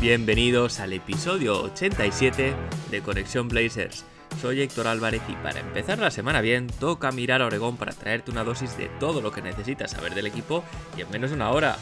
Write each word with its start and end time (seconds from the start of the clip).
Bienvenidos 0.00 0.78
al 0.78 0.92
episodio 0.92 1.60
87 1.60 2.54
de 2.88 3.02
Conexión 3.02 3.48
Blazers. 3.48 4.04
Soy 4.40 4.60
Héctor 4.60 4.86
Álvarez 4.86 5.22
y 5.28 5.32
para 5.32 5.58
empezar 5.58 5.98
la 5.98 6.12
semana 6.12 6.40
bien, 6.40 6.68
toca 6.68 7.10
mirar 7.10 7.42
a 7.42 7.46
Oregón 7.46 7.76
para 7.76 7.92
traerte 7.92 8.30
una 8.30 8.44
dosis 8.44 8.78
de 8.78 8.86
todo 9.00 9.20
lo 9.20 9.32
que 9.32 9.42
necesitas 9.42 9.90
saber 9.90 10.14
del 10.14 10.28
equipo 10.28 10.62
y 10.96 11.00
en 11.00 11.10
menos 11.10 11.30
de 11.30 11.36
una 11.36 11.50
hora. 11.50 11.78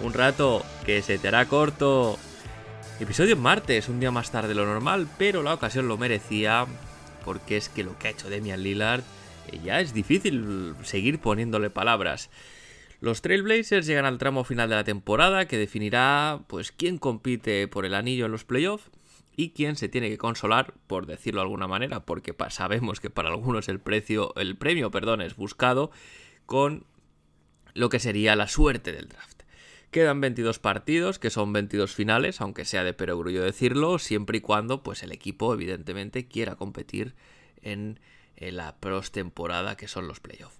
Un 0.00 0.12
rato 0.14 0.64
que 0.84 1.00
se 1.00 1.18
te 1.18 1.28
hará 1.28 1.46
corto. 1.46 2.18
Episodio 2.98 3.36
martes, 3.36 3.88
un 3.88 4.00
día 4.00 4.10
más 4.10 4.32
tarde 4.32 4.48
de 4.48 4.56
lo 4.56 4.66
normal, 4.66 5.06
pero 5.16 5.44
la 5.44 5.54
ocasión 5.54 5.86
lo 5.86 5.96
merecía 5.96 6.66
porque 7.24 7.56
es 7.56 7.68
que 7.68 7.84
lo 7.84 7.96
que 7.96 8.08
ha 8.08 8.10
hecho 8.10 8.28
Demian 8.28 8.64
Lillard 8.64 9.02
eh, 9.46 9.60
ya 9.62 9.78
es 9.78 9.94
difícil 9.94 10.74
seguir 10.82 11.20
poniéndole 11.20 11.70
palabras. 11.70 12.30
Los 13.00 13.22
Trailblazers 13.22 13.86
llegan 13.86 14.04
al 14.04 14.18
tramo 14.18 14.44
final 14.44 14.68
de 14.68 14.76
la 14.76 14.84
temporada 14.84 15.46
que 15.46 15.56
definirá 15.56 16.42
pues 16.48 16.70
quién 16.70 16.98
compite 16.98 17.66
por 17.66 17.86
el 17.86 17.94
anillo 17.94 18.26
en 18.26 18.32
los 18.32 18.44
playoffs 18.44 18.90
y 19.34 19.50
quién 19.50 19.76
se 19.76 19.88
tiene 19.88 20.10
que 20.10 20.18
consolar, 20.18 20.74
por 20.86 21.06
decirlo 21.06 21.40
de 21.40 21.44
alguna 21.44 21.66
manera, 21.66 22.00
porque 22.04 22.34
sabemos 22.50 23.00
que 23.00 23.08
para 23.08 23.30
algunos 23.30 23.70
el 23.70 23.80
precio, 23.80 24.34
el 24.36 24.56
premio, 24.58 24.90
perdón, 24.90 25.22
es 25.22 25.34
buscado 25.34 25.90
con 26.44 26.84
lo 27.72 27.88
que 27.88 28.00
sería 28.00 28.36
la 28.36 28.48
suerte 28.48 28.92
del 28.92 29.08
draft. 29.08 29.44
Quedan 29.90 30.20
22 30.20 30.58
partidos, 30.58 31.18
que 31.18 31.30
son 31.30 31.54
22 31.54 31.94
finales, 31.94 32.42
aunque 32.42 32.66
sea 32.66 32.84
de 32.84 32.92
perogrullo 32.92 33.42
decirlo, 33.42 33.98
siempre 33.98 34.38
y 34.38 34.40
cuando 34.42 34.82
pues 34.82 35.02
el 35.02 35.10
equipo 35.10 35.54
evidentemente 35.54 36.28
quiera 36.28 36.56
competir 36.56 37.14
en, 37.62 37.98
en 38.36 38.56
la 38.56 38.76
temporada 39.10 39.76
que 39.76 39.88
son 39.88 40.06
los 40.06 40.20
playoffs. 40.20 40.59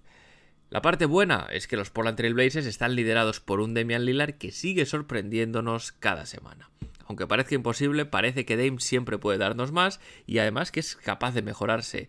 La 0.71 0.81
parte 0.81 1.05
buena 1.05 1.49
es 1.51 1.67
que 1.67 1.75
los 1.75 1.89
Portland 1.89 2.15
Trail 2.15 2.33
Blazers 2.33 2.65
están 2.65 2.95
liderados 2.95 3.41
por 3.41 3.59
un 3.59 3.73
Damian 3.73 4.05
Lillard 4.05 4.35
que 4.35 4.53
sigue 4.53 4.85
sorprendiéndonos 4.85 5.91
cada 5.91 6.25
semana. 6.25 6.69
Aunque 7.07 7.27
parezca 7.27 7.55
imposible, 7.55 8.05
parece 8.05 8.45
que 8.45 8.55
Dame 8.55 8.79
siempre 8.79 9.17
puede 9.17 9.37
darnos 9.37 9.73
más 9.73 9.99
y 10.25 10.37
además 10.37 10.71
que 10.71 10.79
es 10.79 10.95
capaz 10.95 11.33
de 11.33 11.41
mejorarse. 11.41 12.07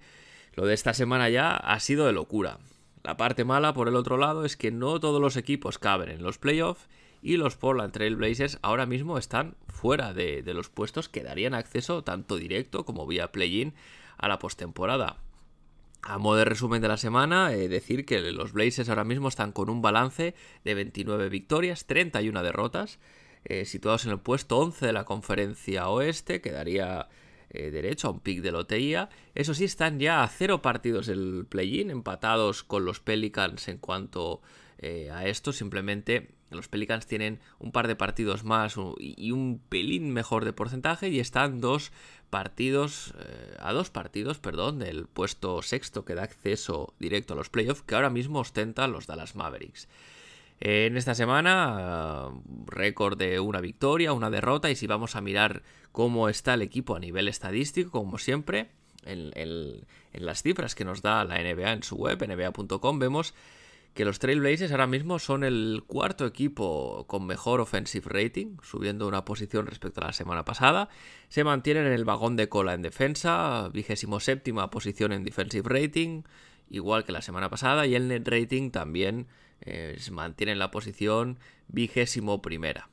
Lo 0.55 0.65
de 0.65 0.75
esta 0.75 0.95
semana 0.95 1.29
ya 1.29 1.57
ha 1.57 1.81
sido 1.81 2.07
de 2.07 2.13
locura. 2.13 2.61
La 3.03 3.17
parte 3.17 3.45
mala, 3.45 3.75
por 3.75 3.89
el 3.89 3.97
otro 3.97 4.17
lado, 4.17 4.45
es 4.45 4.57
que 4.57 4.71
no 4.71 5.01
todos 5.01 5.21
los 5.21 5.37
equipos 5.37 5.81
caben 5.81 6.09
en 6.09 6.23
los 6.23 6.39
playoffs 6.39 6.89
y 7.21 7.39
los 7.39 7.57
Portland 7.57 7.93
Trail 7.93 8.15
Blazers 8.15 8.61
ahora 8.63 8.87
mismo 8.87 9.19
están 9.19 9.57
fuera 9.67 10.13
de, 10.13 10.45
de 10.45 10.55
los 10.55 10.69
puestos 10.69 11.09
que 11.09 11.25
darían 11.25 11.55
acceso 11.55 12.05
tanto 12.05 12.37
directo 12.37 12.85
como 12.85 13.09
vía 13.09 13.33
play-in 13.33 13.75
a 14.19 14.29
la 14.29 14.39
postemporada. 14.39 15.17
A 16.03 16.19
modo 16.19 16.39
de 16.39 16.45
resumen 16.45 16.83
de 16.83 16.89
la 16.89 16.97
semana, 16.97 17.53
eh, 17.53 17.69
decir 17.69 18.05
que 18.05 18.21
los 18.33 18.53
Blazers 18.53 18.89
ahora 18.89 19.05
mismo 19.05 19.29
están 19.29 19.53
con 19.53 19.71
un 19.71 19.83
balance 19.83 20.35
de 20.65 20.75
29 20.75 21.29
victorias, 21.29 21.87
31 21.87 22.43
derrotas, 22.43 22.99
eh, 23.45 23.65
situados 23.67 24.05
en 24.05 24.11
el 24.11 24.19
puesto 24.19 24.59
11 24.59 24.87
de 24.87 24.93
la 24.93 25.05
conferencia 25.05 25.89
oeste, 25.89 26.41
que 26.41 26.51
daría 26.51 27.09
eh, 27.51 27.71
derecho 27.71 28.09
a 28.09 28.11
un 28.11 28.19
pick 28.19 28.41
de 28.41 28.51
lotería. 28.51 29.11
Eso 29.37 29.55
sí, 29.55 29.65
están 29.65 30.01
ya 30.01 30.25
a 30.25 30.29
cero 30.29 30.61
partidos 30.61 31.07
del 31.07 31.47
play-in, 31.49 31.91
empatados 31.91 32.65
con 32.65 32.85
los 32.85 32.99
Pelicans 32.99 33.69
en 33.69 33.79
cuanto 33.79 34.43
a 35.13 35.27
esto, 35.29 35.53
simplemente 35.53 36.35
los 36.55 36.69
Pelicans 36.69 37.07
tienen 37.07 37.41
un 37.59 37.73
par 37.73 37.89
de 37.89 37.97
partidos 37.97 38.45
más 38.45 38.77
y 38.99 39.31
un 39.33 39.61
pelín 39.69 40.13
mejor 40.13 40.45
de 40.45 40.53
porcentaje 40.53 41.09
y 41.09 41.21
están 41.21 41.61
dos 41.61 41.93
partidos, 42.31 43.15
eh, 43.19 43.57
a 43.61 43.73
dos 43.73 43.91
partidos, 43.91 44.39
perdón, 44.39 44.79
del 44.79 45.07
puesto 45.07 45.61
sexto 45.63 46.05
que 46.05 46.15
da 46.15 46.23
acceso 46.23 46.95
directo 46.99 47.35
a 47.35 47.37
los 47.37 47.51
playoffs 47.51 47.83
que 47.83 47.95
ahora 47.95 48.11
mismo 48.11 48.41
ostentan 48.41 48.93
los 48.93 49.07
Dallas 49.07 49.37
Mavericks. 49.37 49.89
En 50.61 50.97
esta 50.97 51.15
semana, 51.15 52.31
récord 52.67 53.19
de 53.19 53.41
una 53.41 53.61
victoria, 53.61 54.13
una 54.13 54.31
derrota, 54.31 54.71
y 54.71 54.77
si 54.77 54.87
vamos 54.87 55.17
a 55.17 55.21
mirar 55.21 55.63
cómo 55.91 56.29
está 56.29 56.55
el 56.55 56.63
equipo 56.63 56.95
a 56.95 57.01
nivel 57.01 57.29
estadístico, 57.29 57.91
como 57.91 58.17
siempre, 58.17 58.71
en 59.05 59.87
las 60.13 60.43
cifras 60.43 60.75
que 60.75 60.85
nos 60.85 61.03
da 61.03 61.25
la 61.25 61.43
NBA 61.43 61.73
en 61.73 61.83
su 61.83 61.97
web, 61.97 62.25
nba.com, 62.27 62.99
vemos 62.99 63.35
que 63.95 64.05
los 64.05 64.19
Trailblazers 64.19 64.73
ahora 64.73 64.87
mismo 64.87 65.19
son 65.19 65.45
el 65.45 65.83
cuarto 65.87 66.27
equipo 66.27 67.05
con 67.07 67.27
mejor 67.27 67.61
offensive 67.61 68.07
rating, 68.09 68.57
subiendo 68.63 69.07
una 69.07 69.25
posición 69.25 69.67
respecto 69.67 70.01
a 70.01 70.07
la 70.07 70.13
semana 70.13 70.45
pasada. 70.45 70.89
Se 71.29 71.45
mantienen 71.45 71.87
en 71.87 71.93
el 71.93 72.05
vagón 72.05 72.37
de 72.37 72.49
cola 72.49 72.73
en 72.73 72.83
defensa, 72.83 73.69
vigésimo 73.73 74.21
séptima 74.21 74.71
posición 74.71 75.13
en 75.13 75.25
defensive 75.25 75.69
rating, 75.69 76.23
igual 76.71 77.05
que 77.05 77.13
la 77.13 77.21
semana 77.21 77.51
pasada, 77.51 77.87
y 77.87 77.95
el 77.95 78.09
net 78.09 78.27
rating 78.27 78.71
también 78.71 79.27
eh, 79.61 79.99
mantiene 80.11 80.53
en 80.53 80.59
la 80.59 80.71
posición 80.71 81.39
vigésimo 81.69 82.41
primera. 82.41 82.89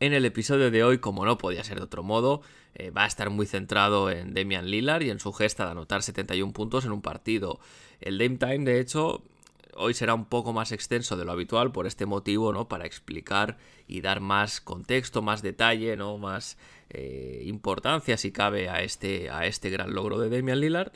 En 0.00 0.12
el 0.12 0.24
episodio 0.24 0.70
de 0.70 0.84
hoy, 0.84 0.98
como 0.98 1.24
no 1.24 1.38
podía 1.38 1.64
ser 1.64 1.78
de 1.78 1.84
otro 1.84 2.04
modo, 2.04 2.42
eh, 2.74 2.90
va 2.90 3.02
a 3.02 3.08
estar 3.08 3.30
muy 3.30 3.46
centrado 3.46 4.12
en 4.12 4.32
Damian 4.32 4.70
Lillard 4.70 5.02
y 5.02 5.10
en 5.10 5.18
su 5.18 5.32
gesta 5.32 5.64
de 5.64 5.72
anotar 5.72 6.04
71 6.04 6.52
puntos 6.52 6.84
en 6.84 6.92
un 6.92 7.02
partido. 7.02 7.58
El 8.00 8.16
Dame 8.16 8.36
Time, 8.36 8.60
de 8.60 8.78
hecho, 8.78 9.24
hoy 9.78 9.94
será 9.94 10.14
un 10.14 10.26
poco 10.26 10.52
más 10.52 10.72
extenso 10.72 11.16
de 11.16 11.24
lo 11.24 11.32
habitual 11.32 11.72
por 11.72 11.86
este 11.86 12.06
motivo, 12.06 12.52
¿no? 12.52 12.68
Para 12.68 12.86
explicar 12.86 13.56
y 13.86 14.00
dar 14.00 14.20
más 14.20 14.60
contexto, 14.60 15.22
más 15.22 15.42
detalle, 15.42 15.96
¿no? 15.96 16.18
Más 16.18 16.58
eh, 16.90 17.42
importancia, 17.46 18.16
si 18.16 18.32
cabe, 18.32 18.68
a 18.68 18.82
este, 18.82 19.30
a 19.30 19.46
este 19.46 19.70
gran 19.70 19.94
logro 19.94 20.18
de 20.18 20.30
Damian 20.30 20.60
Lillard. 20.60 20.92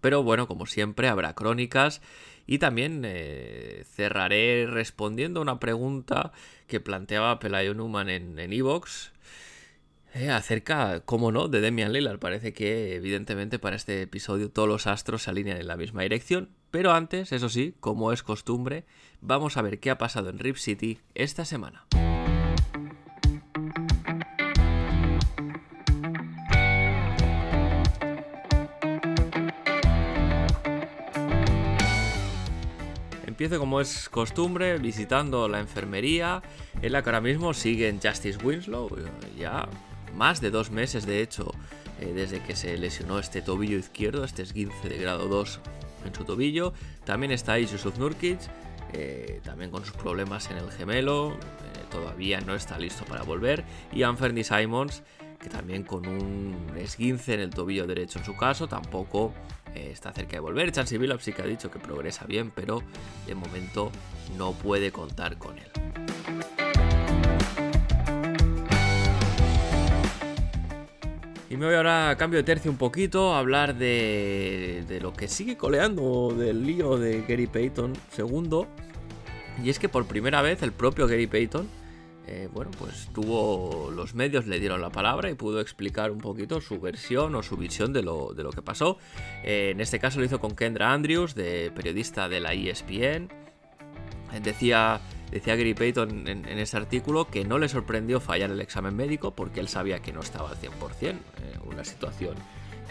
Pero 0.00 0.22
bueno, 0.22 0.46
como 0.46 0.66
siempre, 0.66 1.08
habrá 1.08 1.34
crónicas 1.34 2.02
y 2.46 2.58
también 2.58 3.02
eh, 3.04 3.84
cerraré 3.86 4.66
respondiendo 4.66 5.40
a 5.40 5.42
una 5.42 5.58
pregunta 5.58 6.32
que 6.66 6.80
planteaba 6.80 7.38
Pelayo 7.38 7.74
Newman 7.74 8.08
en 8.08 8.52
Evox. 8.52 9.12
Eh, 10.18 10.30
acerca, 10.30 11.00
como 11.00 11.30
no, 11.30 11.48
de 11.48 11.60
Demian 11.60 11.92
Lillard. 11.92 12.18
Parece 12.18 12.54
que, 12.54 12.94
evidentemente, 12.94 13.58
para 13.58 13.76
este 13.76 14.00
episodio 14.00 14.50
todos 14.50 14.66
los 14.66 14.86
astros 14.86 15.24
se 15.24 15.30
alinean 15.30 15.58
en 15.58 15.66
la 15.66 15.76
misma 15.76 16.02
dirección. 16.02 16.48
Pero 16.76 16.92
antes, 16.92 17.32
eso 17.32 17.48
sí, 17.48 17.74
como 17.80 18.12
es 18.12 18.22
costumbre, 18.22 18.84
vamos 19.22 19.56
a 19.56 19.62
ver 19.62 19.80
qué 19.80 19.88
ha 19.88 19.96
pasado 19.96 20.28
en 20.28 20.38
Rip 20.38 20.56
City 20.56 20.98
esta 21.14 21.46
semana. 21.46 21.86
Empiezo 33.26 33.58
como 33.58 33.80
es 33.80 34.10
costumbre 34.10 34.76
visitando 34.76 35.48
la 35.48 35.60
enfermería 35.60 36.42
en 36.82 36.92
la 36.92 37.02
que 37.02 37.08
ahora 37.08 37.22
mismo 37.22 37.54
siguen 37.54 38.00
Justice 38.04 38.38
Winslow, 38.44 38.90
ya 39.38 39.66
más 40.14 40.42
de 40.42 40.50
dos 40.50 40.70
meses 40.70 41.06
de 41.06 41.22
hecho 41.22 41.54
eh, 42.02 42.12
desde 42.14 42.42
que 42.42 42.54
se 42.54 42.76
lesionó 42.76 43.18
este 43.18 43.40
tobillo 43.40 43.78
izquierdo, 43.78 44.24
este 44.24 44.42
esguince 44.42 44.90
de 44.90 44.98
grado 44.98 45.26
2 45.28 45.60
en 46.06 46.14
su 46.14 46.24
tobillo. 46.24 46.72
También 47.04 47.32
está 47.32 47.58
Yusuf 47.58 47.98
Nurkic, 47.98 48.40
eh, 48.92 49.40
también 49.44 49.70
con 49.70 49.84
sus 49.84 49.94
problemas 49.96 50.50
en 50.50 50.58
el 50.58 50.70
gemelo, 50.70 51.32
eh, 51.32 51.36
todavía 51.90 52.40
no 52.40 52.54
está 52.54 52.78
listo 52.78 53.04
para 53.04 53.22
volver. 53.22 53.64
Y 53.92 54.02
Anthony 54.02 54.44
Simons, 54.44 55.02
que 55.40 55.48
también 55.48 55.82
con 55.82 56.06
un 56.06 56.56
esguince 56.76 57.34
en 57.34 57.40
el 57.40 57.50
tobillo 57.50 57.86
derecho 57.86 58.18
en 58.18 58.24
su 58.24 58.36
caso, 58.36 58.68
tampoco 58.68 59.32
está 59.74 60.10
cerca 60.10 60.32
de 60.32 60.40
volver. 60.40 60.72
Chansey 60.72 60.96
Billups 60.96 61.24
sí 61.24 61.34
que 61.34 61.42
ha 61.42 61.46
dicho 61.46 61.70
que 61.70 61.78
progresa 61.78 62.24
bien, 62.24 62.50
pero 62.50 62.82
de 63.26 63.34
momento 63.34 63.92
no 64.38 64.52
puede 64.52 64.90
contar 64.90 65.36
con 65.36 65.58
él. 65.58 66.15
Me 71.56 71.64
voy 71.64 71.74
ahora 71.74 72.10
a 72.10 72.16
cambio 72.18 72.38
de 72.38 72.42
tercio 72.42 72.70
un 72.70 72.76
poquito 72.76 73.32
a 73.32 73.38
hablar 73.38 73.76
de, 73.76 74.84
de 74.86 75.00
lo 75.00 75.14
que 75.14 75.26
sigue 75.26 75.56
coleando 75.56 76.34
del 76.36 76.66
lío 76.66 76.98
de 76.98 77.22
Gary 77.22 77.46
Payton 77.46 77.94
segundo. 78.12 78.66
Y 79.64 79.70
es 79.70 79.78
que 79.78 79.88
por 79.88 80.06
primera 80.06 80.42
vez 80.42 80.62
el 80.62 80.72
propio 80.72 81.06
Gary 81.06 81.26
Payton, 81.26 81.66
eh, 82.26 82.50
bueno, 82.52 82.72
pues 82.78 83.08
tuvo 83.14 83.90
los 83.90 84.14
medios, 84.14 84.46
le 84.46 84.60
dieron 84.60 84.82
la 84.82 84.90
palabra 84.90 85.30
y 85.30 85.34
pudo 85.34 85.60
explicar 85.60 86.10
un 86.10 86.18
poquito 86.18 86.60
su 86.60 86.78
versión 86.78 87.34
o 87.34 87.42
su 87.42 87.56
visión 87.56 87.94
de 87.94 88.02
lo, 88.02 88.34
de 88.34 88.42
lo 88.42 88.50
que 88.50 88.60
pasó. 88.60 88.98
Eh, 89.42 89.70
en 89.70 89.80
este 89.80 89.98
caso 89.98 90.18
lo 90.18 90.26
hizo 90.26 90.38
con 90.38 90.54
Kendra 90.54 90.92
Andrews, 90.92 91.34
de 91.34 91.72
periodista 91.74 92.28
de 92.28 92.40
la 92.40 92.52
ESPN. 92.52 93.45
Decía 94.42 95.00
decía 95.30 95.56
Gary 95.56 95.74
Payton 95.74 96.28
en, 96.28 96.46
este 96.58 96.76
artículo 96.76 97.28
que 97.28 97.44
no 97.44 97.58
le 97.58 97.68
sorprendió 97.68 98.20
fallar 98.20 98.50
el 98.50 98.60
examen 98.60 98.94
médico 98.94 99.32
porque 99.32 99.60
él 99.60 99.68
sabía 99.68 100.00
que 100.00 100.12
no 100.12 100.20
estaba 100.20 100.50
al 100.50 100.56
100%, 100.56 100.70
eh, 101.02 101.16
una 101.64 101.84
situación 101.84 102.36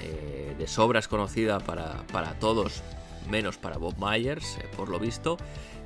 eh, 0.02 0.54
de 0.58 0.68
sobras 0.68 1.08
conocida 1.08 1.60
para, 1.60 2.06
para, 2.12 2.34
todos, 2.40 2.84
menos 3.30 3.58
para 3.58 3.78
Bob 3.78 3.96
Myers, 3.98 4.58
eh, 4.58 4.70
por 4.76 4.90
lo 4.90 5.00
visto. 5.00 5.38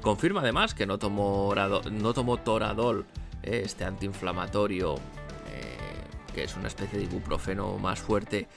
Confirma 0.01 0.41
además 0.41 0.73
que 0.73 0.85
no 0.85 0.97
tomó, 0.97 1.53
no 1.91 2.13
tomó 2.13 2.37
Toradol, 2.37 3.05
este 3.43 3.83
antiinflamatorio 3.83 4.95
que 6.33 6.43
es 6.43 6.55
una 6.55 6.67
especie 6.67 6.99
de 6.99 7.05
ibuprofeno 7.05 7.79
más 7.79 7.99
fuerte, 7.99 8.47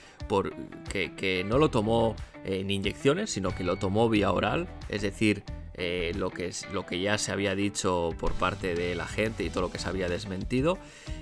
que, 0.89 1.43
no 1.43 1.57
lo 1.57 1.69
tomó 1.69 2.15
en 2.45 2.69
inyecciones, 2.69 3.31
sino 3.31 3.53
que 3.55 3.63
lo 3.63 3.77
tomó 3.77 4.09
vía 4.09 4.31
oral, 4.31 4.67
es 4.89 5.01
decir, 5.01 5.43
eh, 5.75 6.11
lo, 6.15 6.29
que 6.29 6.51
lo 6.71 6.85
que 6.85 6.99
ya 6.99 7.17
se 7.17 7.31
había 7.31 7.55
dicho 7.55 8.11
por 8.19 8.33
parte 8.33 8.75
de 8.75 8.93
la 8.93 9.07
gente 9.07 9.43
y 9.43 9.49
todo 9.49 9.61
lo 9.61 9.71
que 9.71 9.79
se 9.79 9.89
había 9.89 10.07
desmentido. 10.07 10.77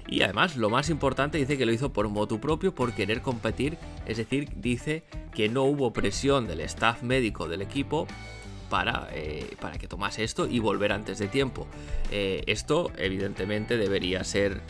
Y 0.07 0.23
además, 0.23 0.57
lo 0.57 0.69
más 0.69 0.89
importante, 0.89 1.37
dice 1.37 1.57
que 1.57 1.65
lo 1.65 1.71
hizo 1.71 1.93
por 1.93 2.09
motu 2.09 2.39
propio, 2.39 2.75
por 2.75 2.93
querer 2.93 3.21
competir. 3.21 3.77
Es 4.05 4.17
decir, 4.17 4.49
dice 4.55 5.03
que 5.33 5.47
no 5.47 5.63
hubo 5.63 5.93
presión 5.93 6.47
del 6.47 6.59
staff 6.61 7.01
médico 7.01 7.47
del 7.47 7.61
equipo 7.61 8.07
para, 8.69 9.07
eh, 9.13 9.55
para 9.61 9.77
que 9.77 9.87
tomase 9.87 10.23
esto 10.23 10.47
y 10.47 10.59
volver 10.59 10.91
antes 10.91 11.17
de 11.17 11.27
tiempo. 11.27 11.67
Eh, 12.11 12.43
esto, 12.47 12.91
evidentemente, 12.97 13.77
debería 13.77 14.23
ser 14.23 14.61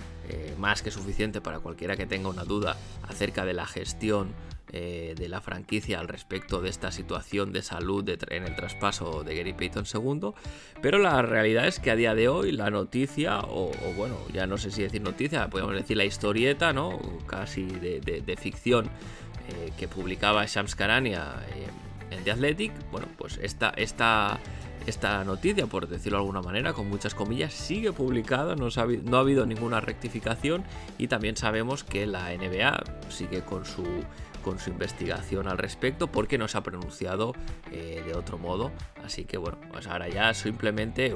más 0.57 0.81
que 0.81 0.91
suficiente 0.91 1.41
para 1.41 1.59
cualquiera 1.59 1.97
que 1.97 2.05
tenga 2.05 2.29
una 2.29 2.45
duda 2.45 2.77
acerca 3.03 3.43
de 3.43 3.53
la 3.53 3.65
gestión 3.65 4.33
eh, 4.73 5.15
de 5.17 5.27
la 5.27 5.41
franquicia 5.41 5.99
al 5.99 6.07
respecto 6.07 6.61
de 6.61 6.69
esta 6.69 6.93
situación 6.93 7.51
de 7.51 7.61
salud 7.61 8.07
en 8.07 8.43
el 8.43 8.55
traspaso 8.55 9.21
de 9.21 9.35
Gary 9.35 9.51
Payton 9.51 9.83
II, 9.93 10.31
pero 10.81 10.97
la 10.97 11.21
realidad 11.21 11.67
es 11.67 11.81
que 11.81 11.91
a 11.91 11.97
día 11.97 12.15
de 12.15 12.29
hoy 12.29 12.53
la 12.53 12.69
noticia, 12.69 13.39
o, 13.39 13.69
bueno, 13.97 14.15
ya 14.31 14.47
no 14.47 14.57
sé 14.57 14.71
si 14.71 14.81
decir 14.81 15.01
noticia, 15.01 15.49
podemos 15.49 15.73
decir 15.73 15.97
la 15.97 16.05
historieta, 16.05 16.71
¿no? 16.71 17.01
Casi 17.27 17.65
de, 17.65 18.37
ficción 18.39 18.85
eh, 19.49 19.73
que 19.77 19.89
publicaba 19.89 20.45
Shams 20.45 20.75
Karania 20.75 21.35
eh, 21.53 22.15
en 22.15 22.23
The 22.23 22.31
Athletic, 22.31 22.71
bueno, 22.91 23.07
pues 23.17 23.39
esta, 23.41 23.71
esta, 23.71 24.39
esta 24.87 25.25
noticia, 25.25 25.67
por 25.67 25.89
decirlo 25.89 26.19
de 26.19 26.21
alguna 26.21 26.41
manera, 26.41 26.71
con 26.71 26.87
muchas 26.87 27.13
comillas, 27.13 27.53
sigue 27.53 27.91
publicada, 27.91 28.55
no, 28.55 28.69
no 29.03 29.17
ha 29.17 29.19
habido 29.19 29.45
ninguna 29.45 29.81
rectificación 29.81 30.63
y 30.97 31.07
también 31.07 31.35
sabemos 31.35 31.83
que 31.83 32.05
la 32.05 32.33
NBA 32.33 32.83
sigue 33.09 33.41
con 33.41 33.65
su 33.65 33.83
con 34.41 34.59
su 34.59 34.69
investigación 34.69 35.47
al 35.47 35.57
respecto 35.57 36.07
porque 36.07 36.37
no 36.37 36.47
se 36.47 36.57
ha 36.57 36.61
pronunciado 36.61 37.33
eh, 37.71 38.03
de 38.05 38.13
otro 38.13 38.37
modo. 38.37 38.71
Así 39.03 39.25
que 39.25 39.37
bueno, 39.37 39.57
pues 39.71 39.87
ahora 39.87 40.09
ya 40.09 40.33
simplemente 40.33 41.15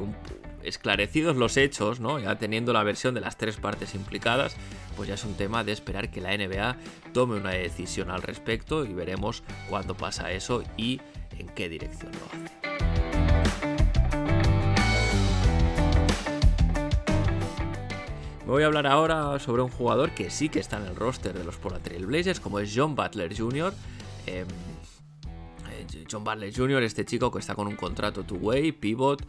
esclarecidos 0.63 1.36
los 1.36 1.57
hechos, 1.57 2.00
¿no? 2.00 2.19
ya 2.19 2.38
teniendo 2.38 2.74
la 2.74 2.83
versión 2.83 3.13
de 3.13 3.22
las 3.22 3.38
tres 3.38 3.57
partes 3.57 3.95
implicadas, 3.95 4.56
pues 4.95 5.07
ya 5.07 5.16
es 5.16 5.24
un 5.24 5.36
tema 5.36 5.63
de 5.63 5.72
esperar 5.72 6.10
que 6.10 6.22
la 6.22 6.36
NBA 6.36 6.77
tome 7.13 7.38
una 7.38 7.51
decisión 7.51 8.10
al 8.10 8.22
respecto 8.22 8.86
y 8.86 8.94
veremos 8.94 9.44
cuándo 9.69 9.95
pasa 9.95 10.31
eso 10.31 10.63
y 10.77 11.01
en 11.38 11.48
qué 11.50 11.69
dirección 11.69 12.12
lo 12.13 12.25
hace. 12.25 12.64
Voy 18.45 18.63
a 18.63 18.68
hablar 18.68 18.88
ahora 18.88 19.39
sobre 19.39 19.62
un 19.62 19.69
jugador 19.69 20.12
que 20.12 20.30
sí 20.30 20.50
que 20.50 20.59
está 20.59 20.77
en 20.77 20.86
el 20.86 20.95
roster 20.95 21.33
de 21.33 21.44
los 21.44 21.57
Portland 21.57 22.06
Blazers, 22.06 22.39
como 22.39 22.59
es 22.59 22.71
John 22.75 22.95
Butler 22.95 23.36
Jr. 23.36 23.74
Em, 24.27 24.47
eh, 25.71 26.06
John 26.09 26.24
Butler 26.24 26.53
Jr., 26.56 26.83
este 26.83 27.06
chico 27.06 27.31
que 27.31 27.39
está 27.39 27.56
con 27.56 27.68
un 27.68 27.75
contrato 27.75 28.24
two-way, 28.24 28.71
pivot, 28.71 29.25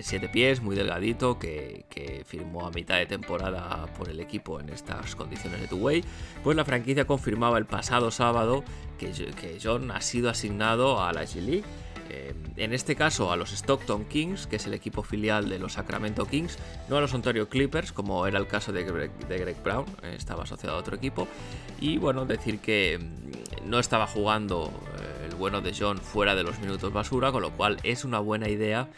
7 0.00 0.26
eh, 0.26 0.28
pies, 0.28 0.62
muy 0.62 0.76
delgadito, 0.76 1.38
que, 1.38 1.86
firmó 2.26 2.66
a 2.66 2.70
mitad 2.70 2.96
de 2.98 3.06
temporada 3.06 3.86
por 3.98 4.08
el 4.08 4.20
equipo 4.20 4.60
en 4.60 4.68
estas 4.68 5.16
condiciones 5.16 5.60
de 5.60 5.66
two-way, 5.66 6.04
pues 6.44 6.56
la 6.56 6.64
franquicia 6.64 7.06
confirmaba 7.06 7.58
el 7.58 7.66
pasado 7.66 8.10
sábado 8.10 8.62
que, 8.98 9.10
que 9.10 9.58
John 9.60 9.90
ha 9.90 10.00
sido 10.00 10.30
asignado 10.30 11.02
a 11.02 11.12
la 11.12 11.24
G-League 11.24 11.64
eh, 12.10 12.34
en 12.56 12.72
este 12.72 12.96
caso 12.96 13.30
a 13.30 13.36
los 13.36 13.52
Stockton 13.52 14.04
Kings, 14.04 14.46
que 14.46 14.56
es 14.56 14.66
el 14.66 14.74
equipo 14.74 15.02
filial 15.02 15.48
de 15.48 15.58
los 15.58 15.74
Sacramento 15.74 16.26
Kings, 16.26 16.58
no 16.88 16.96
a 16.96 17.00
los 17.00 17.14
Ontario 17.14 17.48
Clippers, 17.48 17.92
como 17.92 18.26
era 18.26 18.38
el 18.38 18.48
caso 18.48 18.72
de 18.72 18.84
Greg, 18.84 19.62
Brown, 19.62 19.86
eh, 20.02 20.14
estaba 20.16 20.42
asociado 20.42 20.76
a 20.76 20.80
otro 20.80 20.96
equipo. 20.96 21.28
Y 21.80 21.98
bueno, 21.98 22.26
decir 22.26 22.58
que 22.58 22.98
mm, 22.98 23.70
no 23.70 23.78
estaba 23.78 24.06
jugando 24.06 24.72
eh, 25.00 25.28
el 25.28 25.36
bueno 25.36 25.60
de 25.60 25.72
John 25.78 25.98
fuera 25.98 26.34
de 26.34 26.42
los 26.42 26.58
minutos 26.58 26.92
basura, 26.92 27.30
con 27.30 27.42
lo 27.42 27.52
cual 27.52 27.78
es 27.84 28.04
una 28.04 28.18
buena 28.18 28.48
idea 28.48 28.88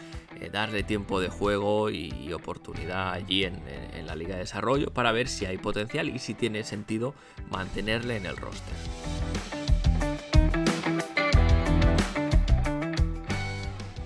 darle 0.50 0.82
tiempo 0.82 1.20
de 1.20 1.28
juego 1.28 1.88
y, 1.88 2.32
oportunidad 2.32 3.12
allí 3.12 3.44
en, 3.44 3.62
en 3.68 4.08
la 4.08 4.16
Liga 4.16 4.34
de 4.34 4.40
Desarrollo 4.40 4.90
para 4.92 5.12
ver 5.12 5.28
si 5.28 5.46
hay 5.46 5.56
potencial 5.56 6.08
y 6.08 6.18
si 6.18 6.34
tiene 6.34 6.64
sentido 6.64 7.14
mantenerle 7.48 8.16
en 8.16 8.26
el 8.26 8.36
roster. 8.36 8.74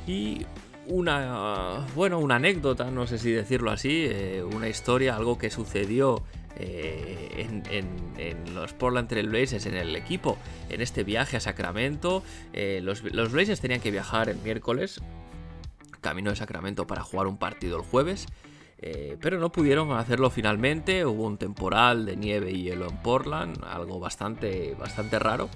Y 0.07 0.47
una, 0.87 1.85
bueno, 1.95 2.19
una 2.19 2.37
anécdota, 2.37 2.91
no 2.91 3.07
sé 3.07 3.19
si 3.19 3.33
decirlo 3.33 3.71
así, 3.71 4.07
eh, 4.09 4.43
una 4.45 4.69
historia, 4.69 5.17
algo 5.17 5.37
que 5.37 5.51
sucedió 5.51 6.23
eh, 6.59 7.49
en, 7.69 8.55
los 8.55 8.73
Portland 8.73 9.09
Trail 9.09 9.29
Blazers, 9.29 9.67
en 9.67 9.75
el 9.75 9.95
equipo, 9.95 10.39
en 10.71 10.81
este 10.81 11.05
viaje 11.05 11.37
a 11.37 11.41
Sacramento. 11.41 12.23
Eh, 12.53 12.81
los, 12.83 13.03
los, 13.03 13.33
Blazers 13.33 13.61
tenían 13.61 13.81
que 13.81 13.91
viajar 13.91 14.29
el 14.29 14.39
miércoles, 14.39 15.03
camino 16.01 16.31
de 16.31 16.37
Sacramento, 16.37 16.87
para 16.87 17.03
jugar 17.03 17.27
un 17.27 17.37
partido 17.37 17.77
el 17.77 17.83
jueves. 17.83 18.27
Pero 19.21 19.39
no 19.39 19.51
pudieron 19.51 19.93
hacerlo 19.93 20.31
finalmente, 20.31 21.05
hubo 21.05 21.25
un 21.25 21.39
temporal 21.39 22.07
de 22.07 22.17
nieve 22.17 22.51
y 22.53 22.63
hielo 22.63 22.89
en 22.89 22.97
Portland, 22.99 23.63
algo 23.65 23.99
bastante, 23.99 24.75
bastante 24.79 25.19
raro. 25.19 25.49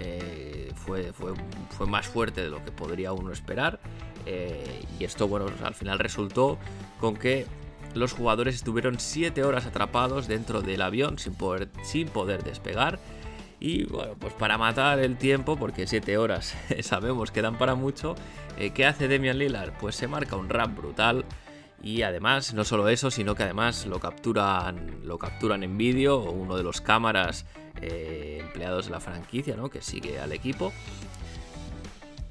Eh, 0.00 0.72
fue, 0.76 1.12
fue, 1.12 1.32
fue, 1.70 1.86
más 1.86 2.06
fuerte 2.06 2.42
de 2.42 2.50
lo 2.50 2.64
que 2.64 2.70
podría 2.70 3.12
uno 3.12 3.32
esperar. 3.32 3.80
Eh, 4.26 4.84
y 4.98 5.04
esto, 5.04 5.26
bueno, 5.26 5.46
al 5.64 5.74
final 5.74 5.98
resultó 5.98 6.58
con 7.00 7.16
que 7.16 7.46
los 7.94 8.12
jugadores 8.12 8.54
estuvieron 8.54 9.00
7 9.00 9.42
horas 9.42 9.66
atrapados 9.66 10.28
dentro 10.28 10.62
del 10.62 10.82
avión 10.82 11.18
sin 11.18 11.34
poder, 11.34 11.68
sin 11.82 12.08
poder 12.08 12.44
despegar. 12.44 12.98
Y 13.60 13.84
bueno, 13.84 14.14
pues 14.18 14.34
para 14.34 14.56
matar 14.56 15.00
el 15.00 15.16
tiempo, 15.16 15.56
porque 15.56 15.86
7 15.86 16.16
horas 16.16 16.54
sabemos 16.82 17.32
que 17.32 17.42
dan 17.42 17.58
para 17.58 17.74
mucho, 17.74 18.14
eh, 18.56 18.70
¿qué 18.70 18.86
hace 18.86 19.08
Demian 19.08 19.38
Lillard? 19.38 19.72
Pues 19.80 19.96
se 19.96 20.06
marca 20.06 20.36
un 20.36 20.48
rap 20.48 20.76
brutal. 20.76 21.24
Y 21.82 22.02
además, 22.02 22.54
no 22.54 22.64
solo 22.64 22.88
eso, 22.88 23.10
sino 23.10 23.34
que 23.34 23.44
además 23.44 23.86
lo 23.86 24.00
capturan, 24.00 25.00
lo 25.04 25.18
capturan 25.18 25.62
en 25.62 25.78
vídeo. 25.78 26.18
Uno 26.18 26.56
de 26.56 26.64
los 26.64 26.80
cámaras 26.80 27.46
eh, 27.80 28.38
empleados 28.40 28.86
de 28.86 28.92
la 28.92 29.00
franquicia, 29.00 29.56
¿no? 29.56 29.70
Que 29.70 29.80
sigue 29.80 30.18
al 30.18 30.32
equipo. 30.32 30.72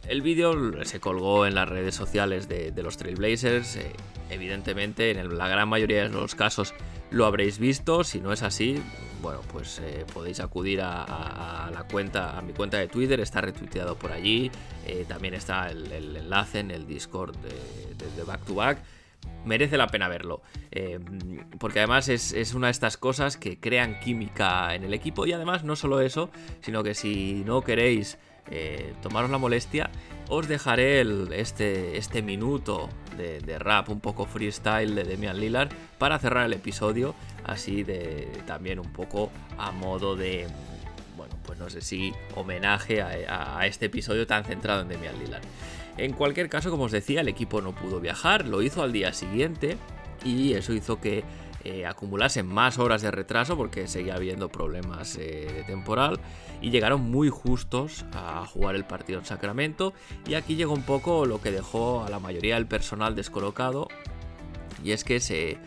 El 0.06 0.22
vídeo 0.22 0.54
se 0.86 1.00
colgó 1.00 1.46
en 1.46 1.56
las 1.56 1.68
redes 1.68 1.96
sociales 1.96 2.50
de, 2.50 2.74
los 2.84 2.98
Trailblazers. 2.98 3.78
Eh, 3.78 3.94
evidentemente, 4.30 5.12
en 5.12 5.38
la 5.38 5.48
gran 5.48 5.70
mayoría 5.70 6.04
de 6.04 6.10
los 6.10 6.36
casos 6.36 6.74
lo 7.10 7.26
habréis 7.26 7.58
visto. 7.58 8.04
Si 8.04 8.20
no 8.20 8.34
es 8.34 8.44
así, 8.44 8.82
bueno, 9.22 9.40
pues 9.52 9.80
eh, 9.80 10.06
podéis 10.14 10.42
acudir 10.42 10.82
a, 10.82 11.70
la 11.74 11.84
cuenta, 11.90 12.38
a 12.38 12.42
mi 12.42 12.52
cuenta 12.52 12.78
de 12.78 12.90
Twitter, 12.90 13.22
está 13.22 13.40
retuiteado 13.40 13.96
por 13.96 14.12
allí. 14.12 14.52
también 15.08 15.34
está 15.34 15.70
el, 15.70 15.90
enlace 15.92 16.60
en 16.60 16.72
el 16.72 16.86
Discord 16.86 17.36
de 17.38 18.24
Back 18.24 18.44
to 18.44 18.56
Back 18.56 18.80
merece 19.48 19.78
la 19.78 19.88
pena 19.88 20.08
verlo. 20.08 20.42
Eh, 20.72 21.00
porque 21.60 21.80
además 21.80 22.10
es, 22.10 22.54
una 22.54 22.68
de 22.68 22.72
estas 22.72 22.98
cosas 22.98 23.38
que 23.38 23.60
crean 23.60 24.00
química 24.00 24.76
en 24.76 24.84
el 24.84 24.94
equipo. 24.94 25.26
Y 25.26 25.34
además 25.34 25.64
no 25.64 25.76
solo 25.76 26.02
eso, 26.02 26.30
sino 26.62 26.84
que 26.84 26.94
si 26.94 27.44
no 27.46 27.62
queréis 27.62 28.20
eh, 28.52 28.94
tomaros 29.02 29.32
la 29.32 29.38
molestia, 29.38 29.90
os 30.30 30.48
dejaré 30.48 31.02
este, 31.36 31.98
este 31.98 32.22
minuto 32.22 32.90
de, 33.18 33.60
rap 33.60 33.90
un 33.90 34.00
poco 34.00 34.26
freestyle 34.26 34.94
de 34.94 35.04
Demian 35.04 35.40
Lillard 35.40 35.70
para 35.98 36.20
cerrar 36.20 36.46
el 36.46 36.54
episodio. 36.54 37.16
Así 37.44 37.84
de 37.84 38.28
también 38.46 38.80
un 38.80 38.92
poco 38.92 39.32
a 39.58 39.72
modo 39.72 40.16
de 40.16 40.48
bueno, 41.16 41.36
pues 41.44 41.58
no 41.58 41.70
sé 41.70 41.82
si 41.82 42.14
homenaje 42.36 43.02
a, 43.02 43.58
a, 43.58 43.66
este 43.66 43.88
episodio 43.88 44.28
tan 44.28 44.44
centrado 44.44 44.82
en 44.82 44.90
Demian 44.90 45.18
Lillard. 45.18 45.44
En 45.98 46.14
cualquier 46.14 46.50
caso, 46.50 46.70
como 46.70 46.84
os 46.84 46.92
decía, 46.92 47.22
el 47.22 47.28
equipo 47.28 47.62
no 47.62 47.74
pudo 47.74 48.00
viajar, 48.00 48.48
lo 48.48 48.62
hizo 48.62 48.84
al 48.84 48.92
día 48.92 49.14
siguiente 49.14 49.78
y 50.24 50.54
eso 50.54 50.74
hizo 50.74 51.02
que 51.02 51.24
eh, 51.64 51.86
acumulasen 51.86 52.46
más 52.46 52.78
horas 52.78 53.02
de 53.02 53.12
retraso 53.12 53.58
porque 53.58 53.88
seguía 53.88 54.16
habiendo 54.16 54.50
problemas 54.50 55.18
eh, 55.18 55.52
de 55.54 55.64
temporal 55.64 56.20
y 56.62 56.70
llegaron 56.70 57.02
muy 57.02 57.30
justos 57.30 58.06
a 58.14 58.46
jugar 58.46 58.76
el 58.76 58.86
partido 58.86 59.20
en 59.20 59.26
Sacramento 59.26 59.94
y 60.28 60.36
aquí 60.36 60.56
llegó 60.56 60.74
un 60.74 60.84
poco 60.84 61.26
lo 61.26 61.42
que 61.42 61.52
dejó 61.52 62.06
a 62.06 62.10
la 62.10 62.20
mayoría 62.20 62.56
del 62.56 62.68
personal 62.68 63.16
descolocado 63.16 63.88
y 64.84 64.92
es 64.92 65.04
que 65.04 65.20
se, 65.20 65.58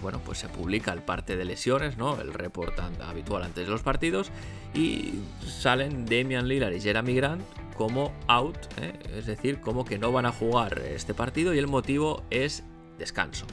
bueno, 0.00 0.20
pues 0.24 0.38
se 0.38 0.48
publica 0.48 0.92
el 0.92 1.02
parte 1.02 1.36
de 1.36 1.44
lesiones, 1.44 1.98
¿no? 1.98 2.20
el 2.20 2.32
report 2.32 2.78
habitual 3.02 3.42
antes 3.42 3.66
de 3.66 3.70
los 3.70 3.82
partidos 3.82 4.30
y 4.72 5.14
salen 5.44 6.06
Damian 6.06 6.46
Lillard 6.46 6.72
y 6.72 6.80
Jeremy 6.80 7.14
Grant 7.14 7.42
como 7.72 8.12
out, 8.28 8.58
¿eh? 8.78 8.98
es 9.16 9.26
decir, 9.26 9.60
como 9.60 9.84
que 9.84 9.98
no 9.98 10.12
van 10.12 10.26
a 10.26 10.32
jugar 10.32 10.78
este 10.80 11.14
partido 11.14 11.54
y 11.54 11.58
el 11.58 11.68
motivo 11.68 12.22
es 12.30 12.64
descanso. 12.98 13.46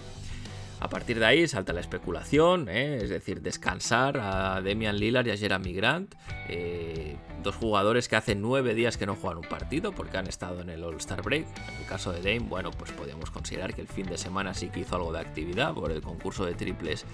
A 0.82 0.88
partir 0.88 1.20
de 1.20 1.26
ahí 1.26 1.48
salta 1.48 1.74
la 1.74 1.82
especulación, 1.82 2.70
¿eh? 2.70 3.00
es 3.02 3.10
decir, 3.10 3.42
descansar 3.42 4.18
a 4.18 4.62
Demian 4.62 4.98
Lillard 4.98 5.28
y 5.28 5.32
a 5.32 5.38
Jeremy 5.38 5.74
Grant, 5.74 6.16
eh, 6.48 7.18
dos 7.44 7.56
jugadores 7.56 8.08
que 8.08 8.16
hace 8.16 8.34
nueve 8.34 8.74
días 8.74 8.96
que 8.96 9.06
no 9.06 9.16
juegan 9.16 9.40
un 9.40 9.50
partido 9.50 9.92
porque 9.92 10.18
han 10.18 10.28
estado 10.28 10.62
en 10.62 10.70
el 10.70 10.82
All-Star 10.82 11.22
Break. 11.22 11.48
En 11.68 11.82
el 11.82 11.86
caso 11.86 12.14
de 12.14 12.20
Dame, 12.20 12.48
bueno, 12.48 12.72
pues 12.72 12.94
podríamos 12.94 13.30
considerar 13.30 13.74
que 13.74 13.82
el 13.82 13.90
fin 13.90 14.06
de 14.06 14.18
semana 14.18 14.54
sí 14.54 14.70
que 14.70 14.80
hizo 14.80 14.96
algo 14.96 15.12
de 15.12 15.20
actividad 15.20 15.74
por 15.74 15.92
el 15.92 16.02
concurso 16.02 16.46
de 16.46 16.54
triples 16.54 17.06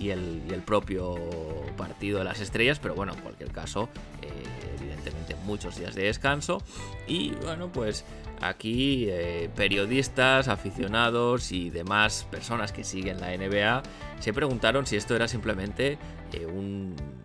y 0.00 0.08
el, 0.08 0.62
propio 0.64 1.16
partido 1.76 2.18
de 2.18 2.24
las 2.24 2.40
estrellas, 2.40 2.78
pero 2.78 2.94
bueno, 2.94 3.12
en 3.12 3.20
cualquier 3.20 3.50
caso, 3.50 3.90
muchos 5.44 5.78
días 5.78 5.94
de 5.94 6.04
descanso. 6.04 6.62
Y 7.06 7.32
bueno, 7.42 7.70
pues 7.72 8.04
Aquí 8.42 9.06
eh, 9.08 9.48
periodistas, 9.54 10.48
aficionados 10.48 11.52
y 11.52 11.70
demás 11.70 12.26
personas 12.28 12.72
que 12.72 12.82
siguen 12.82 13.20
la 13.20 13.36
NBA 13.36 13.84
se 14.18 14.32
preguntaron 14.32 14.84
si 14.84 14.96
esto 14.96 15.14
era 15.14 15.28
simplemente 15.28 15.96
eh, 16.32 16.46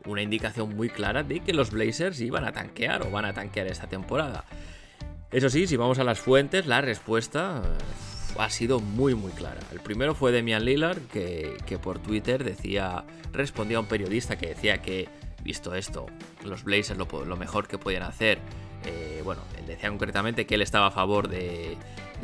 una 0.06 0.22
indicación 0.22 0.76
muy 0.76 0.90
clara 0.90 1.24
de 1.24 1.40
que 1.40 1.54
los 1.54 1.72
Blazers 1.72 2.22
iban 2.22 2.46
a 2.46 2.52
tanquear 2.52 3.02
o 3.02 3.10
van 3.10 3.26
a 3.26 3.34
tanquear 3.34 3.66
esta 3.66 3.88
temporada. 3.88 4.46
Eso 5.32 5.50
sí, 5.50 5.66
si 5.66 5.76
vamos 5.76 5.98
a 5.98 6.04
las 6.04 6.20
fuentes, 6.20 6.68
la 6.68 6.82
respuesta 6.82 7.64
eh, 7.66 8.36
ha 8.38 8.52
sido 8.52 8.80
muy 8.80 9.16
muy 9.16 9.32
clara. 9.32 9.62
El 9.72 9.80
primero 9.80 10.14
fue 10.14 10.32
Demian 10.32 10.66
Lillard, 10.66 11.00
que, 11.12 11.80
por 11.82 11.98
Twitter 11.98 12.44
decía, 12.44 13.06
respondía 13.34 13.78
a 13.78 13.80
un 13.80 13.88
periodista 13.88 14.38
que 14.38 14.50
decía 14.50 14.84
que, 14.84 15.10
visto 15.44 15.76
esto, 15.76 16.08
los 16.44 16.64
Blazers 16.64 16.98
lo, 16.98 17.38
mejor 17.38 17.68
que 17.68 17.78
podían 17.78 18.04
hacer 18.04 18.40
eh, 18.86 19.22
bueno, 19.24 19.42
decía 19.66 19.90
concretamente 19.90 20.46
que 20.46 20.56
él 20.56 20.62
estaba 20.62 20.88
a 20.88 20.92
favor 20.92 21.28
de, 21.28 21.78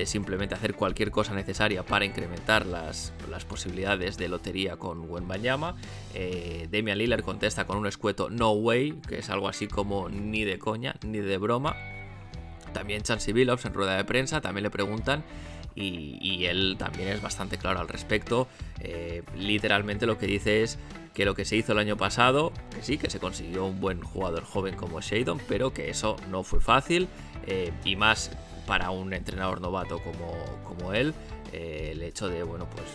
simplemente 0.05 0.55
hacer 0.55 0.75
cualquier 0.75 1.11
cosa 1.11 1.33
necesaria 1.33 1.83
para 1.83 2.05
incrementar 2.05 2.65
las, 2.65 3.13
posibilidades 3.47 4.17
de 4.17 4.27
lotería 4.27 4.77
con 4.77 5.09
Wenbanyama. 5.09 5.75
Eh, 6.13 6.67
Damian 6.71 6.97
Lillard 6.97 7.23
contesta 7.23 7.65
con 7.65 7.77
un 7.77 7.87
escueto 7.87 8.29
no 8.29 8.51
way, 8.51 8.93
que 9.07 9.19
es 9.19 9.29
algo 9.29 9.49
así 9.49 9.67
como 9.67 10.09
ni 10.09 10.43
de 10.43 10.59
coña, 10.59 10.95
ni 11.05 11.19
de 11.19 11.37
broma. 11.37 11.75
También 12.73 13.01
Chansey 13.01 13.33
Billups 13.33 13.65
en 13.65 13.73
rueda 13.73 13.97
de 13.97 14.03
prensa 14.05 14.41
también 14.41 14.63
le 14.63 14.69
preguntan 14.69 15.23
y, 15.75 16.45
él 16.45 16.75
también 16.77 17.09
es 17.09 17.21
bastante 17.21 17.57
claro 17.57 17.79
al 17.79 17.87
respecto. 17.87 18.47
Eh, 18.79 19.23
literalmente 19.37 20.05
lo 20.05 20.17
que 20.17 20.27
dice 20.27 20.63
es 20.63 20.79
que 21.13 21.25
lo 21.25 21.35
que 21.35 21.45
se 21.45 21.55
hizo 21.55 21.73
el 21.73 21.79
año 21.79 21.97
pasado, 21.97 22.51
que 22.75 22.81
sí, 22.81 22.97
que 22.97 23.09
se 23.09 23.19
consiguió 23.19 23.65
un 23.65 23.79
buen 23.79 24.01
jugador 24.01 24.43
joven 24.43 24.75
como 24.75 24.99
Shadon, 24.99 25.39
pero 25.47 25.73
que 25.73 25.89
eso 25.89 26.15
no 26.29 26.43
fue 26.43 26.59
fácil 26.59 27.07
eh, 27.45 27.71
y 27.85 27.95
más 27.95 28.31
para 28.65 28.89
un 28.89 29.13
entrenador 29.13 29.61
novato 29.61 29.99
como, 29.99 30.33
como 30.63 30.93
él, 30.93 31.13
eh, 31.51 31.89
el 31.91 32.01
hecho 32.01 32.29
de, 32.29 32.43
bueno, 32.43 32.67
pues 32.69 32.87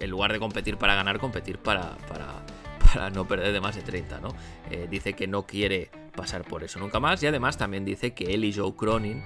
en 0.00 0.10
lugar 0.10 0.32
de 0.32 0.38
competir 0.38 0.76
para 0.78 0.94
ganar, 0.94 1.18
competir 1.18 1.58
para, 1.58 1.96
para, 2.08 2.44
para 2.84 3.10
no 3.10 3.26
perder 3.26 3.52
de 3.52 3.60
más 3.60 3.76
de 3.76 3.82
30, 3.82 4.20
¿no? 4.20 4.34
Eh, 4.70 4.88
dice 4.90 5.12
que 5.12 5.26
no 5.26 5.46
quiere 5.46 5.90
pasar 6.16 6.44
por 6.44 6.64
eso 6.64 6.78
nunca 6.78 7.00
más 7.00 7.22
y 7.22 7.26
además 7.26 7.56
también 7.56 7.84
dice 7.84 8.12
que 8.12 8.34
él 8.34 8.44
y 8.44 8.52
Joe 8.52 8.74
Cronin 8.74 9.22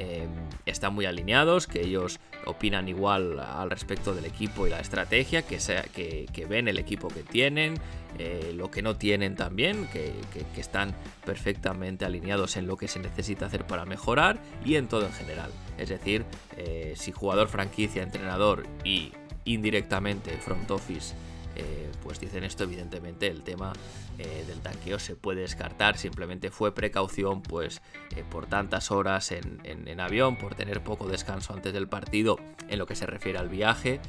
Em, 0.00 0.30
están 0.64 0.94
muy 0.94 1.04
alineados, 1.04 1.66
que 1.66 1.82
ellos 1.82 2.20
opinan 2.46 2.88
igual 2.88 3.38
al 3.38 3.68
respecto 3.68 4.14
del 4.14 4.24
equipo 4.24 4.66
y 4.66 4.70
la 4.70 4.80
estrategia, 4.80 5.42
que, 5.42 5.60
sea, 5.60 5.82
que, 5.82 6.46
ven 6.48 6.68
el 6.68 6.78
equipo 6.78 7.08
que 7.08 7.22
tienen, 7.22 7.74
eh, 8.18 8.54
lo 8.56 8.70
que 8.70 8.80
no 8.80 8.96
tienen 8.96 9.36
también, 9.36 9.86
que, 9.88 10.14
están 10.56 10.94
perfectamente 11.26 12.06
alineados 12.06 12.56
en 12.56 12.66
lo 12.66 12.78
que 12.78 12.88
se 12.88 12.98
necesita 12.98 13.44
hacer 13.46 13.66
para 13.66 13.84
mejorar 13.84 14.40
y 14.64 14.76
en 14.76 14.88
todo 14.88 15.04
en 15.04 15.12
general. 15.12 15.50
Es 15.76 15.90
decir, 15.90 16.24
eh, 16.56 16.94
si 16.96 17.12
jugador, 17.12 17.48
franquicia, 17.48 18.02
entrenador 18.02 18.66
y 18.84 19.12
indirectamente 19.44 20.30
front 20.38 20.70
office 20.70 21.14
eh, 21.56 21.90
pues 22.02 22.20
dicen 22.20 22.44
esto, 22.44 22.64
evidentemente 22.64 23.26
el 23.26 23.42
tema 23.42 23.72
eh, 24.18 24.44
del 24.46 24.60
tanqueo 24.60 24.98
se 24.98 25.16
puede 25.16 25.42
descartar, 25.42 25.98
simplemente 25.98 26.50
fue 26.50 26.74
precaución 26.74 27.42
pues 27.42 27.82
eh, 28.16 28.24
por 28.28 28.46
tantas 28.46 28.90
horas 28.90 29.32
en, 29.32 30.00
avión, 30.00 30.36
por 30.36 30.54
tener 30.54 30.82
poco 30.82 31.08
descanso 31.08 31.52
antes 31.52 31.72
del 31.72 31.88
partido 31.88 32.38
en 32.68 32.78
lo 32.78 32.86
que 32.86 32.94
se 32.94 33.06
refiere 33.06 33.38
al 33.38 33.48
viaje. 33.48 34.00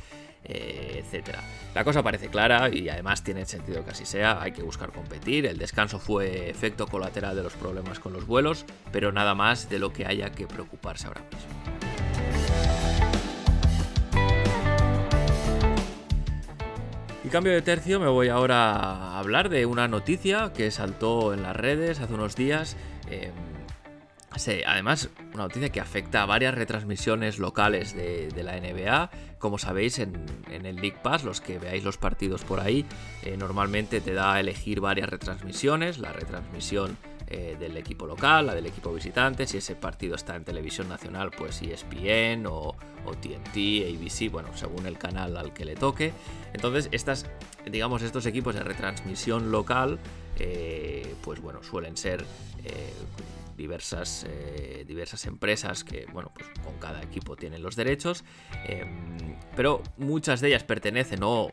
etcétera. 0.43 1.43
La 1.75 1.83
cosa 1.83 2.01
parece 2.01 2.29
clara 2.29 2.69
y 2.69 2.89
además 2.89 3.23
tiene 3.23 3.45
sentido 3.45 3.83
que 3.85 3.91
así 3.91 4.05
sea, 4.05 4.41
hay 4.41 4.51
que 4.53 4.63
buscar 4.63 4.91
competir, 4.91 5.45
el 5.45 5.57
descanso 5.57 5.99
fue 5.99 6.49
efecto 6.49 6.87
colateral 6.87 7.35
de 7.35 7.43
los 7.43 7.53
problemas 7.53 7.99
con 7.99 8.11
los 8.13 8.25
vuelos, 8.25 8.65
pero 8.91 9.11
nada 9.11 9.35
más 9.35 9.69
de 9.69 9.77
lo 9.77 9.93
que 9.93 10.05
haya 10.05 10.31
que 10.31 10.47
preocuparse 10.47 11.07
ahora 11.07 11.21
mismo. 11.21 12.00
Cambio 17.31 17.53
de 17.53 17.61
tercio, 17.61 17.97
me 18.01 18.09
voy 18.09 18.27
ahora 18.27 18.73
a 18.73 19.17
hablar 19.17 19.47
de 19.47 19.65
una 19.65 19.87
noticia 19.87 20.51
que 20.53 20.69
saltó 20.69 21.33
en 21.33 21.43
las 21.43 21.55
redes 21.55 22.01
hace 22.01 22.13
unos 22.13 22.35
días. 22.35 22.75
Em, 23.09 23.31
además, 24.67 25.09
una 25.33 25.43
noticia 25.43 25.69
que 25.69 25.79
afecta 25.79 26.23
a 26.23 26.25
varias 26.25 26.53
retransmisiones 26.55 27.39
locales 27.39 27.95
de, 27.95 28.29
la 28.43 28.59
NBA. 28.59 29.11
Como 29.39 29.57
sabéis, 29.59 29.99
en, 29.99 30.25
el 30.49 30.75
League 30.75 30.97
Pass, 31.01 31.23
los 31.23 31.39
que 31.39 31.57
veáis 31.57 31.85
los 31.85 31.97
partidos 31.97 32.43
por 32.43 32.59
ahí, 32.59 32.85
eh, 33.23 33.37
normalmente 33.37 34.01
te 34.01 34.13
da 34.13 34.33
a 34.33 34.39
elegir 34.41 34.81
varias 34.81 35.09
retransmisiones. 35.09 35.99
La 35.99 36.11
retransmisión 36.11 36.97
eh, 37.33 37.55
del 37.57 37.77
equipo 37.77 38.05
local, 38.05 38.47
la 38.47 38.53
del 38.53 38.65
equipo 38.65 38.93
visitante. 38.93 39.47
Si 39.47 39.55
ese 39.55 39.73
partido 39.73 40.15
está 40.15 40.35
en 40.35 40.43
televisión 40.43 40.89
nacional, 40.89 41.31
pues 41.31 41.61
ESPN 41.61 42.45
o, 42.45 42.75
o 43.05 43.13
TNT, 43.13 43.55
ABC, 43.87 44.29
bueno, 44.29 44.49
según 44.53 44.85
el 44.85 44.97
canal 44.97 45.37
al 45.37 45.53
que 45.53 45.63
le 45.63 45.75
toque. 45.75 46.11
Entonces, 46.51 46.89
estas, 46.91 47.27
digamos, 47.65 48.01
estos 48.01 48.25
equipos 48.25 48.53
de 48.53 48.63
retransmisión 48.63 49.49
local, 49.49 49.97
eh, 50.39 51.15
pues 51.23 51.39
bueno, 51.39 51.63
suelen 51.63 51.95
ser 51.95 52.25
eh, 52.65 52.91
diversas, 53.55 54.25
diversas 54.85 55.25
empresas 55.25 55.85
que, 55.85 56.07
bueno, 56.11 56.31
pues 56.33 56.47
con 56.65 56.77
cada 56.79 57.01
equipo 57.01 57.37
tienen 57.37 57.63
los 57.63 57.77
derechos, 57.77 58.25
em, 58.65 59.37
pero 59.55 59.81
muchas 59.95 60.41
de 60.41 60.49
ellas 60.49 60.65
pertenecen 60.65 61.19
o 61.23 61.49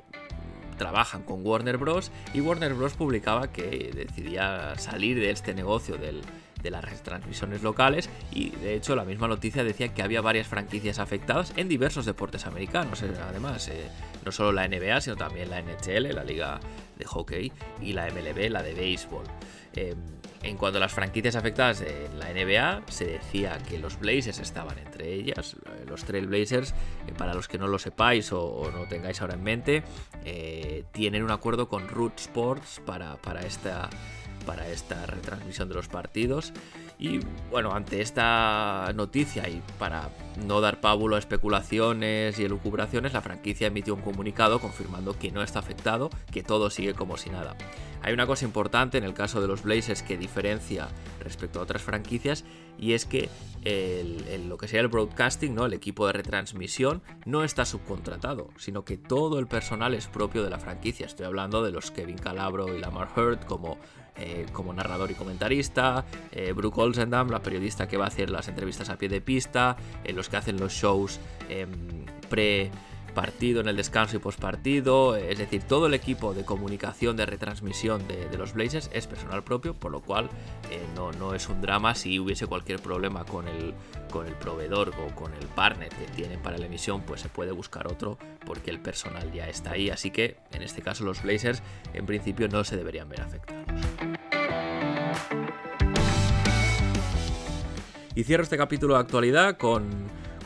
trabajan 0.79 1.23
con 1.23 1.45
Warner 1.45 1.77
Bros. 1.77 2.11
y 2.33 2.41
Warner 2.41 2.73
Bros. 2.73 2.95
publicaba 2.95 3.53
que 3.53 3.91
decidía 3.95 4.79
salir 4.79 5.19
de 5.21 5.31
este 5.31 5.53
negocio 5.53 5.99
de 5.99 6.71
las 6.71 6.85
retransmisiones 6.85 7.63
locales 7.63 8.11
y 8.33 8.51
de 8.51 8.75
hecho 8.75 8.95
la 8.97 9.05
misma 9.05 9.29
noticia 9.29 9.65
decía 9.65 9.95
que 9.95 10.03
había 10.03 10.21
varias 10.21 10.47
franquicias 10.47 10.99
afectadas 10.99 11.53
en 11.57 11.69
diversos 11.69 12.05
deportes 12.05 12.47
americanos, 12.47 13.03
eh, 13.03 13.11
además, 13.29 13.69
eh, 13.69 13.89
no 14.25 14.33
solo 14.33 14.53
la 14.53 14.67
NBA, 14.67 15.01
sino 15.01 15.17
también 15.17 15.51
la 15.51 15.61
NHL, 15.61 16.15
la 16.15 16.25
liga 16.25 16.61
de 16.99 17.05
hockey, 17.05 17.53
y 17.81 17.93
la 17.93 18.07
MLB, 18.11 18.51
la 18.51 18.63
de 18.63 18.75
béisbol. 18.75 19.25
Em, 19.75 19.97
en 20.43 20.57
cuanto 20.57 20.79
a 20.79 20.81
las 20.81 20.93
franquicias 20.93 21.35
afectadas 21.35 21.81
en 21.81 22.19
la 22.19 22.31
NBA, 22.31 22.83
se 22.89 23.07
decía 23.07 23.59
que 23.69 23.79
los 23.79 23.99
Blazers 23.99 24.39
estaban 24.39 24.79
entre 24.79 25.13
ellas. 25.13 25.57
Eh, 25.67 25.85
los 25.87 26.05
Trailblazers, 26.05 26.75
eh, 27.07 27.13
para 27.17 27.35
los 27.35 27.49
que 27.49 27.59
no 27.59 27.67
lo 27.67 27.79
sepáis 27.79 28.33
o, 28.33 28.71
no 28.73 28.87
tengáis 28.89 29.21
ahora 29.21 29.35
en 29.35 29.43
mente, 29.43 29.83
eh, 30.25 30.85
tienen 30.93 31.25
un 31.25 31.31
acuerdo 31.31 31.69
con 31.69 31.89
Root 31.89 32.19
Sports 32.21 32.81
para, 32.87 33.17
para, 33.17 33.41
esta, 33.41 33.91
para 34.47 34.69
esta 34.69 35.07
retransmisión 35.07 35.69
de 35.69 35.75
los 35.75 35.89
partidos. 35.89 36.53
Y 36.99 37.21
bueno, 37.51 37.73
ante 37.73 38.01
esta 38.01 38.93
noticia 38.95 39.49
y 39.49 39.63
para 39.79 40.11
no 40.45 40.61
dar 40.61 40.81
pábulo 40.81 41.15
a 41.15 41.21
especulaciones 41.21 42.39
y 42.41 42.45
elucubraciones, 42.45 43.13
la 43.13 43.21
franquicia 43.21 43.69
emitió 43.69 43.95
un 43.95 44.03
comunicado 44.03 44.59
confirmando 44.59 45.17
que 45.17 45.31
no 45.31 45.43
está 45.43 45.61
afectado, 45.61 46.11
que 46.33 46.43
todo 46.43 46.71
sigue 46.71 46.95
como 46.95 47.17
si 47.17 47.31
nada. 47.31 47.57
Hay 48.03 48.13
una 48.13 48.27
cosa 48.27 48.45
importante 48.45 48.99
en 48.99 49.05
el 49.05 49.15
caso 49.15 49.41
de 49.41 49.47
los 49.47 49.63
Blazers 49.63 50.03
que 50.03 50.19
diferencia 50.19 50.89
respecto 51.21 51.61
a 51.61 51.63
otras 51.63 51.83
franquicias 51.83 52.45
y 52.79 52.93
es 52.95 53.07
que 53.07 53.29
lo 54.47 54.57
que 54.57 54.67
sea 54.67 54.81
el 54.81 54.89
broadcasting, 54.89 55.55
¿no? 55.55 55.67
el 55.67 55.75
equipo 55.75 56.07
de 56.07 56.15
retransmisión, 56.15 57.03
no 57.27 57.45
está 57.45 57.65
subcontratado, 57.65 58.49
sino 58.57 58.85
que 58.85 58.97
todo 58.97 59.39
el 59.39 59.47
personal 59.47 59.95
es 59.95 60.07
propio 60.07 60.43
de 60.43 60.51
la 60.51 60.59
franquicia. 60.59 61.07
Estoy 61.07 61.27
hablando 61.27 61.63
de 61.63 61.71
los 61.71 61.91
Kevin 61.91 62.19
Calabro 62.19 62.75
y 62.75 62.81
Lamar 62.81 63.09
Hurt 63.17 63.45
como 63.45 63.79
eh, 64.19 64.47
como 64.53 64.73
narrador 64.73 65.11
y 65.11 65.15
comentarista, 65.15 66.05
eh, 66.33 66.53
Brooke 66.53 66.79
Olsendam, 66.79 67.31
la 67.31 67.41
periodista 67.41 67.87
que 67.87 67.97
va 67.97 68.07
a 68.07 68.09
hacer 68.09 68.31
las 68.31 68.49
entrevistas 68.49 68.91
a 68.91 68.97
pie 68.97 69.09
de 69.09 69.21
pista, 69.21 69.77
eh, 70.03 70.13
los 70.13 70.29
que 70.29 70.37
hacen 70.37 70.59
los 70.59 70.73
shows 70.73 71.21
em, 71.49 71.71
pre 72.29 72.71
partido, 73.15 73.61
en 73.61 73.69
el 73.69 73.77
descanso 73.77 74.17
y 74.17 74.21
postpartido, 74.21 75.17
es 75.17 75.39
decir, 75.39 75.63
todo 75.63 75.87
el 75.87 75.95
equipo 75.95 76.35
de 76.35 76.45
comunicación, 76.45 77.17
de 77.17 77.27
retransmisión 77.27 78.07
de, 78.07 78.29
los 78.37 78.53
Blazers 78.53 78.91
es 78.93 79.09
personal 79.09 79.43
propio, 79.43 79.75
por 79.75 79.91
lo 79.91 80.01
cual 80.01 80.29
no, 80.95 81.11
no, 81.11 81.35
es 81.35 81.49
un 81.49 81.61
drama 81.61 81.97
si 81.97 82.21
hubiese 82.21 82.47
cualquier 82.47 82.81
problema 82.81 83.25
con 83.25 83.49
el, 83.49 83.75
con 84.13 84.29
el 84.29 84.35
proveedor 84.35 84.91
o 84.91 85.15
con 85.17 85.35
el 85.35 85.47
partner 85.47 85.89
que 85.89 86.05
tienen 86.15 86.41
para 86.41 86.59
la 86.59 86.67
emisión, 86.67 87.03
pues 87.03 87.21
se 87.21 87.29
puede 87.29 87.51
buscar 87.51 87.89
otro 87.89 88.19
porque 88.47 88.71
el 88.71 88.79
personal 88.79 89.33
ya 89.33 89.49
está 89.49 89.73
ahí, 89.73 89.91
así 89.91 90.11
que 90.11 90.37
en 90.53 90.63
este 90.63 90.83
caso 90.83 91.03
los 91.03 91.23
Blazers 91.23 91.61
en 91.95 92.07
principio 92.07 92.47
no 92.49 92.63
se 92.63 92.77
deberían 92.77 93.09
ver 93.09 93.23
afectados. 93.23 94.08
Y 98.19 98.25
cierro 98.25 98.43
este 98.43 98.57
capítulo 98.57 98.95
de 98.95 99.01
actualidad 99.01 99.59
con, 99.59 99.89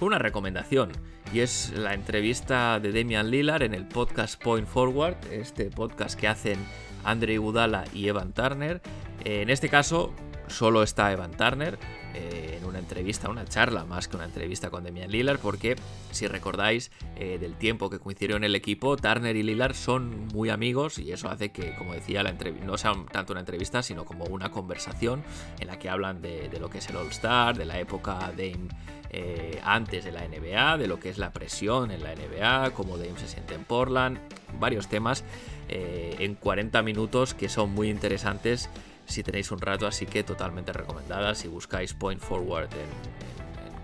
una 0.00 0.19
recomendación. 0.19 0.93
Y 1.33 1.41
es 1.41 1.73
la 1.75 1.95
entrevista 1.95 2.79
de 2.79 2.93
Damian 2.93 3.31
Lillard 3.31 3.62
en 3.62 3.73
el 3.73 3.88
podcast 3.88 4.38
Point 4.43 4.69
Forward, 4.69 5.17
este 5.31 5.71
podcast 5.71 6.21
que 6.21 6.29
hacen 6.29 6.59
Andre 7.02 7.33
Iguodala 7.33 7.85
y 7.95 8.09
Evan 8.09 8.35
Turner. 8.35 8.83
En 9.25 9.49
este 9.49 9.71
caso, 9.71 10.12
solo 10.49 10.83
está 10.83 11.12
Evan 11.12 11.31
Turner 11.31 11.79
eh, 12.14 12.59
en 12.59 12.66
una 12.66 12.78
entrevista, 12.78 13.31
una 13.31 13.47
charla 13.47 13.85
más 13.85 14.07
que 14.07 14.16
una 14.16 14.26
entrevista 14.26 14.69
con 14.69 14.85
Damian 14.85 15.11
Lillard, 15.11 15.38
porque 15.38 15.76
si 16.11 16.26
recordáis 16.26 16.90
eh, 17.16 17.38
del 17.38 17.54
tiempo 17.54 17.88
que 17.88 17.99
coincidieron 17.99 18.45
el 18.45 18.54
equipo, 18.54 18.97
Turner 18.97 19.35
y 19.35 19.42
Lillard 19.42 19.75
son 19.75 20.28
muy 20.28 20.50
amigos 20.50 20.99
y 20.99 21.11
eso 21.12 21.31
hace 21.31 21.52
que, 21.52 21.75
como 21.75 21.95
decía, 21.95 22.23
la 22.23 22.33
no 22.33 22.76
sea 22.76 22.92
tanto 23.11 23.33
una 23.33 23.40
entrevista, 23.40 23.83
sino 23.83 24.04
como 24.04 24.25
una 24.25 24.50
conversación 24.50 25.23
en 25.59 25.69
la 25.69 25.78
que 25.78 25.88
hablan 25.88 26.21
de, 26.21 26.50
lo 26.61 26.69
que 26.69 26.78
es 26.78 26.88
el 26.88 26.97
All-Star, 26.97 27.57
de 27.57 27.64
la 27.64 27.78
época 27.78 28.19
Dame 28.37 28.69
eh, 29.11 29.61
antes 29.64 30.04
de 30.04 30.12
la 30.12 30.26
NBA, 30.28 30.78
de 30.78 30.88
lo 30.88 31.00
que 31.00 31.09
es 31.09 31.16
la 31.16 31.33
presión 31.33 31.90
en 31.90 32.02
la 32.02 32.14
NBA, 32.14 32.73
cómo 32.73 32.99
Dame 32.99 33.19
se 33.19 33.28
siente 33.28 33.54
en 33.54 33.64
Portland, 33.64 34.19
varios 34.61 34.88
temas 34.88 35.25
en 35.69 36.35
40 36.35 36.83
minutos 36.83 37.33
que 37.33 37.49
son 37.49 37.71
muy 37.71 37.88
interesantes 37.88 38.69
si 39.12 39.23
tenéis 39.23 39.50
un 39.50 39.61
rato, 39.61 39.87
así 39.87 40.07
que 40.07 40.25
totalmente 40.25 40.73
recomendada. 40.73 41.35
Si 41.35 41.49
buscáis 41.49 41.95
Point 41.95 42.21
Forward 42.21 42.71
en, 42.73 43.23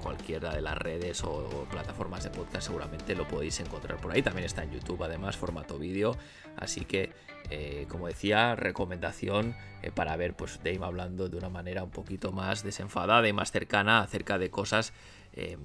cualquiera 0.03 0.55
de 0.55 0.63
las 0.63 0.79
redes 0.79 1.23
o, 1.25 1.67
plataformas 1.71 2.25
de 2.25 2.31
podcast, 2.31 2.67
seguramente 2.67 3.15
lo 3.15 3.29
podéis 3.29 3.61
encontrar 3.61 3.99
por 3.99 4.13
ahí. 4.13 4.23
También 4.23 4.47
está 4.47 4.63
en 4.63 4.73
YouTube, 4.73 5.03
además, 5.03 5.37
formato 5.37 5.79
vídeo. 5.79 6.17
Así 6.57 6.85
que, 6.85 7.13
eh, 7.51 7.87
como 7.89 8.07
decía, 8.07 8.55
recomendación 8.55 9.55
eh, 9.83 9.91
para 9.91 10.17
ver 10.17 10.35
pues, 10.35 10.61
Dame 10.65 10.85
hablando 10.85 11.29
de 11.29 11.37
una 11.37 11.49
manera 11.51 11.83
un 11.83 11.91
poquito 11.91 12.33
más 12.33 12.63
desenfadada 12.63 13.29
y 13.29 13.33
más 13.33 13.51
cercana 13.51 14.01
acerca 14.01 14.39
de 14.39 14.51
cosas 14.51 14.93
eh, 15.35 15.57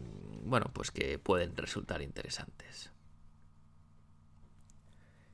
bueno, 0.45 0.69
pues 0.73 0.91
que 0.91 1.19
pueden 1.19 1.55
resultar 1.55 2.01
interesantes. 2.01 2.92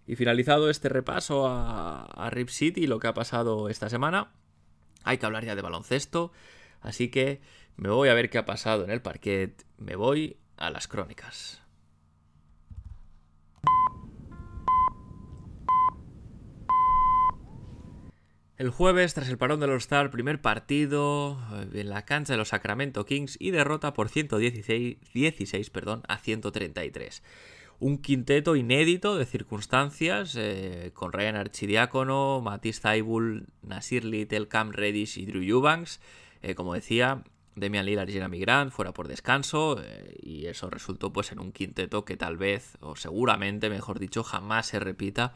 Y 0.10 0.16
finalizado 0.16 0.72
este 0.72 0.90
repaso 0.90 1.46
a, 1.48 2.30
Rip 2.32 2.50
City 2.50 2.88
lo 2.88 2.98
que 2.98 3.06
ha 3.06 3.14
pasado 3.14 3.70
esta 3.70 3.92
semana, 3.92 4.32
hay 5.04 5.20
que 5.20 5.28
hablar 5.28 5.46
ya 5.46 5.56
de 5.56 5.62
baloncesto. 5.62 6.32
Así 6.82 7.10
que 7.10 7.42
me 7.76 7.90
voy 7.90 8.10
a 8.10 8.16
ver 8.16 8.32
qué 8.32 8.40
ha 8.40 8.46
pasado 8.46 8.84
en 8.84 8.90
el 8.90 9.04
parquet. 9.04 9.68
Me 9.78 9.96
voy 9.96 10.38
a 10.58 10.72
las 10.72 10.88
crónicas. 10.88 11.62
El 18.58 18.72
jueves, 18.72 19.14
tras 19.14 19.30
el 19.30 19.38
parón 19.38 19.60
del 19.60 19.70
All-Star, 19.70 20.10
primer 20.10 20.42
partido 20.42 21.40
eh, 21.54 21.82
en 21.82 21.90
la 21.90 22.06
cancha 22.06 22.34
de 22.34 22.38
los 22.38 22.50
Sacramento 22.50 23.06
Kings 23.06 23.38
y 23.40 23.52
derrota 23.52 23.94
por 23.94 24.10
116 24.10 24.98
16, 25.14 25.70
perdón, 25.70 26.02
a 26.08 26.18
133 26.18 27.22
un 27.80 27.98
quinteto 27.98 28.56
inédito 28.56 29.18
de 29.18 29.26
circunstancias 29.26 30.36
eh, 30.38 30.92
con 30.94 31.14
Ryan 31.14 31.38
Archidiácono, 31.38 32.42
Matisse 32.42 32.82
Zaibul, 32.82 33.48
Nasir 33.62 34.04
Little, 34.04 34.48
Cam 34.48 34.72
Reddish 34.72 35.18
y 35.18 35.26
Drew 35.26 35.44
Eubanks. 35.44 36.02
Eh, 36.42 36.56
como 36.56 36.74
decía, 36.74 37.24
Demian 37.56 37.86
Lillard 37.86 38.10
y 38.10 38.14
Jeremy 38.14 38.40
Grant 38.40 38.72
fuera 38.72 38.92
por 38.92 39.08
descanso 39.08 39.82
eh, 39.82 40.18
y 40.22 40.48
eso 40.48 40.70
resultó 40.70 41.12
pues 41.14 41.32
en 41.32 41.40
un 41.40 41.52
quinteto 41.52 42.06
que 42.06 42.18
tal 42.18 42.38
vez, 42.38 42.78
o 42.82 42.96
seguramente, 42.96 43.70
mejor 43.70 44.00
dicho, 44.00 44.24
jamás 44.24 44.68
se 44.68 44.80
repita 44.80 45.34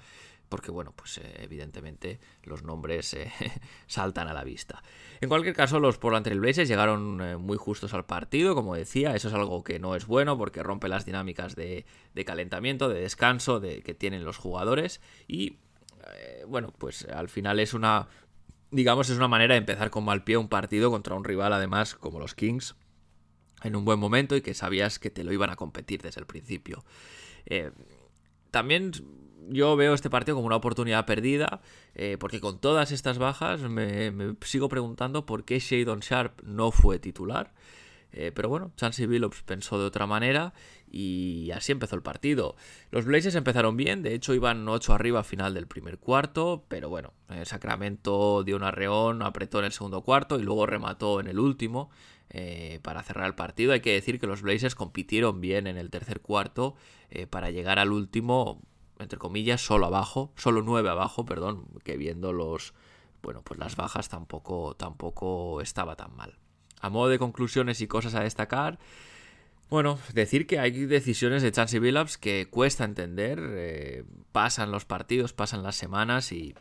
porque 0.53 0.69
bueno, 0.69 0.93
pues 0.95 1.17
eh, 1.17 1.33
evidentemente 1.39 2.19
los 2.43 2.62
nombres 2.62 3.15
eh, 3.15 3.31
saltan 3.88 4.27
a 4.27 4.33
la 4.33 4.43
vista. 4.43 4.83
En 5.19 5.27
cualquier 5.27 5.55
caso, 5.55 5.79
los 5.79 5.98
Portland 5.98 6.25
Trail 6.25 6.39
Blazers 6.39 6.69
llegaron 6.69 7.19
eh, 7.22 7.38
muy 7.38 7.57
justos 7.57 7.95
al 7.95 8.05
partido, 8.05 8.53
como 8.53 8.75
decía, 8.75 9.15
eso 9.15 9.29
es 9.29 9.33
algo 9.33 9.63
que 9.63 9.79
no 9.79 9.95
es 9.95 10.05
bueno 10.05 10.38
porque 10.38 10.62
rompe 10.62 10.89
las 10.89 11.05
dinámicas 11.07 11.55
de, 11.55 11.86
calentamiento, 12.24 12.88
de 12.88 13.01
descanso 13.01 13.60
de, 13.60 13.81
que 13.81 13.95
tienen 13.95 14.24
los 14.24 14.38
jugadores 14.38 15.01
y 15.27 15.58
bueno, 16.47 16.71
pues 16.77 17.06
al 17.06 17.30
final 17.30 17.60
es 17.60 17.73
una, 17.73 18.08
digamos, 18.69 19.10
es 19.10 19.17
una 19.17 19.27
manera 19.27 19.56
de 19.56 19.60
empezar 19.60 19.89
con 19.89 20.06
mal 20.06 20.23
pie 20.23 20.38
un 20.38 20.49
partido 20.49 20.91
contra 20.91 21.15
un 21.15 21.23
rival 21.23 21.51
además 21.51 21.95
como 21.95 22.19
los 22.19 22.36
Kings 22.36 22.75
en 23.63 23.75
un 23.75 23.86
buen 23.86 23.97
momento 23.97 24.36
y 24.36 24.41
que 24.41 24.54
sabías 24.54 24.99
que 24.99 25.10
te 25.10 25.23
lo 25.23 25.34
iban 25.34 25.49
a 25.49 25.56
competir 25.56 26.04
desde 26.04 26.21
el 26.21 26.27
principio. 26.27 26.86
también 28.51 28.91
yo 29.49 29.75
veo 29.75 29.93
este 29.93 30.10
partido 30.10 30.36
como 30.36 30.47
una 30.47 30.56
oportunidad 30.56 31.06
perdida, 31.06 31.62
eh, 31.95 32.17
porque 32.19 32.39
con 32.39 32.60
todas 32.60 32.91
estas 32.91 33.17
bajas 33.17 33.62
me, 33.62 34.36
sigo 34.41 34.69
preguntando 34.69 35.25
por 35.25 35.45
qué 35.45 35.60
Shadon 35.60 35.99
Sharp 35.99 36.41
no 36.43 36.71
fue 36.71 36.99
titular. 36.99 37.53
Eh, 38.15 38.32
pero 38.32 38.47
bueno, 38.47 38.71
Chansey 38.77 39.08
Billups 39.08 39.41
pensó 39.41 39.79
de 39.79 39.86
otra 39.86 40.06
manera 40.06 40.53
y 40.91 41.49
así 41.49 41.71
empezó 41.71 41.95
el 41.95 42.03
partido. 42.03 42.56
Los 42.91 43.06
Blazers 43.06 43.34
empezaron 43.34 43.75
bien, 43.75 44.03
de 44.03 44.13
hecho 44.13 44.36
iban 44.36 44.67
8 44.69 44.93
arriba 44.93 45.21
a 45.21 45.23
final 45.23 45.56
del 45.56 45.65
primer 45.65 45.97
cuarto, 45.97 46.63
pero 46.67 46.89
bueno, 46.89 47.13
Sacramento 47.43 48.43
dio 48.43 48.56
un 48.56 48.62
arreón, 48.62 49.23
apretó 49.23 49.58
en 49.58 49.65
el 49.65 49.71
segundo 49.71 50.03
cuarto 50.03 50.39
y 50.39 50.43
luego 50.43 50.67
remató 50.67 51.19
en 51.19 51.27
el 51.27 51.39
último 51.39 51.89
eh, 52.29 52.79
para 52.84 53.01
cerrar 53.01 53.25
el 53.25 53.34
partido. 53.34 53.73
Hay 53.73 53.82
que 53.82 53.93
decir 53.93 54.19
que 54.19 54.27
los 54.27 54.43
Blazers 54.43 54.75
compitieron 54.75 55.41
bien 55.41 55.65
en 55.65 55.77
el 55.77 55.89
tercer 55.89 56.21
cuarto 56.21 56.75
para 57.29 57.51
llegar 57.51 57.77
al 57.77 57.91
último 57.91 58.62
entre 58.99 59.19
comillas, 59.19 59.62
solo 59.62 59.86
abajo, 59.86 60.32
solo 60.36 60.62
nueve 60.62 60.89
abajo, 60.89 61.25
perdón, 61.25 61.65
que 61.84 61.97
viendo 61.97 62.34
los, 62.34 62.73
bueno, 63.21 63.41
pues 63.43 63.60
las 63.60 63.75
bajas 63.75 64.10
tampoco, 64.10 64.75
tampoco 64.75 65.62
estaba 65.62 65.95
tan 65.95 66.15
mal. 66.15 66.38
A 66.79 66.89
modo 66.89 67.10
de 67.10 67.19
conclusiones 67.19 67.82
y 67.82 67.88
cosas 67.88 68.15
a 68.15 68.21
destacar, 68.21 68.79
bueno, 69.69 69.97
decir 70.13 70.45
que 70.45 70.60
hay 70.60 70.86
decisiones 70.86 71.41
de 71.41 71.51
Chansey 71.51 71.79
Billups 71.79 72.17
que 72.17 72.47
cuesta 72.49 72.84
entender, 72.84 73.39
eh, 73.41 74.03
pasan 74.32 74.71
los 74.71 74.86
partidos, 74.86 75.34
pasan 75.34 75.63
las 75.63 75.75
semanas 75.75 76.32
y 76.32 76.53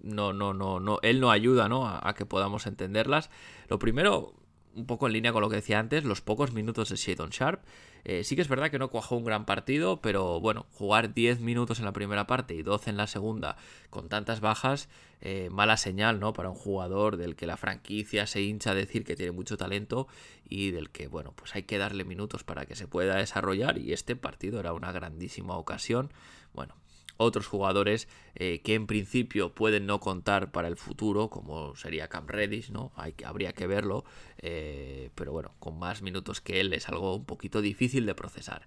no, 0.00 0.32
no, 0.32 0.54
no, 0.54 0.80
no, 0.80 0.98
él 1.02 1.20
no 1.20 1.30
ayuda, 1.30 1.68
¿no? 1.68 1.86
A, 1.86 2.08
a, 2.08 2.14
que 2.14 2.24
podamos 2.24 2.66
entenderlas. 2.66 3.30
Lo 3.68 3.78
primero, 3.78 4.34
un 4.74 4.86
poco 4.86 5.06
en 5.06 5.14
línea 5.14 5.32
con 5.32 5.42
lo 5.42 5.50
que 5.50 5.56
decía 5.56 5.78
antes, 5.78 6.04
los 6.04 6.22
pocos 6.22 6.52
minutos 6.52 6.88
de 6.88 6.96
Shadon 6.96 7.30
Sharp. 7.30 7.62
Eh, 8.08 8.22
sí 8.22 8.36
que 8.36 8.42
es 8.42 8.48
verdad 8.48 8.70
que 8.70 8.78
no 8.78 8.88
cuajó 8.88 9.16
un 9.16 9.24
gran 9.24 9.46
partido, 9.46 10.00
pero 10.00 10.38
bueno, 10.38 10.66
jugar 10.70 11.12
10 11.12 11.40
minutos 11.40 11.80
en 11.80 11.86
la 11.86 11.92
primera 11.92 12.28
parte 12.28 12.54
y 12.54 12.62
12 12.62 12.90
en 12.90 12.96
la 12.96 13.08
segunda 13.08 13.56
con 13.90 14.08
tantas 14.08 14.38
bajas, 14.38 14.88
eh, 15.20 15.48
mala 15.50 15.76
señal, 15.76 16.20
¿no? 16.20 16.32
Para 16.32 16.48
un 16.48 16.54
jugador 16.54 17.16
del 17.16 17.34
que 17.34 17.48
la 17.48 17.56
franquicia 17.56 18.28
se 18.28 18.42
hincha 18.42 18.70
a 18.70 18.74
decir 18.76 19.04
que 19.04 19.16
tiene 19.16 19.32
mucho 19.32 19.56
talento 19.56 20.06
y 20.48 20.70
del 20.70 20.90
que, 20.90 21.08
bueno, 21.08 21.32
pues 21.34 21.56
hay 21.56 21.64
que 21.64 21.78
darle 21.78 22.04
minutos 22.04 22.44
para 22.44 22.64
que 22.64 22.76
se 22.76 22.86
pueda 22.86 23.16
desarrollar 23.16 23.76
y 23.76 23.92
este 23.92 24.14
partido 24.14 24.60
era 24.60 24.72
una 24.72 24.92
grandísima 24.92 25.56
ocasión. 25.56 26.12
Bueno, 26.54 26.76
otros 27.16 27.46
jugadores 27.46 28.08
eh, 28.34 28.60
que 28.62 28.74
en 28.74 28.86
principio 28.86 29.54
pueden 29.54 29.86
no 29.86 30.00
contar 30.00 30.52
para 30.52 30.68
el 30.68 30.76
futuro, 30.76 31.30
como 31.30 31.74
sería 31.76 32.08
Cam 32.08 32.26
Reddish, 32.26 32.70
¿no? 32.70 32.92
Hay 32.96 33.14
habría 33.24 33.52
que 33.52 33.66
verlo, 33.66 34.04
eh, 34.38 35.10
pero 35.14 35.32
bueno, 35.32 35.54
con 35.58 35.78
más 35.78 36.02
minutos 36.02 36.40
que 36.40 36.60
él 36.60 36.72
es 36.72 36.88
algo 36.88 37.14
un 37.16 37.24
poquito 37.24 37.60
difícil 37.60 38.06
de 38.06 38.14
procesar. 38.14 38.66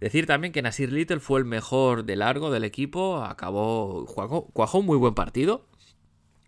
Decir 0.00 0.26
también 0.26 0.52
que 0.52 0.62
Nasir 0.62 0.92
Little 0.92 1.20
fue 1.20 1.40
el 1.40 1.46
mejor 1.46 2.04
de 2.04 2.16
largo 2.16 2.50
del 2.50 2.64
equipo, 2.64 3.22
acabó, 3.24 4.04
cuajó 4.52 4.78
un 4.78 4.86
muy 4.86 4.98
buen 4.98 5.14
partido 5.14 5.66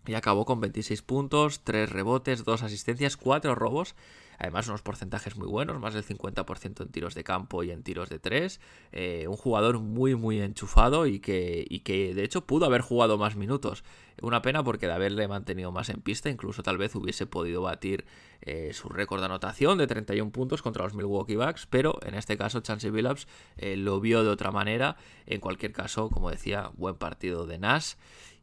y 0.05 0.13
acabó 0.13 0.45
con 0.45 0.59
26 0.59 1.01
puntos, 1.01 1.61
3 1.63 1.89
rebotes, 1.89 2.43
2 2.43 2.63
asistencias, 2.63 3.17
4 3.17 3.55
robos 3.55 3.95
Además, 4.39 4.69
unos 4.69 4.81
porcentajes 4.81 5.35
muy 5.35 5.47
buenos, 5.47 5.79
más 5.81 5.93
del 5.93 6.05
50% 6.05 6.81
en 6.81 6.89
tiros 6.89 7.13
de 7.13 7.25
campo 7.25 7.61
y 7.63 7.71
en 7.71 7.83
tiros 7.83 8.09
de 8.09 8.19
3. 8.19 8.61
Eh, 8.93 9.25
un 9.27 9.35
jugador 9.35 9.79
muy, 9.79 10.15
muy 10.15 10.41
enchufado 10.41 11.07
y 11.07 11.19
que, 11.19 11.65
y 11.69 11.81
que 11.81 12.15
de 12.15 12.23
hecho 12.23 12.45
pudo 12.45 12.65
haber 12.65 12.79
jugado 12.79 13.17
más 13.17 13.35
minutos. 13.35 13.83
Una 14.21 14.41
pena 14.41 14.63
porque 14.63 14.87
de 14.87 14.93
haberle 14.93 15.27
mantenido 15.27 15.73
más 15.73 15.89
en 15.89 16.01
pista, 16.01 16.29
incluso 16.29 16.63
tal 16.63 16.77
vez 16.77 16.95
hubiese 16.95 17.25
podido 17.25 17.61
batir 17.61 18.05
eh, 18.41 18.71
su 18.73 18.87
récord 18.87 19.19
de 19.19 19.25
anotación 19.25 19.77
de 19.77 19.87
31 19.87 20.31
puntos 20.31 20.61
contra 20.61 20.85
los 20.85 20.93
Milwaukee 20.93 21.35
Bucks, 21.35 21.67
pero 21.69 21.99
en 22.05 22.15
este 22.15 22.37
caso 22.37 22.61
Chansey 22.61 22.91
Billups 22.91 23.27
eh, 23.57 23.75
lo 23.75 23.99
vio 23.99 24.23
de 24.23 24.29
otra 24.29 24.51
manera. 24.51 24.95
En 25.25 25.41
cualquier 25.41 25.73
caso, 25.73 26.09
como 26.09 26.31
decía, 26.31 26.71
buen 26.77 26.95
partido 26.95 27.45
de 27.45 27.59
Nash 27.59 27.95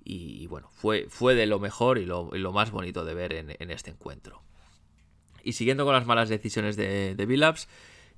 y, 0.05 0.47
bueno, 0.47 0.69
fue, 0.73 1.07
fue 1.09 1.35
de 1.35 1.47
lo 1.47 1.59
mejor 1.59 1.99
y 1.99 2.05
lo, 2.05 2.31
más 2.53 2.71
bonito 2.71 3.05
de 3.05 3.15
ver 3.15 3.33
en 3.33 3.71
este 3.73 3.91
encuentro. 3.91 4.43
Y 5.47 5.53
siguiendo 5.53 5.85
con 5.85 5.95
las 5.95 6.07
malas 6.07 6.29
decisiones 6.29 6.77
de, 6.77 7.15
de 7.15 7.55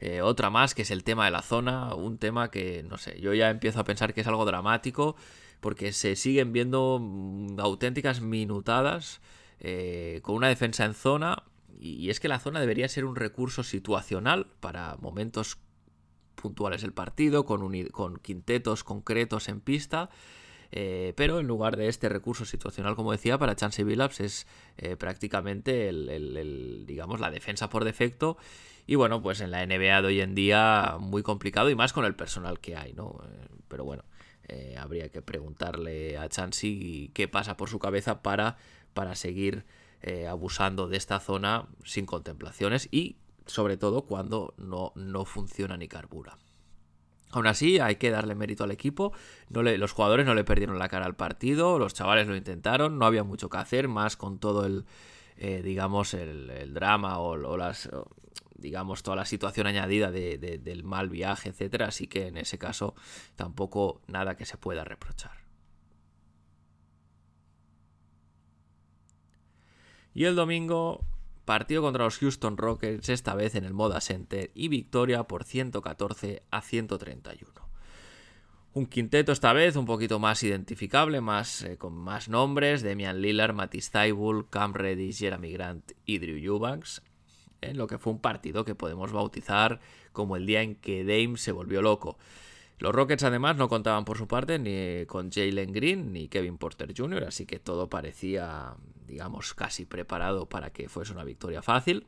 eh, 0.01 0.23
otra 0.23 0.49
más 0.49 0.75
que 0.75 0.81
es 0.83 0.91
el 0.91 1.05
tema 1.05 1.27
de 1.27 1.31
la 1.31 1.43
zona, 1.43 1.95
un 1.95 2.17
tema 2.17 2.51
que, 2.51 2.83
no 2.89 2.97
sé, 2.97 3.21
yo 3.21 3.35
ya 3.35 3.51
empiezo 3.51 3.81
a 3.81 3.85
pensar 3.85 4.15
que 4.15 4.23
es 4.23 4.27
algo 4.27 4.47
dramático 4.47 5.15
porque 5.61 5.93
se 5.93 6.17
siguen 6.17 6.55
viendo 6.55 6.99
mm, 6.99 7.61
auténticas 7.61 8.23
minutadas 8.23 9.21
eh, 9.61 10.21
con 10.23 10.37
una 10.37 10.49
defensa 10.49 10.87
en 10.87 10.95
zona 10.95 11.43
y, 11.79 12.09
es 12.09 12.19
que 12.19 12.29
la 12.29 12.39
zona 12.39 12.61
debería 12.61 12.89
ser 12.89 13.05
un 13.05 13.15
recurso 13.15 13.63
situacional 13.63 14.47
para 14.61 14.97
momentos 14.97 15.59
puntuales 16.35 16.81
del 16.81 16.95
partido, 16.95 17.45
con, 17.45 17.89
con 17.89 18.17
quintetos 18.21 18.85
concretos 18.85 19.51
en 19.51 19.61
pista. 19.61 20.09
Eh, 20.71 21.15
pero 21.17 21.41
en 21.41 21.47
lugar 21.47 21.77
de 21.77 21.89
este 21.89 22.09
recurso 22.09 22.45
situacional, 22.45 22.95
como 22.95 23.13
decía, 23.13 23.39
para 23.39 23.57
Chance 23.57 23.85
Billups 23.85 24.21
es 24.21 24.47
eh, 24.77 24.97
prácticamente 24.97 25.89
el, 25.89 26.85
digamos, 26.87 27.21
la 27.21 27.31
defensa 27.31 27.71
por 27.71 27.85
defecto. 27.85 28.37
Y 28.87 28.95
bueno, 28.95 29.23
pues 29.23 29.41
en 29.41 29.51
la 29.51 29.65
NBA 29.67 30.03
de 30.03 30.09
hoy 30.09 30.21
en 30.21 30.35
día 30.35 30.97
muy 30.99 31.23
complicado 31.23 31.71
y 31.71 31.75
más 31.75 31.93
con 31.93 32.05
el 32.05 32.15
personal 32.15 32.59
que 32.59 32.77
hay, 32.77 32.95
¿no? 32.95 33.21
pero 33.69 33.85
bueno, 33.85 34.03
habría 34.79 35.11
que 35.11 35.21
preguntarle 35.21 36.17
a 36.17 36.27
Chansey 36.27 37.11
qué 37.13 37.29
pasa 37.29 37.59
por 37.59 37.69
su 37.69 37.79
cabeza 37.79 38.23
para, 38.23 38.57
para 38.95 39.15
seguir 39.15 39.67
abusando 40.27 40.89
de 40.89 40.97
esta 40.97 41.21
zona 41.21 41.69
sin 41.85 42.07
contemplaciones 42.07 42.89
y 42.91 43.17
sobre 43.45 43.77
todo 43.77 44.07
cuando 44.07 44.55
no, 44.57 44.93
no 44.95 45.27
funciona 45.27 45.77
ni 45.77 45.87
carbura. 45.87 46.39
Aún 47.31 47.47
así, 47.47 47.79
hay 47.79 47.97
que 47.97 48.11
darle 48.11 48.35
mérito 48.35 48.65
al 48.65 48.71
equipo. 48.71 49.13
Los 49.51 49.93
jugadores 49.93 50.25
no 50.25 50.35
le 50.35 50.45
perdieron 50.45 50.79
la 50.79 50.89
cara 50.89 51.07
al 51.07 51.17
partido, 51.17 51.79
los 51.79 51.95
chavales 51.95 52.27
lo 52.27 52.37
intentaron, 52.37 52.99
no 52.99 53.07
había 53.07 53.25
mucho 53.25 53.51
que 53.51 53.59
hacer, 53.59 53.89
más 53.89 54.17
con 54.17 54.39
todo 54.39 54.65
el, 54.65 54.87
eh, 55.37 55.63
digamos, 55.63 56.15
el, 56.15 56.73
drama 56.73 57.19
o, 57.19 57.57
las, 57.57 57.91
digamos, 58.57 59.03
toda 59.03 59.17
la 59.17 59.27
situación 59.27 59.67
añadida 59.67 60.11
del 60.11 60.85
mal 60.85 61.11
viaje, 61.11 61.51
etcétera. 61.51 61.89
Así 61.89 62.07
que 62.07 62.29
en 62.29 62.39
ese 62.39 62.59
caso, 62.59 62.95
tampoco 63.37 64.01
nada 64.07 64.37
que 64.37 64.47
se 64.47 64.57
pueda 64.57 64.85
reprochar. 64.85 65.39
Y 70.15 70.25
el 70.25 70.35
domingo 70.35 71.05
Partido 71.49 71.81
contra 71.81 72.05
los 72.05 72.19
Houston 72.19 72.59
Rockets, 72.59 73.09
esta 73.09 73.35
vez 73.35 73.55
en 73.55 73.65
el 73.65 73.73
Moda 73.73 74.03
Center, 74.03 74.51
y 74.55 74.69
victoria 74.69 75.23
por 75.23 75.45
114 75.45 76.43
a 76.51 76.61
131. 76.61 77.51
Un 78.75 78.85
quinteto 78.85 79.33
esta 79.33 79.55
vez 79.55 79.75
un 79.77 79.87
poquito 79.87 80.19
más 80.19 80.43
identificable, 80.43 81.23
más, 81.23 81.63
eh, 81.63 81.79
con 81.79 81.95
más 81.95 82.29
nombres, 82.29 82.83
Demian 82.83 83.23
Lillard, 83.23 83.55
Matisse 83.55 83.91
Thybulle, 83.91 84.45
Cam 84.51 84.75
Reddish, 84.75 85.21
Jeremy 85.21 85.51
Grant 85.51 85.93
y 86.05 86.19
Drew 86.19 86.37
Eubanks, 86.37 87.01
en 87.63 87.79
lo 87.79 87.87
que 87.87 87.97
fue 87.97 88.13
un 88.13 88.21
partido 88.21 88.67
que 88.67 88.75
podemos 88.75 89.13
bautizar 89.13 89.81
como 90.13 90.37
el 90.37 90.45
día 90.45 90.61
en 90.61 90.75
que 90.75 91.03
Dame 91.03 91.39
se 91.39 91.53
volvió 91.53 91.81
loco. 91.81 92.19
Los 92.79 92.95
Rockets 92.95 93.25
además 93.25 93.57
no 93.57 93.69
contaban 93.69 94.05
por 94.05 94.19
su 94.19 94.29
parte 94.29 94.59
ni 94.59 95.05
con 95.07 95.31
Jalen 95.33 95.73
Green 95.73 96.13
ni 96.13 96.29
Kevin 96.29 96.59
Porter 96.59 96.95
Jr., 96.97 97.25
así 97.25 97.45
que 97.45 97.59
todo 97.59 97.89
parecía, 97.89 98.75
digamos, 99.07 99.55
casi 99.55 99.85
preparado 99.85 100.49
para 100.49 100.71
que 100.71 100.89
fuese 100.89 101.13
una 101.13 101.25
victoria 101.25 101.61
fácil. 101.61 102.07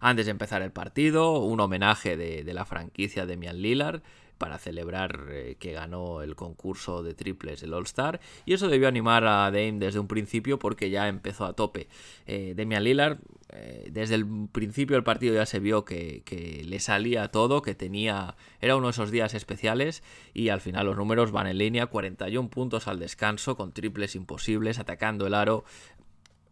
Antes 0.00 0.26
de 0.26 0.32
empezar 0.32 0.62
el 0.62 0.72
partido, 0.72 1.38
un 1.38 1.60
homenaje 1.60 2.16
de, 2.16 2.54
la 2.54 2.64
franquicia 2.64 3.26
de 3.26 3.36
Mian 3.36 3.60
Lillard 3.60 4.02
para 4.38 4.58
celebrar 4.58 5.28
eh, 5.30 5.56
que 5.58 5.72
ganó 5.72 6.22
el 6.22 6.34
concurso 6.34 7.02
de 7.02 7.14
triples 7.14 7.62
el 7.62 7.72
All-Star. 7.72 8.20
Y 8.44 8.54
eso 8.54 8.68
debió 8.68 8.88
animar 8.88 9.24
a 9.24 9.50
Dame 9.50 9.78
desde 9.78 10.00
un 10.00 10.08
principio 10.08 10.58
porque 10.58 10.90
ya 10.90 11.08
empezó 11.08 11.46
a 11.46 11.54
tope. 11.54 11.88
Eh, 12.26 12.54
Lillard 12.56 13.18
eh, 13.52 13.88
desde 13.90 14.14
el 14.14 14.48
principio 14.50 14.96
del 14.96 15.04
partido 15.04 15.34
ya 15.34 15.46
se 15.46 15.60
vio 15.60 15.84
que, 15.84 16.62
le 16.64 16.80
salía 16.80 17.28
todo, 17.28 17.62
que 17.62 17.74
tenía. 17.74 18.36
Era 18.60 18.76
uno 18.76 18.86
de 18.86 18.92
esos 18.92 19.10
días 19.10 19.34
especiales. 19.34 20.02
Y 20.32 20.48
al 20.48 20.60
final 20.60 20.86
los 20.86 20.96
números 20.96 21.32
van 21.32 21.46
en 21.46 21.58
línea: 21.58 21.86
41 21.86 22.48
puntos 22.50 22.88
al 22.88 22.98
descanso, 22.98 23.56
con 23.56 23.72
triples 23.72 24.14
imposibles, 24.16 24.78
atacando 24.78 25.26
el 25.26 25.34
aro. 25.34 25.64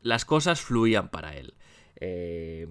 Las 0.02 0.24
cosas 0.24 0.60
fluían 0.60 1.08
para 1.08 1.36
él. 1.36 1.54
Eh, 1.96 2.66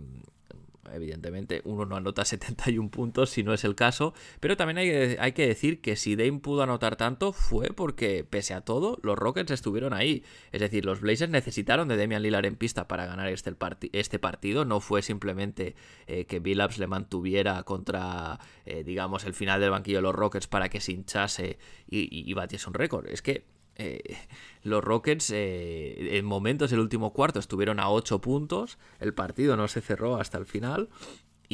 evidentemente 0.94 1.62
uno 1.66 1.86
no 1.86 1.96
anota 1.96 2.26
71 2.26 2.90
puntos 2.90 3.30
si 3.30 3.44
no 3.44 3.54
es 3.54 3.64
el 3.64 3.76
caso, 3.76 4.14
pero 4.40 4.58
también 4.58 4.78
hay, 5.20 5.32
que 5.34 5.48
decir 5.48 5.82
que 5.82 5.96
si 5.96 6.16
Dame 6.16 6.40
pudo 6.40 6.64
anotar 6.64 6.96
tanto 6.96 7.34
fue 7.34 7.68
porque 7.68 8.26
pese 8.30 8.54
a 8.54 8.62
todo 8.62 9.00
los 9.04 9.18
Rockets 9.18 9.52
estuvieron 9.52 9.94
ahí, 9.94 10.24
es 10.52 10.62
decir, 10.62 10.86
los 10.86 11.02
Blazers 11.02 11.32
necesitaron 11.32 11.88
de 11.88 11.98
Damian 11.98 12.22
Lillard 12.22 12.46
en 12.46 12.56
pista 12.56 12.88
para 12.88 13.06
ganar 13.06 13.28
este, 13.30 13.56
este 13.94 14.20
partido, 14.20 14.66
no 14.66 14.80
fue 14.80 15.02
simplemente 15.02 15.76
eh, 16.08 16.26
que 16.26 16.40
Billups 16.40 16.78
le 16.78 16.88
mantuviera 16.88 17.64
contra, 17.64 18.40
eh, 18.66 18.84
digamos, 18.84 19.26
el 19.26 19.34
final 19.34 19.60
del 19.62 19.72
banquillo 19.72 19.98
de 20.00 20.04
los 20.04 20.16
Rockets 20.16 20.48
para 20.48 20.70
que 20.70 20.82
se 20.82 20.94
hinchase 20.94 21.58
y, 21.88 22.30
y 22.30 22.34
batiese 22.34 22.68
un 22.68 22.74
récord, 22.74 23.08
es 23.08 23.22
que 23.22 23.46
eh, 23.82 24.18
los 24.64 24.84
Rockets 24.84 25.32
eh, 25.32 26.18
en 26.18 26.26
momentos 26.26 26.72
el 26.72 26.80
último 26.80 27.14
cuarto 27.14 27.40
estuvieron 27.40 27.80
a 27.80 27.90
8 27.90 28.22
puntos, 28.22 28.78
el 29.00 29.14
partido 29.14 29.58
no 29.58 29.68
se 29.68 29.82
cerró 29.82 30.18
hasta 30.18 30.38
el 30.38 30.46
final 30.46 30.90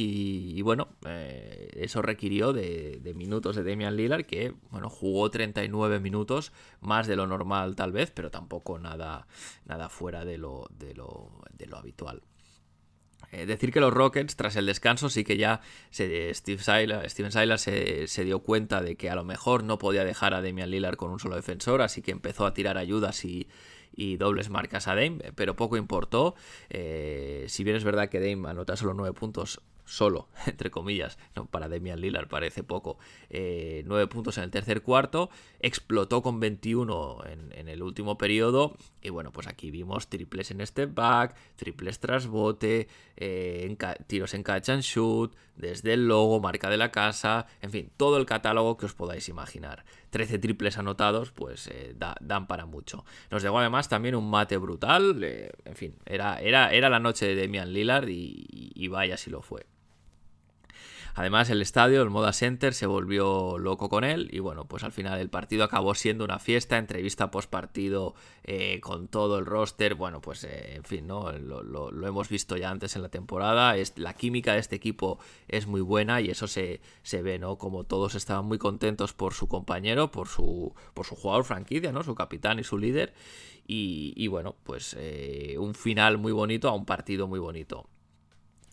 y, 0.00 0.62
bueno, 0.62 0.90
eh, 1.06 1.70
eso 1.74 2.02
requirió 2.02 2.52
de, 2.52 3.00
minutos 3.16 3.56
de 3.56 3.64
Damian 3.64 3.96
Lillard 3.96 4.26
que 4.26 4.54
bueno, 4.70 4.88
jugó 4.88 5.28
39 5.28 5.98
minutos, 5.98 6.52
más 6.80 7.08
de 7.08 7.16
lo 7.16 7.26
normal 7.26 7.74
tal 7.74 7.90
vez, 7.90 8.12
pero 8.12 8.30
tampoco 8.30 8.78
nada, 8.78 9.26
nada 9.64 9.88
fuera 9.88 10.24
de 10.24 10.38
lo, 10.38 10.68
de 10.70 10.94
lo, 10.94 11.42
de 11.52 11.66
lo 11.66 11.78
habitual. 11.78 12.22
Eh, 13.30 13.46
decir 13.46 13.72
que 13.72 13.80
los 13.80 13.92
Rockets, 13.92 14.36
tras 14.36 14.56
el 14.56 14.66
descanso, 14.66 15.08
sí 15.10 15.24
que 15.24 15.36
ya 15.36 15.60
se, 15.90 16.32
Steve 16.34 16.62
Steven 16.62 17.32
Silas 17.32 17.60
se, 17.60 18.24
dio 18.24 18.40
cuenta 18.40 18.80
de 18.80 18.96
que 18.96 19.10
a 19.10 19.14
lo 19.14 19.24
mejor 19.24 19.64
no 19.64 19.78
podía 19.78 20.04
dejar 20.04 20.34
a 20.34 20.40
Damian 20.40 20.70
Lillard 20.70 20.96
con 20.96 21.10
un 21.10 21.18
solo 21.18 21.36
defensor, 21.36 21.82
así 21.82 22.02
que 22.02 22.10
empezó 22.10 22.46
a 22.46 22.54
tirar 22.54 22.78
ayudas 22.78 23.24
y, 23.24 23.48
dobles 24.16 24.48
marcas 24.48 24.86
a 24.86 24.94
Dame, 24.94 25.32
pero 25.34 25.56
poco 25.56 25.76
importó. 25.76 26.36
Eh, 26.70 27.46
si 27.48 27.64
bien 27.64 27.76
es 27.76 27.82
verdad 27.82 28.08
que 28.08 28.20
Dame 28.20 28.48
anota 28.48 28.76
solo 28.76 28.94
9 28.94 29.12
puntos, 29.12 29.60
solo, 29.88 30.28
entre 30.46 30.70
comillas, 30.70 31.18
no, 31.34 31.46
para 31.46 31.68
Demian 31.68 32.00
Lillard 32.00 32.28
parece 32.28 32.62
poco, 32.62 32.98
eh, 33.30 33.82
9 33.86 34.06
puntos 34.06 34.38
en 34.38 34.44
el 34.44 34.50
tercer 34.50 34.82
cuarto, 34.82 35.30
explotó 35.60 36.22
con 36.22 36.38
21 36.40 37.24
en, 37.26 37.68
el 37.68 37.82
último 37.82 38.16
periodo, 38.16 38.76
y 39.02 39.10
bueno, 39.10 39.32
pues 39.32 39.46
aquí 39.46 39.70
vimos 39.70 40.08
triples 40.08 40.50
en 40.50 40.66
step 40.66 40.94
back, 40.94 41.34
triples 41.56 41.98
tras 41.98 42.26
bote, 42.26 42.88
eh, 43.16 43.76
tiros 44.06 44.34
en 44.34 44.42
catch 44.42 44.70
and 44.70 44.82
shoot, 44.82 45.34
desde 45.56 45.94
el 45.94 46.06
logo, 46.06 46.40
marca 46.40 46.70
de 46.70 46.76
la 46.76 46.90
casa, 46.90 47.46
en 47.60 47.70
fin, 47.70 47.90
todo 47.96 48.16
el 48.16 48.26
catálogo 48.26 48.76
que 48.76 48.86
os 48.86 48.94
podáis 48.94 49.28
imaginar. 49.28 49.84
13 50.10 50.38
triples 50.38 50.78
anotados, 50.78 51.32
pues 51.32 51.66
eh, 51.66 51.94
dan 52.20 52.46
para 52.46 52.64
mucho. 52.64 53.04
Nos 53.30 53.42
llegó 53.42 53.58
además 53.58 53.88
también 53.88 54.14
un 54.14 54.30
mate 54.30 54.56
brutal, 54.56 55.22
eh, 55.22 55.50
en 55.64 55.76
fin, 55.76 55.94
era, 56.06 56.40
era, 56.40 56.72
era 56.72 56.88
la 56.88 57.00
noche 57.00 57.26
de 57.26 57.34
Demian 57.34 57.72
Lillard 57.72 58.08
y 58.08 58.88
vaya 58.88 59.16
si 59.16 59.30
lo 59.30 59.42
fue. 59.42 59.66
Además, 61.18 61.50
el 61.50 61.62
estadio, 61.62 62.00
el 62.02 62.10
Moda 62.10 62.32
Center, 62.32 62.72
se 62.72 62.86
volvió 62.86 63.58
loco 63.58 63.88
con 63.88 64.04
él 64.04 64.28
y 64.30 64.38
bueno, 64.38 64.66
pues 64.66 64.84
al 64.84 64.92
final 64.92 65.18
el 65.18 65.28
partido 65.28 65.64
acabó 65.64 65.96
siendo 65.96 66.24
una 66.24 66.38
fiesta, 66.38 66.78
entrevista 66.78 67.32
post 67.32 67.50
partido 67.50 68.14
eh, 68.44 68.78
con 68.80 69.08
todo 69.08 69.36
el 69.40 69.44
roster, 69.44 69.96
bueno, 69.96 70.20
pues 70.20 70.44
eh, 70.44 70.76
en 70.76 70.84
fin, 70.84 71.08
¿no? 71.08 71.32
Lo, 71.32 72.06
hemos 72.06 72.28
visto 72.28 72.56
ya 72.56 72.70
antes 72.70 72.94
en 72.94 73.02
la 73.02 73.08
temporada, 73.08 73.76
es, 73.76 73.98
la 73.98 74.14
química 74.14 74.52
de 74.52 74.60
este 74.60 74.76
equipo 74.76 75.18
es 75.48 75.66
muy 75.66 75.80
buena 75.80 76.20
y 76.20 76.30
eso 76.30 76.46
se, 76.46 76.80
se 77.02 77.20
ve, 77.20 77.40
¿no? 77.40 77.58
Como 77.58 77.82
todos 77.82 78.14
estaban 78.14 78.44
muy 78.44 78.58
contentos 78.58 79.12
por 79.12 79.34
su 79.34 79.48
compañero, 79.48 80.12
por 80.12 80.28
su, 80.28 80.72
por 80.94 81.04
su 81.04 81.16
jugador 81.16 81.42
franquicia, 81.42 81.90
¿no? 81.90 82.04
Su 82.04 82.14
capitán 82.14 82.60
y 82.60 82.62
su 82.62 82.78
líder. 82.78 83.12
Y, 83.66 84.28
bueno, 84.28 84.54
pues 84.62 84.94
eh, 84.96 85.56
un 85.58 85.74
final 85.74 86.16
muy 86.16 86.30
bonito 86.30 86.68
a 86.68 86.74
un 86.74 86.84
partido 86.86 87.26
muy 87.26 87.40
bonito. 87.40 87.88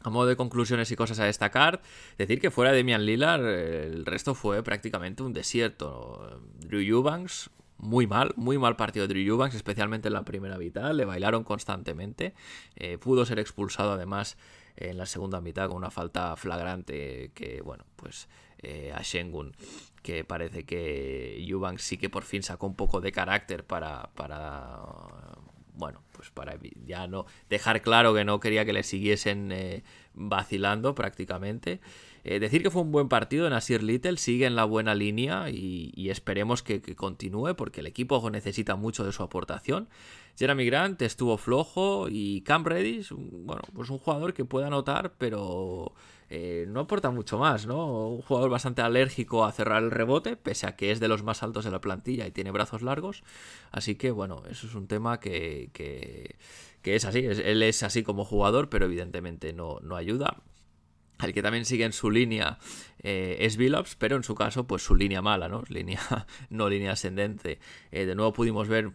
A 0.06 0.12
modo 0.12 0.28
de 0.28 0.36
conclusiones 0.36 0.92
y 0.92 0.96
cosas 0.96 1.18
a 1.20 1.26
destacar, 1.26 1.82
decir 2.20 2.40
que 2.40 2.52
fuera 2.52 2.72
de 2.72 2.84
Mian 2.84 3.08
Lillard, 3.08 3.44
el 3.44 4.06
resto 4.06 4.36
fue 4.36 4.62
prácticamente 4.62 5.24
un 5.24 5.34
desierto. 5.34 6.42
Drew 6.60 6.82
Eubanks, 6.82 7.50
muy 7.80 8.06
mal, 8.06 8.32
muy 8.36 8.60
mal 8.60 8.76
partido 8.76 9.08
de 9.08 9.16
Drew 9.16 9.34
Eubanks, 9.34 9.56
especialmente 9.56 10.10
en 10.10 10.14
la 10.14 10.24
primera 10.24 10.60
mitad, 10.60 10.94
le 10.94 11.06
bailaron 11.06 11.44
constantemente. 11.44 12.36
Eh, 12.76 13.00
pudo 13.00 13.26
ser 13.26 13.40
expulsado 13.40 13.94
además 13.94 14.38
en 14.76 15.00
la 15.00 15.08
segunda 15.08 15.42
mitad 15.42 15.70
con 15.70 15.78
una 15.78 15.90
falta 15.90 16.36
flagrante 16.36 17.32
que, 17.34 17.62
bueno, 17.62 17.84
pues 17.96 18.30
eh, 18.60 18.94
a 18.94 19.02
Shengun, 19.02 19.56
que 20.04 20.24
parece 20.24 20.66
que 20.66 21.44
Eubanks 21.50 21.82
sí 21.82 21.98
que 21.98 22.12
por 22.12 22.26
fin 22.26 22.44
sacó 22.44 22.68
un 22.68 22.76
poco 22.76 23.02
de 23.02 23.12
carácter 23.12 23.66
para, 23.66 24.12
para 24.14 24.82
bueno, 25.78 26.02
pues 26.12 26.30
para 26.30 26.58
ya 26.86 27.08
no 27.08 27.26
dejar 27.50 27.82
claro 27.82 28.14
que 28.14 28.26
no 28.26 28.40
quería 28.40 28.66
que 28.66 28.74
le 28.74 28.84
siguiesen 28.84 29.52
eh, 29.52 29.84
vacilando 30.14 30.96
prácticamente. 30.96 31.80
Eh, 32.24 32.40
decir 32.40 32.64
que 32.64 32.72
fue 32.72 32.82
un 32.82 32.92
buen 32.92 33.08
partido, 33.08 33.48
Nasir 33.50 33.84
Little 33.84 34.18
sigue 34.18 34.48
en 34.48 34.56
la 34.56 34.66
buena 34.66 34.96
línea 34.96 35.50
y, 35.52 36.10
esperemos 36.10 36.64
que, 36.64 36.82
continúe 36.96 37.56
porque 37.56 37.82
el 37.82 37.86
equipo 37.86 38.28
necesita 38.32 38.76
mucho 38.76 39.06
de 39.06 39.12
su 39.12 39.22
aportación. 39.22 39.88
Jeremy 40.38 40.66
Grant 40.66 41.02
estuvo 41.04 41.38
flojo 41.38 42.08
y 42.10 42.42
Cam 42.42 42.66
Reddish, 42.66 43.12
bueno, 43.12 43.62
pues 43.74 43.92
un 43.92 44.00
jugador 44.00 44.34
que 44.34 44.44
puede 44.44 44.66
anotar, 44.66 45.14
pero 45.20 45.94
eh, 46.30 46.66
no 46.68 46.82
aporta 46.82 47.12
mucho 47.12 47.38
más, 47.38 47.68
¿no? 47.68 48.10
Un 48.10 48.22
jugador 48.22 48.50
bastante 48.50 48.82
alérgico 48.82 49.46
a 49.46 49.52
cerrar 49.52 49.84
el 49.84 49.92
rebote, 49.92 50.36
pese 50.36 50.68
a 50.68 50.76
que 50.76 50.92
es 50.92 51.00
de 51.00 51.08
los 51.08 51.24
más 51.24 51.44
altos 51.44 51.66
de 51.66 51.72
la 51.72 51.82
plantilla 51.82 52.26
y 52.26 52.32
tiene 52.32 52.52
brazos 52.52 52.82
largos. 52.82 53.24
Así 53.72 53.96
que, 53.96 54.12
bueno, 54.12 54.44
eso 54.50 54.68
es 54.68 54.76
un 54.76 54.88
tema 54.88 55.20
que, 55.20 55.70
que, 55.74 56.36
es 56.84 57.06
así. 57.06 57.20
él 57.20 57.64
es 57.64 57.84
así 57.84 58.04
como 58.04 58.26
jugador, 58.26 58.70
pero 58.70 58.86
evidentemente 58.86 59.54
no, 59.54 59.80
no 59.82 59.96
ayuda. 59.96 60.42
El 61.24 61.34
que 61.34 61.42
también 61.42 61.66
sigue 61.66 61.86
en 61.86 61.94
su 61.94 62.12
línea 62.12 62.60
eh, 63.02 63.38
es 63.42 63.56
Billups, 63.56 63.96
pero 63.96 64.18
en 64.18 64.24
su 64.24 64.36
caso, 64.36 64.68
pues 64.68 64.84
su 64.84 64.96
línea 64.96 65.22
mala, 65.22 65.48
¿no? 65.48 65.64
Línea, 65.70 66.00
no 66.50 66.70
línea 66.70 66.92
ascendente. 66.92 67.60
Eh, 67.92 68.06
de 68.06 68.16
nuevo 68.16 68.34
pudimos 68.34 68.68
ver 68.68 68.92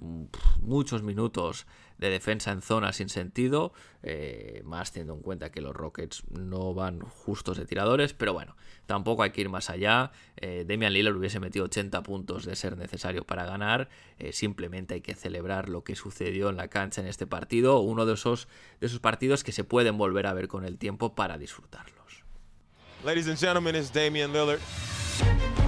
muchos 0.60 1.02
minutos 1.02 1.66
de 2.00 2.08
defensa 2.08 2.50
en 2.50 2.62
zona 2.62 2.94
sin 2.94 3.10
sentido, 3.10 3.74
eh, 4.02 4.62
más 4.64 4.90
teniendo 4.90 5.12
en 5.12 5.20
cuenta 5.20 5.52
que 5.52 5.60
los 5.60 5.76
Rockets 5.76 6.22
no 6.30 6.72
van 6.72 7.00
justos 7.00 7.58
de 7.58 7.66
tiradores, 7.66 8.14
pero 8.14 8.32
bueno, 8.32 8.56
tampoco 8.86 9.22
hay 9.22 9.32
que 9.32 9.42
ir 9.42 9.50
más 9.50 9.68
allá. 9.68 10.10
Eh, 10.38 10.64
Demian 10.66 10.94
Lillard 10.94 11.14
hubiese 11.14 11.40
metido 11.40 11.66
80 11.66 12.02
puntos 12.02 12.46
de 12.46 12.56
ser 12.56 12.78
necesario 12.78 13.24
para 13.24 13.44
ganar, 13.44 13.90
eh, 14.18 14.32
simplemente 14.32 14.94
hay 14.94 15.02
que 15.02 15.14
celebrar 15.14 15.68
lo 15.68 15.84
que 15.84 15.94
sucedió 15.94 16.48
en 16.48 16.56
la 16.56 16.68
cancha 16.68 17.02
en 17.02 17.06
este 17.06 17.26
partido, 17.26 17.80
uno 17.80 18.06
de 18.06 18.14
esos, 18.14 18.48
de 18.80 18.86
esos 18.86 19.00
partidos 19.00 19.44
que 19.44 19.52
se 19.52 19.64
pueden 19.64 19.98
volver 19.98 20.26
a 20.26 20.32
ver 20.32 20.48
con 20.48 20.64
el 20.64 20.78
tiempo 20.78 21.14
para 21.14 21.36
disfrutarlos. 21.36 22.24
Ladies 23.04 23.28
and 23.28 23.38
gentlemen, 23.38 23.76
it's 23.76 23.92
Damian 23.92 24.32
Lillard. 24.32 24.60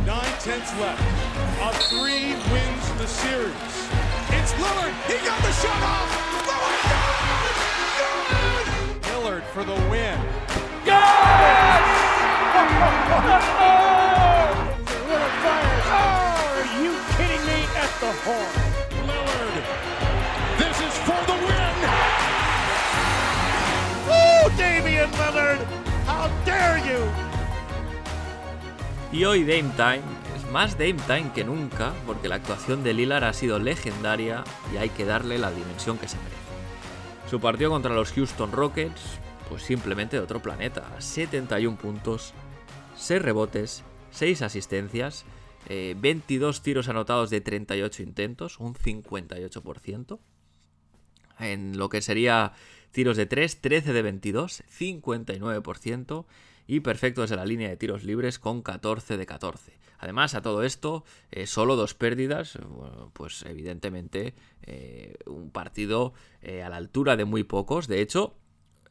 Nine 0.06 0.32
tenths 0.40 0.72
left. 0.80 1.00
A 1.60 1.72
three 1.90 2.32
wins 2.52 2.92
the 2.98 3.06
series. 3.06 3.52
It's 4.30 4.52
Lillard. 4.54 4.94
He 5.06 5.14
got 5.26 5.40
the 5.42 5.52
shot 5.52 5.82
off. 5.82 6.21
For 9.52 9.64
the 9.64 9.74
win. 9.90 10.16
Lillard 14.88 15.34
fires. 15.44 15.84
Oh, 15.92 16.56
are 16.56 16.70
you 16.80 16.92
kidding 17.16 17.44
me? 17.44 17.58
At 17.76 17.92
the 18.00 18.12
horn. 18.24 18.52
Lillard. 19.06 19.54
This 20.56 20.76
is 20.80 20.94
for 21.04 21.20
the 21.28 21.36
win. 21.44 21.74
Oh, 24.08 24.48
Damian 24.56 25.10
Lillard. 25.20 25.60
How 26.06 26.30
dare 26.46 26.80
you? 26.88 27.02
Y 29.12 29.24
hoy 29.26 29.44
Dame 29.44 29.70
Time 29.76 30.02
es 30.34 30.50
más 30.50 30.78
Dame 30.78 30.96
Time 31.06 31.30
que 31.34 31.44
nunca, 31.44 31.92
porque 32.06 32.28
la 32.28 32.36
actuación 32.36 32.82
de 32.82 32.94
Lillard 32.94 33.24
ha 33.24 33.34
sido 33.34 33.58
legendaria 33.58 34.44
y 34.72 34.78
hay 34.78 34.88
que 34.88 35.04
darle 35.04 35.36
la 35.36 35.50
dimensión 35.50 35.98
que 35.98 36.08
se 36.08 36.16
merece. 36.16 36.40
Su 37.28 37.38
partido 37.38 37.70
contra 37.70 37.92
los 37.92 38.12
Houston 38.12 38.50
Rockets, 38.52 39.20
pues 39.52 39.64
simplemente 39.64 40.16
de 40.16 40.22
otro 40.22 40.40
planeta. 40.40 40.98
71 40.98 41.76
puntos, 41.76 42.32
6 42.96 43.20
rebotes, 43.20 43.84
6 44.10 44.40
asistencias, 44.40 45.26
eh, 45.68 45.94
22 45.98 46.62
tiros 46.62 46.88
anotados 46.88 47.28
de 47.28 47.42
38 47.42 48.02
intentos, 48.02 48.58
un 48.58 48.74
58%. 48.74 50.20
En 51.38 51.76
lo 51.76 51.90
que 51.90 52.00
sería 52.00 52.54
tiros 52.92 53.18
de 53.18 53.26
3, 53.26 53.60
13 53.60 53.92
de 53.92 54.00
22, 54.00 54.64
59%. 54.70 56.24
Y 56.66 56.80
perfecto 56.80 57.20
desde 57.20 57.36
la 57.36 57.44
línea 57.44 57.68
de 57.68 57.76
tiros 57.76 58.04
libres 58.04 58.38
con 58.38 58.62
14 58.62 59.18
de 59.18 59.26
14. 59.26 59.82
Además, 60.02 60.34
a 60.34 60.42
todo 60.42 60.64
esto, 60.64 61.04
eh, 61.30 61.46
solo 61.46 61.76
dos 61.76 61.94
pérdidas, 61.94 62.58
pues 63.12 63.44
evidentemente 63.46 64.34
eh, 64.62 65.14
un 65.26 65.50
partido 65.50 66.12
eh, 66.40 66.62
a 66.64 66.68
la 66.68 66.76
altura 66.76 67.16
de 67.16 67.24
muy 67.24 67.44
pocos. 67.44 67.86
De 67.86 68.00
hecho, 68.00 68.34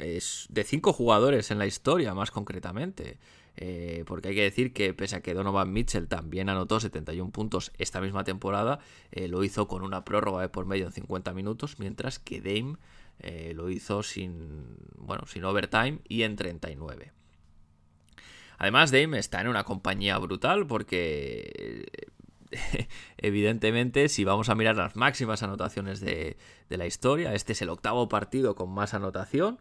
es 0.02 0.48
de 0.50 0.64
cinco 0.64 0.94
jugadores 0.94 1.52
en 1.52 1.60
la 1.60 1.66
historia, 1.66 2.14
más 2.14 2.32
concretamente. 2.32 3.18
Eh, 3.58 4.06
porque 4.08 4.30
hay 4.30 4.36
que 4.36 4.44
decir 4.44 4.72
que 4.72 4.94
pese 4.94 5.18
a 5.18 5.22
que 5.22 5.34
Donovan 5.34 5.74
Mitchell 5.74 6.08
también 6.08 6.50
anotó 6.50 6.80
71 6.80 7.32
puntos 7.32 7.72
esta 7.78 8.00
misma 8.00 8.24
temporada, 8.24 8.80
eh, 9.12 9.28
lo 9.28 9.44
hizo 9.44 9.68
con 9.68 9.84
una 9.84 10.06
prórroga 10.06 10.42
de 10.42 10.50
por 10.50 10.66
medio 10.66 10.86
en 10.86 10.94
50 10.94 11.34
minutos, 11.34 11.78
mientras 11.78 12.18
que 12.18 12.40
Dame 12.40 12.78
eh, 13.20 13.54
lo 13.56 13.70
hizo 13.70 14.04
sin, 14.04 14.78
bueno, 14.98 15.26
sin 15.28 15.44
overtime 15.44 16.00
y 16.08 16.24
en 16.24 16.38
39. 16.38 17.12
Además, 18.58 18.92
Dame 18.92 19.20
está 19.20 19.42
en 19.42 19.48
una 19.48 19.64
compañía 19.64 20.18
brutal 20.18 20.66
porque 20.66 21.86
evidentemente, 23.18 24.08
si 24.08 24.24
vamos 24.24 24.50
a 24.50 24.56
mirar 24.56 24.78
las 24.78 24.96
máximas 24.96 25.44
anotaciones 25.44 26.00
de, 26.00 26.38
de, 26.70 26.78
la 26.78 26.86
historia, 26.86 27.34
este 27.34 27.54
es 27.54 27.62
el 27.62 27.70
octavo 27.70 28.08
partido 28.08 28.56
con 28.56 28.70
más 28.70 28.94
anotación. 28.94 29.60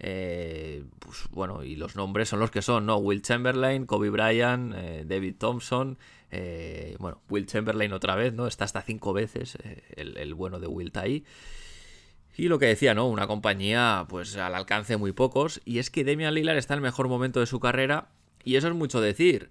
Eh, 0.00 0.84
pues 0.98 1.28
bueno, 1.30 1.62
y 1.64 1.76
los 1.76 1.96
nombres 1.96 2.28
son 2.28 2.40
los 2.40 2.50
que 2.50 2.62
son, 2.62 2.86
¿no? 2.86 2.96
Will 2.96 3.22
Chamberlain, 3.22 3.86
Kobe 3.86 4.10
Bryant, 4.10 4.74
eh, 4.76 5.04
David 5.06 5.36
Thompson, 5.38 5.98
eh, 6.30 6.96
bueno, 6.98 7.20
Will 7.28 7.46
Chamberlain 7.46 7.92
otra 7.92 8.14
vez, 8.16 8.32
¿no? 8.34 8.46
Está 8.46 8.64
hasta 8.64 8.82
cinco 8.82 9.12
veces 9.12 9.56
eh, 9.62 9.82
el, 9.96 10.34
bueno 10.34 10.58
de 10.58 10.66
Will 10.66 10.92
ahí. 10.94 11.24
Y 12.36 12.48
lo 12.48 12.58
que 12.58 12.66
decía, 12.66 12.94
¿no? 12.94 13.08
Una 13.08 13.28
compañía, 13.28 14.06
pues 14.08 14.36
al 14.36 14.54
alcance 14.54 14.94
de 14.94 14.96
muy 14.96 15.12
pocos. 15.12 15.60
Y 15.64 15.78
es 15.78 15.90
que 15.90 16.02
Damian 16.02 16.34
Lillard 16.34 16.58
está 16.58 16.74
en 16.74 16.78
el 16.78 16.82
mejor 16.82 17.06
momento 17.06 17.38
de 17.38 17.46
su 17.46 17.60
carrera. 17.60 18.08
Y 18.42 18.56
eso 18.56 18.68
es 18.68 18.74
mucho 18.74 19.00
decir, 19.00 19.48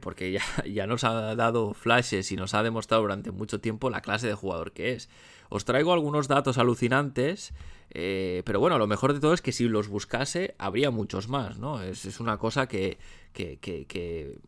porque 0.00 0.32
ya, 0.32 0.42
ya, 0.66 0.86
nos 0.86 1.04
ha 1.04 1.36
dado 1.36 1.74
flashes 1.74 2.32
y 2.32 2.36
nos 2.36 2.54
ha 2.54 2.62
demostrado 2.62 3.02
durante 3.02 3.30
mucho 3.30 3.60
tiempo 3.60 3.90
la 3.90 4.00
clase 4.00 4.26
de 4.26 4.34
jugador 4.34 4.72
que 4.72 4.94
es. 4.94 5.10
Os 5.48 5.64
traigo 5.64 5.92
algunos 5.92 6.26
datos 6.26 6.58
alucinantes, 6.58 7.52
eh, 7.90 8.42
pero 8.44 8.60
bueno, 8.60 8.78
lo 8.78 8.86
mejor 8.86 9.12
de 9.12 9.20
todo 9.20 9.34
es 9.34 9.42
que 9.42 9.52
si 9.52 9.68
los 9.68 9.88
buscase, 9.88 10.54
habría 10.58 10.90
muchos 10.90 11.28
más, 11.28 11.58
¿no? 11.58 11.82
Es, 11.82 12.04
es 12.04 12.20
una 12.20 12.38
cosa 12.38 12.66
que, 12.66 12.98
que, 13.32 13.58
que, 13.58 14.38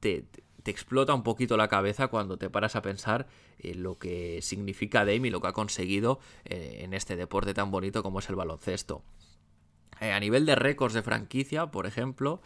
te, 0.00 0.24
explota 0.64 1.14
un 1.14 1.22
poquito 1.22 1.56
la 1.56 1.68
cabeza 1.68 2.08
cuando 2.08 2.36
te 2.36 2.50
paras 2.50 2.76
a 2.76 2.82
pensar 2.82 3.26
en 3.58 3.82
lo 3.82 3.98
que 3.98 4.40
significa 4.42 5.00
Dame 5.00 5.28
y 5.28 5.30
lo 5.30 5.40
que 5.40 5.48
ha 5.48 5.52
conseguido 5.52 6.20
eh, 6.44 6.80
en 6.82 6.94
este 6.94 7.16
deporte 7.16 7.54
tan 7.54 7.70
bonito 7.70 8.02
como 8.02 8.20
es 8.20 8.28
el 8.28 8.36
baloncesto. 8.36 9.02
Eh, 10.00 10.12
a 10.12 10.20
nivel 10.20 10.46
de 10.46 10.54
récords 10.54 10.94
de 10.94 11.02
franquicia, 11.02 11.66
por 11.66 11.86
ejemplo, 11.86 12.42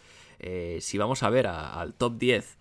si 0.81 0.99
vamos 0.99 1.23
a 1.23 1.31
ver 1.31 1.47
al 1.47 1.95
top 1.95 2.19
10 2.19 2.59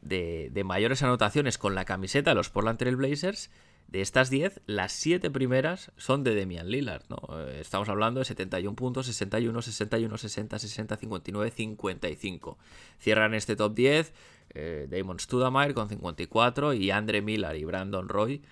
de, 0.00 0.48
de, 0.50 0.64
mayores 0.64 1.02
anotaciones 1.02 1.58
con 1.58 1.74
la 1.74 1.84
camiseta 1.84 2.30
de 2.30 2.36
los 2.36 2.48
Portland 2.48 2.78
Trail 2.78 2.96
Blazers, 2.96 3.50
de 3.88 4.02
estas 4.02 4.28
10, 4.28 4.60
las 4.66 4.92
7 4.92 5.30
primeras 5.30 5.92
son 5.96 6.22
de 6.22 6.34
Demian 6.34 6.70
Lillard. 6.70 7.04
Eh, 7.30 7.58
estamos 7.60 7.88
hablando 7.88 8.20
de 8.20 8.26
71 8.26 8.76
puntos, 8.76 9.06
61, 9.06 9.62
61, 9.62 10.18
60, 10.18 10.58
60, 10.58 10.96
59, 10.96 11.50
55. 11.50 12.58
Cierran 12.98 13.32
este 13.32 13.56
top 13.56 13.74
10 13.74 14.12
eh, 14.50 14.86
Damon 14.90 15.18
Studamire 15.18 15.72
con 15.72 15.88
54 15.88 16.74
y 16.74 16.90
Andre 16.90 17.22
Miller 17.22 17.56
y 17.56 17.64
Brandon 17.64 18.08
Roy 18.10 18.42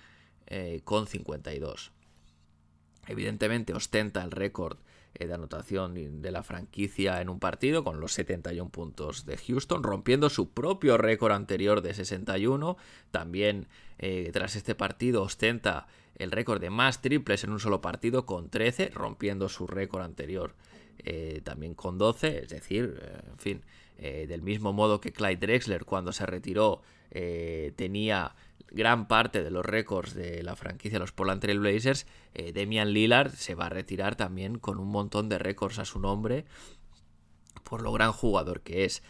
eh, 0.47 0.81
con 0.83 1.05
52. 1.05 1.91
Evidentemente 3.05 3.73
ostenta 3.73 4.23
el 4.23 4.31
récord 4.31 4.79
de 5.13 5.33
anotación 5.33 6.21
de 6.21 6.31
la 6.31 6.43
franquicia 6.43 7.21
en 7.21 7.29
un 7.29 7.39
partido 7.39 7.83
con 7.83 7.99
los 7.99 8.13
71 8.13 8.69
puntos 8.69 9.25
de 9.25 9.37
Houston, 9.37 9.81
rompiendo 9.81 10.29
su 10.29 10.51
propio 10.51 10.97
récord 10.97 11.31
anterior 11.31 11.81
de 11.81 11.95
61. 11.95 12.77
También 13.09 13.67
eh, 13.99 14.29
tras 14.31 14.55
este 14.55 14.75
partido 14.75 15.23
ostenta 15.23 15.87
el 16.15 16.31
récord 16.31 16.61
de 16.61 16.69
más 16.69 17.01
triples 17.01 17.43
en 17.43 17.51
un 17.51 17.59
solo 17.59 17.81
partido 17.81 18.25
con 18.25 18.49
13, 18.49 18.89
rompiendo 18.93 19.49
su 19.49 19.67
récord 19.67 20.03
anterior 20.03 20.55
eh, 20.99 21.41
también 21.43 21.73
con 21.73 21.97
12, 21.97 22.43
es 22.43 22.49
decir, 22.49 22.99
eh, 23.01 23.19
en 23.31 23.37
fin, 23.37 23.61
del 23.97 24.43
mismo 24.43 24.73
modo 24.73 25.01
que 25.01 25.11
Clyde 25.11 25.37
Drexler 25.37 25.83
cuando 25.83 26.11
se 26.11 26.27
retiró 26.27 26.83
tenía 27.75 28.35
gran 28.69 29.07
parte 29.07 29.43
de 29.43 29.49
los 29.49 29.65
récords 29.65 30.13
de 30.13 30.43
la 30.43 30.55
franquicia 30.55 30.99
los 30.99 31.13
Portland 31.13 31.41
Trail 31.41 31.57
Blazers, 31.59 32.05
Demian 32.53 32.93
Lillard 32.93 33.31
se 33.31 33.55
va 33.55 33.65
a 33.65 33.69
retirar 33.69 34.15
también 34.15 34.59
con 34.59 34.77
un 34.77 34.89
montón 34.89 35.29
de 35.29 35.39
récords 35.39 35.79
a 35.79 35.85
su 35.85 35.99
nombre 35.99 36.45
por 37.63 37.81
lo 37.81 37.91
gran 37.91 38.11
jugador 38.11 38.61
que 38.61 38.85
es. 38.85 39.01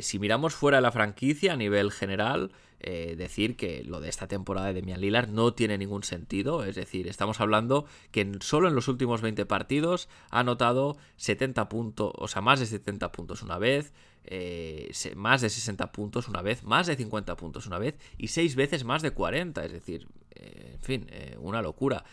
Si 0.00 0.18
miramos 0.18 0.54
fuera 0.54 0.78
de 0.78 0.82
la 0.82 0.90
franquicia 0.90 1.52
a 1.52 1.56
nivel 1.56 1.92
general, 1.92 2.50
eh, 2.86 3.16
decir 3.16 3.56
que 3.56 3.82
lo 3.82 3.98
de 3.98 4.10
esta 4.10 4.28
temporada 4.28 4.66
de 4.66 4.74
Demian 4.74 5.00
Lillard 5.00 5.30
no 5.30 5.54
tiene 5.54 5.78
ningún 5.78 6.02
sentido. 6.02 6.64
Es 6.64 6.74
decir, 6.74 7.08
estamos 7.08 7.40
hablando 7.40 7.86
que 8.10 8.30
solo 8.40 8.68
en 8.68 8.74
los 8.74 8.88
últimos 8.88 9.22
20 9.22 9.46
partidos 9.46 10.10
ha 10.28 10.40
anotado 10.40 10.98
70 11.16 11.70
puntos, 11.70 12.12
o 12.14 12.28
sea, 12.28 12.42
más 12.42 12.60
de 12.60 12.66
70 12.66 13.10
puntos 13.10 13.40
una 13.40 13.56
vez, 13.56 13.94
eh, 14.26 14.92
más 15.16 15.40
de 15.40 15.48
60 15.48 15.92
puntos 15.92 16.28
una 16.28 16.42
vez, 16.42 16.62
más 16.62 16.86
de 16.86 16.96
50 16.96 17.38
puntos 17.38 17.66
una 17.66 17.78
vez 17.78 17.96
y 18.18 18.28
6 18.28 18.54
veces 18.54 18.84
más 18.84 19.00
de 19.00 19.12
40. 19.12 19.64
Es 19.64 19.72
decir, 19.72 20.06
eh, 20.34 20.72
en 20.74 20.82
fin, 20.82 21.06
eh, 21.08 21.38
una 21.40 21.62
locura. 21.62 22.04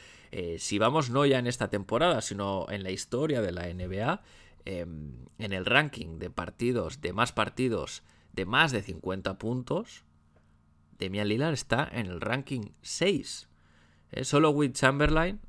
si 0.58 0.80
vamos 0.80 1.10
no 1.10 1.26
ya 1.26 1.40
en 1.40 1.48
esta 1.48 1.70
temporada, 1.70 2.22
sino 2.22 2.66
en 2.70 2.84
la 2.84 2.92
historia 2.92 3.42
de 3.42 3.52
la 3.52 3.68
NBA, 3.68 4.22
en 4.64 5.28
el 5.38 5.66
ranking 5.66 6.18
de 6.18 6.30
partidos, 6.30 7.02
de 7.02 7.12
más 7.12 7.34
partidos, 7.34 8.04
de 8.32 8.46
más 8.46 8.72
de 8.72 8.82
50 8.82 9.38
puntos, 9.38 10.06
Demian 11.02 11.28
Lillard 11.28 11.54
está 11.54 11.90
en 11.92 12.06
el 12.06 12.22
ranking 12.22 12.74
6. 12.84 13.50
Eh, 14.12 14.24
solo 14.24 14.52
Will 14.52 14.72
Chamberlain, 14.72 15.40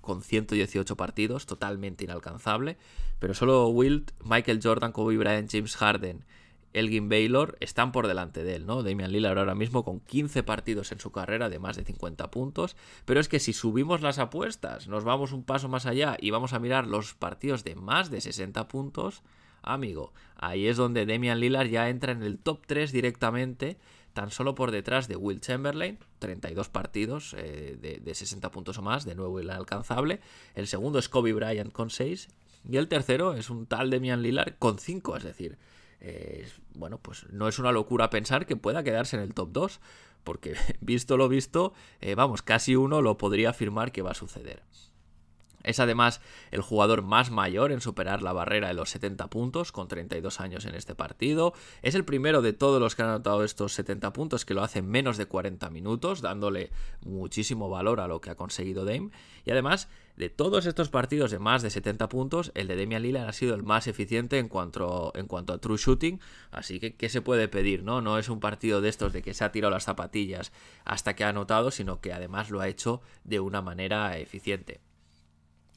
con 0.00 0.22
118 0.22 0.96
partidos, 0.96 1.44
totalmente 1.44 2.04
inalcanzable, 2.04 2.78
pero 3.18 3.34
solo 3.34 3.68
Wilt, 3.68 4.12
Michael 4.24 4.60
Jordan, 4.62 4.92
Kobe 4.92 5.18
Bryant, 5.18 5.50
James 5.50 5.76
Harden, 5.76 6.24
Elgin 6.72 7.08
Baylor 7.08 7.56
están 7.60 7.92
por 7.92 8.08
delante 8.08 8.44
de 8.44 8.56
él, 8.56 8.66
¿no? 8.66 8.82
Damian 8.82 9.12
Lillard 9.12 9.38
ahora 9.38 9.54
mismo 9.54 9.84
con 9.84 10.00
15 10.00 10.42
partidos 10.42 10.90
en 10.90 11.00
su 11.00 11.12
carrera 11.12 11.48
de 11.48 11.58
más 11.58 11.76
de 11.76 11.84
50 11.84 12.30
puntos, 12.30 12.76
pero 13.04 13.20
es 13.20 13.28
que 13.28 13.40
si 13.40 13.52
subimos 13.52 14.00
las 14.00 14.18
apuestas, 14.18 14.88
nos 14.88 15.04
vamos 15.04 15.32
un 15.32 15.44
paso 15.44 15.68
más 15.68 15.86
allá 15.86 16.16
y 16.18 16.30
vamos 16.30 16.52
a 16.54 16.58
mirar 16.58 16.86
los 16.86 17.14
partidos 17.14 17.62
de 17.62 17.76
más 17.76 18.10
de 18.10 18.22
60 18.22 18.68
puntos, 18.68 19.22
amigo. 19.62 20.12
Ahí 20.36 20.66
es 20.66 20.76
donde 20.76 21.06
Damian 21.06 21.40
Lillard 21.40 21.68
ya 21.68 21.88
entra 21.88 22.12
en 22.12 22.22
el 22.22 22.38
top 22.38 22.66
3 22.66 22.90
directamente, 22.90 23.78
tan 24.14 24.30
solo 24.30 24.54
por 24.54 24.70
detrás 24.70 25.08
de 25.08 25.16
Will 25.16 25.40
Chamberlain, 25.40 25.98
32 26.20 26.68
partidos 26.68 27.34
eh, 27.36 28.00
de, 28.02 28.14
60 28.14 28.50
puntos 28.50 28.78
o 28.78 28.82
más, 28.82 29.04
de 29.04 29.14
nuevo 29.14 29.40
inalcanzable. 29.40 30.20
El 30.54 30.68
segundo 30.68 30.98
es 30.98 31.08
Kobe 31.08 31.32
Bryant 31.32 31.72
con 31.72 31.90
6. 31.90 32.28
Y 32.70 32.76
el 32.78 32.88
tercero 32.88 33.34
es 33.34 33.50
un 33.50 33.66
tal 33.66 33.90
Damian 33.90 34.22
Lillard 34.22 34.54
con 34.58 34.78
5, 34.78 35.18
es 35.18 35.24
decir, 35.24 35.58
eh, 36.00 36.48
bueno, 36.74 36.98
pues 36.98 37.26
no 37.30 37.46
es 37.46 37.58
una 37.58 37.72
locura 37.72 38.08
pensar 38.08 38.46
que 38.46 38.56
pueda 38.56 38.82
quedarse 38.82 39.16
en 39.16 39.22
el 39.22 39.34
top 39.34 39.50
2, 39.52 39.80
porque 40.22 40.54
visto 40.80 41.16
lo 41.16 41.28
visto, 41.28 41.74
eh, 42.00 42.14
vamos, 42.14 42.40
casi 42.40 42.76
uno 42.76 43.02
lo 43.02 43.18
podría 43.18 43.50
afirmar 43.50 43.92
que 43.92 44.00
va 44.00 44.12
a 44.12 44.14
suceder. 44.14 44.62
Es 45.64 45.80
además 45.80 46.20
el 46.50 46.60
jugador 46.60 47.02
más 47.02 47.30
mayor 47.30 47.72
en 47.72 47.80
superar 47.80 48.22
la 48.22 48.32
barrera 48.32 48.68
de 48.68 48.74
los 48.74 48.90
70 48.90 49.28
puntos, 49.28 49.72
con 49.72 49.88
32 49.88 50.40
años 50.40 50.64
en 50.66 50.74
este 50.74 50.94
partido. 50.94 51.54
Es 51.82 51.94
el 51.94 52.04
primero 52.04 52.42
de 52.42 52.52
todos 52.52 52.80
los 52.80 52.94
que 52.94 53.02
han 53.02 53.08
anotado 53.08 53.42
estos 53.42 53.72
70 53.72 54.12
puntos 54.12 54.44
que 54.44 54.54
lo 54.54 54.62
hace 54.62 54.78
en 54.78 54.88
menos 54.88 55.16
de 55.16 55.26
40 55.26 55.68
minutos, 55.70 56.20
dándole 56.20 56.70
muchísimo 57.00 57.68
valor 57.68 58.00
a 58.00 58.08
lo 58.08 58.20
que 58.20 58.30
ha 58.30 58.36
conseguido 58.36 58.84
Dame. 58.84 59.10
Y 59.44 59.50
además, 59.50 59.88
de 60.16 60.30
todos 60.30 60.66
estos 60.66 60.90
partidos 60.90 61.32
de 61.32 61.38
más 61.40 61.62
de 61.62 61.70
70 61.70 62.08
puntos, 62.08 62.52
el 62.54 62.68
de 62.68 62.76
Damian 62.76 63.02
Lillard 63.02 63.28
ha 63.28 63.32
sido 63.32 63.54
el 63.54 63.64
más 63.64 63.88
eficiente 63.88 64.38
en 64.38 64.48
cuanto, 64.48 65.12
en 65.16 65.26
cuanto 65.26 65.52
a 65.52 65.58
true 65.58 65.76
shooting. 65.76 66.20
Así 66.52 66.78
que, 66.78 66.94
¿qué 66.94 67.08
se 67.08 67.20
puede 67.20 67.48
pedir? 67.48 67.82
No? 67.82 68.00
no 68.00 68.18
es 68.18 68.28
un 68.28 68.38
partido 68.38 68.80
de 68.80 68.90
estos 68.90 69.12
de 69.12 69.22
que 69.22 69.34
se 69.34 69.44
ha 69.44 69.50
tirado 69.50 69.72
las 69.72 69.84
zapatillas 69.84 70.52
hasta 70.84 71.16
que 71.16 71.24
ha 71.24 71.30
anotado, 71.30 71.70
sino 71.70 72.00
que 72.00 72.12
además 72.12 72.50
lo 72.50 72.60
ha 72.60 72.68
hecho 72.68 73.02
de 73.24 73.40
una 73.40 73.60
manera 73.60 74.16
eficiente. 74.18 74.80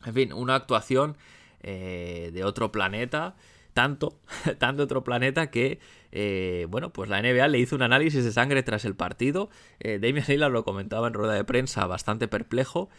En 0.06 0.14
fin, 0.14 0.34
una 0.34 0.56
actuación 0.56 1.18
eh, 1.62 2.30
de 2.34 2.44
otro 2.44 2.72
planeta, 2.72 3.36
tanto, 3.74 4.20
tanto 4.60 4.84
otro 4.84 5.04
planeta 5.04 5.50
que, 5.50 5.80
eh, 6.12 6.68
bueno, 6.70 6.94
pues 6.94 7.10
la 7.10 7.22
NBA 7.22 7.48
le 7.48 7.60
hizo 7.60 7.76
un 7.76 7.82
análisis 7.82 8.24
de 8.24 8.32
sangre 8.32 8.64
tras 8.64 8.86
el 8.86 8.96
partido. 8.96 9.50
Eh, 9.80 10.00
Damian 10.00 10.26
Lillard 10.28 10.52
lo 10.52 10.64
comentaba 10.64 11.08
en 11.08 11.14
rueda 11.14 11.34
de 11.34 11.44
prensa 11.44 11.86
bastante 11.88 12.28
perplejo, 12.28 12.90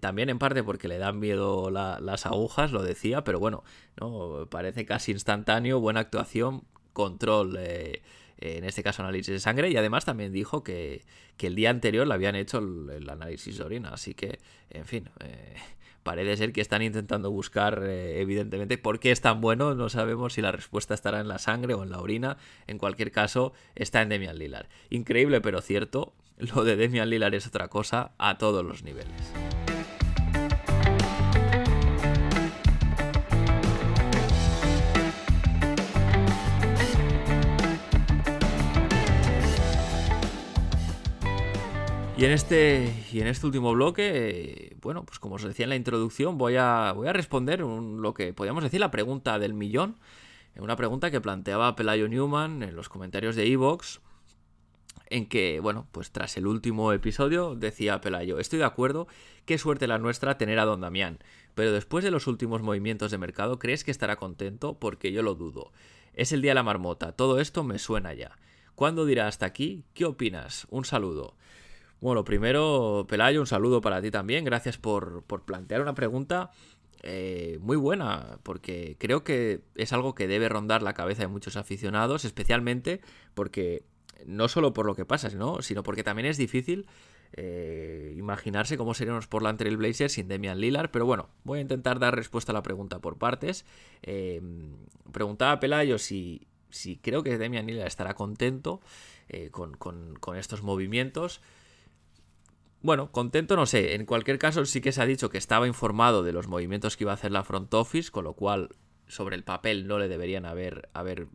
también 0.00 0.28
en 0.28 0.40
parte 0.40 0.64
porque 0.64 0.88
le 0.88 0.98
dan 0.98 1.20
miedo 1.20 1.70
las 1.70 2.26
agujas, 2.26 2.72
lo 2.72 2.82
decía, 2.82 3.22
pero 3.22 3.38
bueno, 3.38 3.62
no 4.00 4.48
parece 4.50 4.84
casi 4.84 5.12
instantáneo, 5.12 5.78
buena 5.78 6.00
actuación, 6.00 6.64
control 6.92 7.56
en 7.56 8.64
este 8.64 8.82
caso 8.82 9.02
análisis 9.02 9.32
de 9.32 9.38
sangre, 9.38 9.70
y 9.70 9.76
además 9.76 10.04
también 10.04 10.32
dijo 10.32 10.64
que, 10.64 11.04
el 11.38 11.54
día 11.54 11.70
anterior 11.70 12.06
le 12.06 12.14
habían 12.14 12.34
hecho 12.34 12.58
el, 12.58 13.08
análisis 13.08 13.58
de 13.58 13.64
orina, 13.64 13.90
así 13.90 14.14
que, 14.14 14.40
en 14.70 14.84
fin, 14.84 15.08
parece 16.02 16.36
ser 16.36 16.52
que 16.52 16.60
están 16.60 16.82
intentando 16.82 17.30
buscar, 17.30 17.82
eh, 17.84 18.20
evidentemente, 18.20 18.78
por 18.78 19.00
qué 19.00 19.10
es 19.10 19.20
tan 19.20 19.40
bueno. 19.40 19.74
No 19.74 19.88
sabemos 19.88 20.34
si 20.34 20.42
la 20.42 20.52
respuesta 20.52 20.94
estará 20.94 21.20
en 21.20 21.28
la 21.28 21.38
sangre 21.38 21.74
o 21.74 21.82
en 21.82 21.90
la 21.90 22.00
orina. 22.00 22.36
En 22.66 22.78
cualquier 22.78 23.10
caso, 23.10 23.52
está 23.74 24.02
en 24.02 24.08
Demian 24.08 24.38
Lillard. 24.38 24.66
Increíble, 24.90 25.40
pero 25.40 25.60
cierto. 25.60 26.14
Lo 26.38 26.64
de 26.64 26.76
Demian 26.76 27.10
Lillard 27.10 27.34
es 27.34 27.46
otra 27.46 27.68
cosa 27.68 28.12
a 28.18 28.38
todos 28.38 28.64
los 28.64 28.82
niveles. 28.82 29.32
Y 42.22 42.24
en 42.24 42.30
este, 42.30 42.94
y 43.12 43.20
en 43.20 43.26
este 43.26 43.46
último 43.46 43.72
bloque, 43.72 44.71
bueno, 44.82 45.04
pues 45.04 45.18
como 45.18 45.36
os 45.36 45.42
decía 45.42 45.64
en 45.64 45.70
la 45.70 45.76
introducción, 45.76 46.38
voy 46.38 46.56
a, 46.56 46.92
voy 46.92 47.08
a 47.08 47.12
responder 47.12 47.60
lo 47.60 48.14
que 48.14 48.32
podríamos 48.32 48.64
decir 48.64 48.80
la 48.80 48.90
pregunta 48.90 49.38
del 49.38 49.54
millón. 49.54 49.96
Una 50.56 50.76
pregunta 50.76 51.10
que 51.10 51.20
planteaba 51.20 51.74
Pelayo 51.76 52.08
Newman 52.08 52.62
en 52.62 52.76
los 52.76 52.88
comentarios 52.88 53.36
de 53.36 53.46
Evox. 53.46 54.00
En 55.08 55.26
que, 55.26 55.60
bueno, 55.60 55.86
pues 55.92 56.10
tras 56.10 56.36
el 56.36 56.46
último 56.46 56.92
episodio 56.92 57.54
decía 57.54 58.00
Pelayo, 58.00 58.38
estoy 58.38 58.58
de 58.58 58.64
acuerdo, 58.64 59.06
qué 59.44 59.58
suerte 59.58 59.86
la 59.86 59.98
nuestra 59.98 60.38
tener 60.38 60.58
a 60.58 60.64
Don 60.64 60.80
Damián, 60.80 61.18
pero 61.54 61.70
después 61.70 62.02
de 62.02 62.10
los 62.10 62.26
últimos 62.26 62.62
movimientos 62.62 63.10
de 63.10 63.18
mercado, 63.18 63.58
¿crees 63.58 63.84
que 63.84 63.90
estará 63.90 64.16
contento? 64.16 64.78
Porque 64.78 65.12
yo 65.12 65.22
lo 65.22 65.34
dudo. 65.34 65.70
Es 66.14 66.32
el 66.32 66.40
día 66.40 66.52
de 66.52 66.56
la 66.56 66.62
marmota, 66.62 67.12
todo 67.12 67.40
esto 67.40 67.62
me 67.62 67.78
suena 67.78 68.14
ya. 68.14 68.38
¿Cuándo 68.74 69.04
dirá 69.04 69.28
hasta 69.28 69.44
aquí? 69.44 69.84
¿Qué 69.92 70.06
opinas? 70.06 70.66
Un 70.70 70.86
saludo. 70.86 71.36
Bueno, 72.02 72.24
primero, 72.24 73.06
Pelayo, 73.08 73.38
un 73.38 73.46
saludo 73.46 73.80
para 73.80 74.02
ti 74.02 74.10
también. 74.10 74.44
Gracias 74.44 74.76
por, 74.76 75.22
plantear 75.44 75.82
una 75.82 75.94
pregunta 75.94 76.50
eh, 77.04 77.58
muy 77.60 77.76
buena, 77.76 78.40
porque 78.42 78.96
creo 78.98 79.22
que 79.22 79.60
es 79.76 79.92
algo 79.92 80.12
que 80.16 80.26
debe 80.26 80.48
rondar 80.48 80.82
la 80.82 80.94
cabeza 80.94 81.22
de 81.22 81.28
muchos 81.28 81.54
aficionados, 81.54 82.24
especialmente 82.24 83.00
porque 83.34 83.84
no 84.26 84.48
solo 84.48 84.72
por 84.72 84.84
lo 84.84 84.96
que 84.96 85.04
pasa, 85.04 85.30
sino, 85.30 85.62
sino 85.62 85.84
porque 85.84 86.02
también 86.02 86.26
es 86.26 86.36
difícil 86.36 86.86
eh, 87.34 88.12
imaginarse 88.16 88.76
cómo 88.76 88.94
seríamos 88.94 89.28
por 89.28 89.44
la 89.44 89.56
Trail 89.56 89.76
Blazers 89.76 90.14
sin 90.14 90.26
Demian 90.26 90.58
Lillard, 90.58 90.90
pero 90.90 91.06
bueno, 91.06 91.28
voy 91.44 91.60
a 91.60 91.62
intentar 91.62 92.00
dar 92.00 92.16
respuesta 92.16 92.50
a 92.50 92.54
la 92.54 92.64
pregunta 92.64 92.98
por 92.98 93.16
partes. 93.16 93.64
Eh, 94.02 94.42
preguntaba 95.12 95.52
a 95.52 95.60
Pelayo 95.60 95.98
si, 95.98 96.48
si 96.68 96.96
creo 96.96 97.22
que 97.22 97.38
Demian 97.38 97.68
Lillard 97.68 97.86
estará 97.86 98.14
contento 98.14 98.80
con, 99.52 99.76
con 99.76 100.36
estos 100.36 100.64
movimientos. 100.64 101.40
Bueno, 102.82 103.12
contento 103.12 103.54
no 103.54 103.66
sé. 103.66 103.94
En 103.94 104.06
cualquier 104.06 104.38
caso, 104.38 104.64
sí 104.66 104.80
que 104.80 104.92
se 104.92 105.00
ha 105.00 105.06
dicho 105.06 105.30
que 105.30 105.38
estaba 105.38 105.68
informado 105.68 106.22
de 106.24 106.32
los 106.32 106.48
movimientos 106.48 106.96
que 106.96 107.04
iba 107.04 107.12
a 107.12 107.14
hacer 107.14 107.30
la 107.30 107.44
front 107.44 107.72
office, 107.74 108.10
con 108.10 108.24
lo 108.24 108.34
cual 108.34 108.70
sobre 109.06 109.36
el 109.36 109.44
papel 109.44 109.86
no 109.86 109.98
le 109.98 110.08
deberían 110.08 110.46
haber, 110.46 110.88
haber 110.92 111.28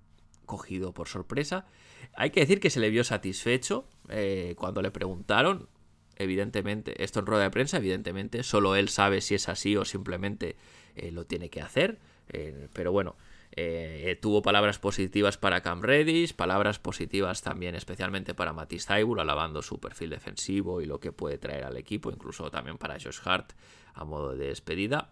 cogido 0.46 0.94
por 0.94 1.08
sorpresa. 1.08 1.66
Hay 2.14 2.32
que 2.32 2.42
decir 2.42 2.60
que 2.60 2.70
se 2.70 2.82
le 2.82 2.90
vio 2.90 3.04
satisfecho 3.04 3.88
eh, 4.10 4.56
cuando 4.58 4.82
le 4.82 4.92
preguntaron. 4.92 5.70
Evidentemente, 6.18 7.04
esto 7.04 7.20
en 7.20 7.28
rueda 7.28 7.44
de 7.44 7.52
prensa, 7.52 7.78
evidentemente, 7.78 8.44
solo 8.44 8.76
él 8.76 8.90
sabe 8.90 9.22
si 9.22 9.36
es 9.36 9.48
así 9.48 9.78
o 9.78 9.86
simplemente 9.86 10.58
eh, 10.96 11.12
lo 11.12 11.26
tiene 11.26 11.50
que 11.50 11.62
hacer. 11.62 12.00
Eh, 12.30 12.68
pero 12.74 12.92
bueno, 12.92 13.16
eh, 13.52 14.18
tuvo 14.22 14.42
palabras 14.42 14.78
positivas 14.78 15.38
para 15.38 15.62
Cam 15.62 15.82
Reddish, 15.82 16.36
palabras 16.36 16.80
positivas 16.80 17.42
también 17.42 17.76
especialmente 17.76 18.34
para 18.34 18.54
Matisse 18.54 18.86
Taibul, 18.86 19.20
alabando 19.20 19.62
su 19.62 19.80
perfil 19.80 20.12
defensivo 20.12 20.82
y 20.82 20.86
lo 20.86 21.00
que 21.00 21.12
puede 21.12 21.38
traer 21.38 21.64
al 21.64 21.78
equipo, 21.78 22.12
incluso 22.12 22.52
también 22.52 22.78
para 22.78 23.00
Josh 23.00 23.20
Hart 23.24 23.54
a 23.94 24.04
modo 24.06 24.36
de 24.36 24.48
despedida. 24.48 25.12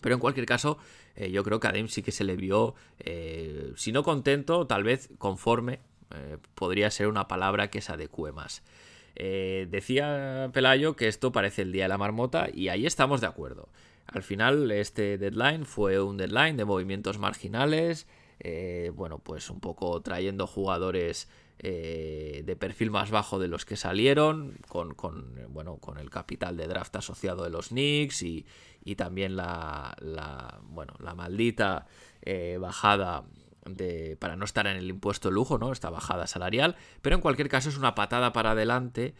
Pero 0.00 0.14
en 0.14 0.20
cualquier 0.20 0.46
caso, 0.46 0.78
eh, 1.16 1.30
yo 1.30 1.42
creo 1.42 1.58
que 1.58 1.66
a 1.66 1.72
Dame 1.72 1.88
sí 1.88 2.02
que 2.02 2.12
se 2.12 2.24
le 2.24 2.36
vio, 2.36 2.74
eh, 3.00 3.72
si 3.76 3.90
no 3.90 4.02
contento, 4.02 4.66
tal 4.66 4.84
vez 4.84 5.10
conforme, 5.18 5.80
podría 6.54 6.88
ser 6.92 7.08
una 7.08 7.26
palabra 7.26 7.68
que 7.68 7.80
se 7.80 7.92
adecue 7.92 8.30
más. 8.30 8.62
decía 9.16 10.50
Pelayo 10.52 10.94
que 10.94 11.08
esto 11.08 11.32
parece 11.32 11.62
el 11.62 11.72
día 11.72 11.84
de 11.84 11.88
la 11.88 11.98
marmota 11.98 12.48
y 12.52 12.68
ahí 12.68 12.86
estamos 12.86 13.20
de 13.20 13.26
acuerdo. 13.26 13.68
Al 14.06 14.22
final, 14.22 14.70
este 14.70 15.18
deadline 15.18 15.64
fue 15.64 16.00
un 16.00 16.16
deadline 16.16 16.56
de 16.56 16.64
movimientos 16.64 17.18
marginales, 17.18 18.06
eh, 18.38 18.92
bueno, 18.94 19.18
pues 19.18 19.50
un 19.50 19.60
poco 19.60 20.00
trayendo 20.02 20.46
jugadores 20.46 21.28
eh, 21.58 22.42
de 22.44 22.56
perfil 22.56 22.90
más 22.90 23.10
bajo 23.10 23.38
de 23.38 23.48
los 23.48 23.64
que 23.64 23.76
salieron, 23.76 24.58
con, 24.68 24.94
bueno, 25.48 25.78
con 25.78 25.98
el 25.98 26.10
capital 26.10 26.56
de 26.56 26.66
draft 26.66 26.94
asociado 26.96 27.44
de 27.44 27.50
los 27.50 27.68
Knicks 27.68 28.22
y, 28.22 28.44
también 28.96 29.36
la, 29.36 29.96
bueno, 30.68 30.94
la 31.00 31.14
maldita 31.14 31.86
eh, 32.22 32.58
bajada 32.60 33.24
de, 33.64 34.16
para 34.20 34.36
no 34.36 34.44
estar 34.44 34.66
en 34.66 34.76
el 34.76 34.88
impuesto 34.88 35.28
de 35.28 35.34
lujo, 35.34 35.58
¿no? 35.58 35.72
Esta 35.72 35.90
bajada 35.90 36.26
salarial, 36.26 36.76
pero 37.02 37.16
en 37.16 37.22
cualquier 37.22 37.48
caso 37.48 37.68
es 37.68 37.78
una 37.78 37.94
patada 37.94 38.32
para 38.32 38.52
adelante 38.52 39.14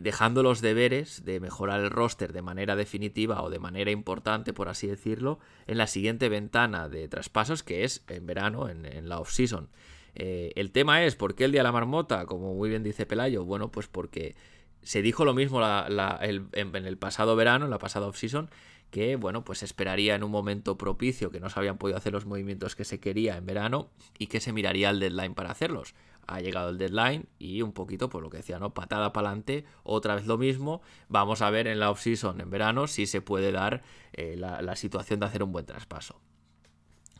dejando 0.00 0.42
los 0.42 0.60
deberes 0.60 1.24
de 1.24 1.40
mejorar 1.40 1.80
el 1.80 1.90
roster 1.90 2.32
de 2.32 2.42
manera 2.42 2.76
definitiva 2.76 3.42
o 3.42 3.50
de 3.50 3.58
manera 3.58 3.90
importante, 3.90 4.52
por 4.52 4.68
así 4.68 4.86
decirlo, 4.86 5.38
en 5.66 5.78
la 5.78 5.86
siguiente 5.86 6.28
ventana 6.28 6.88
de 6.88 7.08
traspasos 7.08 7.62
que 7.62 7.84
es 7.84 8.02
en 8.08 8.26
verano, 8.26 8.68
en, 8.68 9.08
la 9.08 9.20
off-season. 9.20 9.68
Eh, 10.14 10.52
el 10.56 10.72
tema 10.72 11.04
es, 11.04 11.16
¿por 11.16 11.34
qué 11.34 11.44
el 11.44 11.52
día 11.52 11.60
de 11.60 11.64
la 11.64 11.72
marmota? 11.72 12.26
Como 12.26 12.54
muy 12.54 12.68
bien 12.68 12.82
dice 12.82 13.06
Pelayo, 13.06 13.44
bueno, 13.44 13.70
pues 13.70 13.88
porque 13.88 14.34
se 14.82 15.02
dijo 15.02 15.24
lo 15.24 15.34
mismo 15.34 15.60
en, 16.20 16.48
en, 16.52 16.86
el 16.86 16.98
pasado 16.98 17.36
verano, 17.36 17.66
en 17.66 17.70
la 17.70 17.78
pasada 17.78 18.06
off-season, 18.06 18.50
que 18.92 19.16
bueno, 19.16 19.42
pues 19.42 19.64
esperaría 19.64 20.14
en 20.14 20.22
un 20.22 20.30
momento 20.30 20.78
propicio 20.78 21.32
que 21.32 21.40
no 21.40 21.50
se 21.50 21.58
habían 21.58 21.78
podido 21.78 21.98
hacer 21.98 22.12
los 22.12 22.26
movimientos 22.26 22.76
que 22.76 22.84
se 22.84 23.00
quería 23.00 23.36
en 23.36 23.46
verano 23.46 23.90
y 24.16 24.28
que 24.28 24.38
se 24.38 24.52
miraría 24.52 24.90
el 24.90 25.00
deadline 25.00 25.34
para 25.34 25.50
hacerlos 25.50 25.96
ha 26.26 26.40
llegado 26.40 26.70
el 26.70 26.78
deadline 26.78 27.26
y 27.38 27.62
un 27.62 27.72
poquito, 27.72 28.08
por 28.08 28.22
lo 28.22 28.30
que 28.30 28.38
decía, 28.38 28.58
¿no? 28.58 28.74
Patada 28.74 29.12
para 29.12 29.28
adelante, 29.28 29.64
otra 29.82 30.14
vez 30.14 30.26
lo 30.26 30.38
mismo. 30.38 30.82
Vamos 31.08 31.42
a 31.42 31.50
ver 31.50 31.66
en 31.66 31.78
la 31.80 31.90
off-season 31.90 32.40
en 32.40 32.50
verano 32.50 32.86
si 32.86 33.06
se 33.06 33.20
puede 33.20 33.52
dar 33.52 33.82
eh, 34.12 34.36
la, 34.38 34.76
situación 34.76 35.20
de 35.20 35.26
hacer 35.26 35.42
un 35.42 35.52
buen 35.52 35.66
traspaso. 35.66 36.20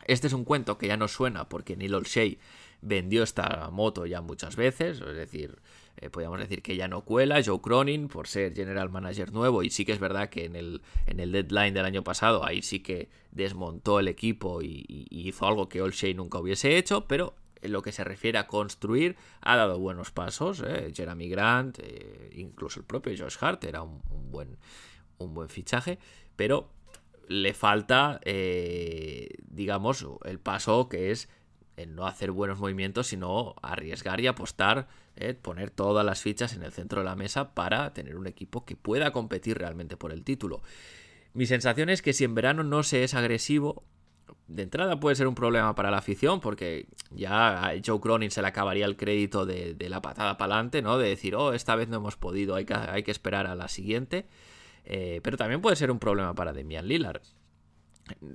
Este 0.05 0.27
es 0.27 0.33
un 0.33 0.43
cuento 0.43 0.77
que 0.77 0.87
ya 0.87 0.97
no 0.97 1.07
suena 1.07 1.49
porque 1.49 1.75
Neil 1.75 1.95
Olshey 1.95 2.39
vendió 2.81 3.23
esta 3.23 3.69
moto 3.71 4.05
ya 4.05 4.21
muchas 4.21 4.55
veces, 4.55 4.99
es 4.99 5.15
decir, 5.15 5.57
eh, 5.97 6.09
podríamos 6.09 6.39
decir 6.39 6.61
que 6.61 6.75
ya 6.75 6.87
no 6.87 7.01
cuela, 7.01 7.41
Joe 7.43 7.61
Cronin 7.61 8.07
por 8.07 8.27
ser 8.27 8.53
general 8.53 8.89
manager 8.89 9.31
nuevo 9.31 9.63
y 9.63 9.69
sí 9.69 9.85
que 9.85 9.93
es 9.93 9.99
verdad 9.99 10.29
que 10.29 10.45
en 10.45 10.55
el, 10.55 10.81
en 11.05 11.19
el 11.19 11.31
deadline 11.31 11.73
del 11.73 11.85
año 11.85 12.03
pasado 12.03 12.45
ahí 12.45 12.61
sí 12.61 12.81
que 12.81 13.09
desmontó 13.31 13.99
el 13.99 14.07
equipo 14.07 14.61
y, 14.61 15.07
hizo 15.09 15.47
algo 15.47 15.69
que 15.69 15.81
Olshey 15.81 16.13
nunca 16.13 16.39
hubiese 16.39 16.77
hecho, 16.77 17.05
pero 17.07 17.35
en 17.61 17.71
lo 17.71 17.81
que 17.81 17.93
se 17.93 18.03
refiere 18.03 18.37
a 18.37 18.47
construir 18.47 19.15
ha 19.39 19.55
dado 19.55 19.79
buenos 19.79 20.11
pasos, 20.11 20.61
eh, 20.65 20.91
Jeremy 20.93 21.29
Grant, 21.29 21.79
eh, 21.79 22.31
incluso 22.35 22.79
el 22.79 22.85
propio 22.85 23.13
Josh 23.17 23.37
Hart 23.39 23.63
era 23.63 23.81
un, 23.81 24.01
buen, 24.29 24.57
un 25.19 25.33
buen 25.33 25.47
fichaje, 25.47 25.99
pero 26.35 26.69
le 27.27 27.53
falta, 27.53 28.19
digamos, 29.49 30.05
el 30.25 30.39
paso 30.39 30.89
que 30.89 31.11
es 31.11 31.29
en 31.77 31.95
no 31.95 32.05
hacer 32.05 32.31
buenos 32.31 32.59
movimientos, 32.59 33.07
sino 33.07 33.55
arriesgar 33.61 34.19
y 34.21 34.27
apostar, 34.27 34.87
eh, 35.15 35.33
poner 35.33 35.69
todas 35.69 36.05
las 36.05 36.21
fichas 36.21 36.53
en 36.53 36.63
el 36.63 36.71
centro 36.71 36.99
de 37.01 37.05
la 37.05 37.15
mesa 37.15 37.53
para 37.53 37.93
tener 37.93 38.15
un 38.15 38.27
equipo 38.27 38.65
que 38.65 38.75
pueda 38.75 39.11
competir 39.11 39.57
realmente 39.57 39.97
por 39.97 40.11
el 40.11 40.23
título. 40.23 40.61
Mi 41.33 41.45
sensación 41.45 41.89
es 41.89 42.01
que 42.01 42.13
si 42.13 42.23
en 42.23 42.35
verano 42.35 42.63
no 42.63 42.83
se 42.83 43.03
es 43.03 43.13
agresivo, 43.13 43.83
de 44.47 44.63
entrada 44.63 44.99
puede 44.99 45.15
ser 45.15 45.27
un 45.27 45.35
problema 45.35 45.73
para 45.73 45.89
la 45.89 45.97
afición, 45.97 46.39
porque 46.39 46.87
ya 47.11 47.67
a 47.67 47.73
Joe 47.83 47.99
Cronin 47.99 48.29
se 48.29 48.41
le 48.41 48.47
acabaría 48.47 48.85
el 48.85 48.97
crédito 48.97 49.45
de, 49.45 49.75
la 49.89 50.01
patada 50.01 50.37
para 50.37 50.55
adelante, 50.55 50.81
¿no? 50.81 50.97
De 50.97 51.09
decir, 51.09 51.35
oh, 51.35 51.53
esta 51.53 51.75
vez 51.75 51.87
no 51.87 51.97
hemos 51.97 52.17
podido, 52.17 52.55
hay 52.55 52.65
que, 52.65 52.73
hay 52.73 53.03
que 53.03 53.11
esperar 53.11 53.47
a 53.47 53.55
la 53.55 53.67
siguiente. 53.67 54.27
Eh, 54.85 55.21
pero 55.23 55.37
también 55.37 55.61
puede 55.61 55.75
ser 55.75 55.91
un 55.91 55.99
problema 55.99 56.33
para 56.33 56.53
Demian 56.53 56.87
Lillard. 56.87 57.21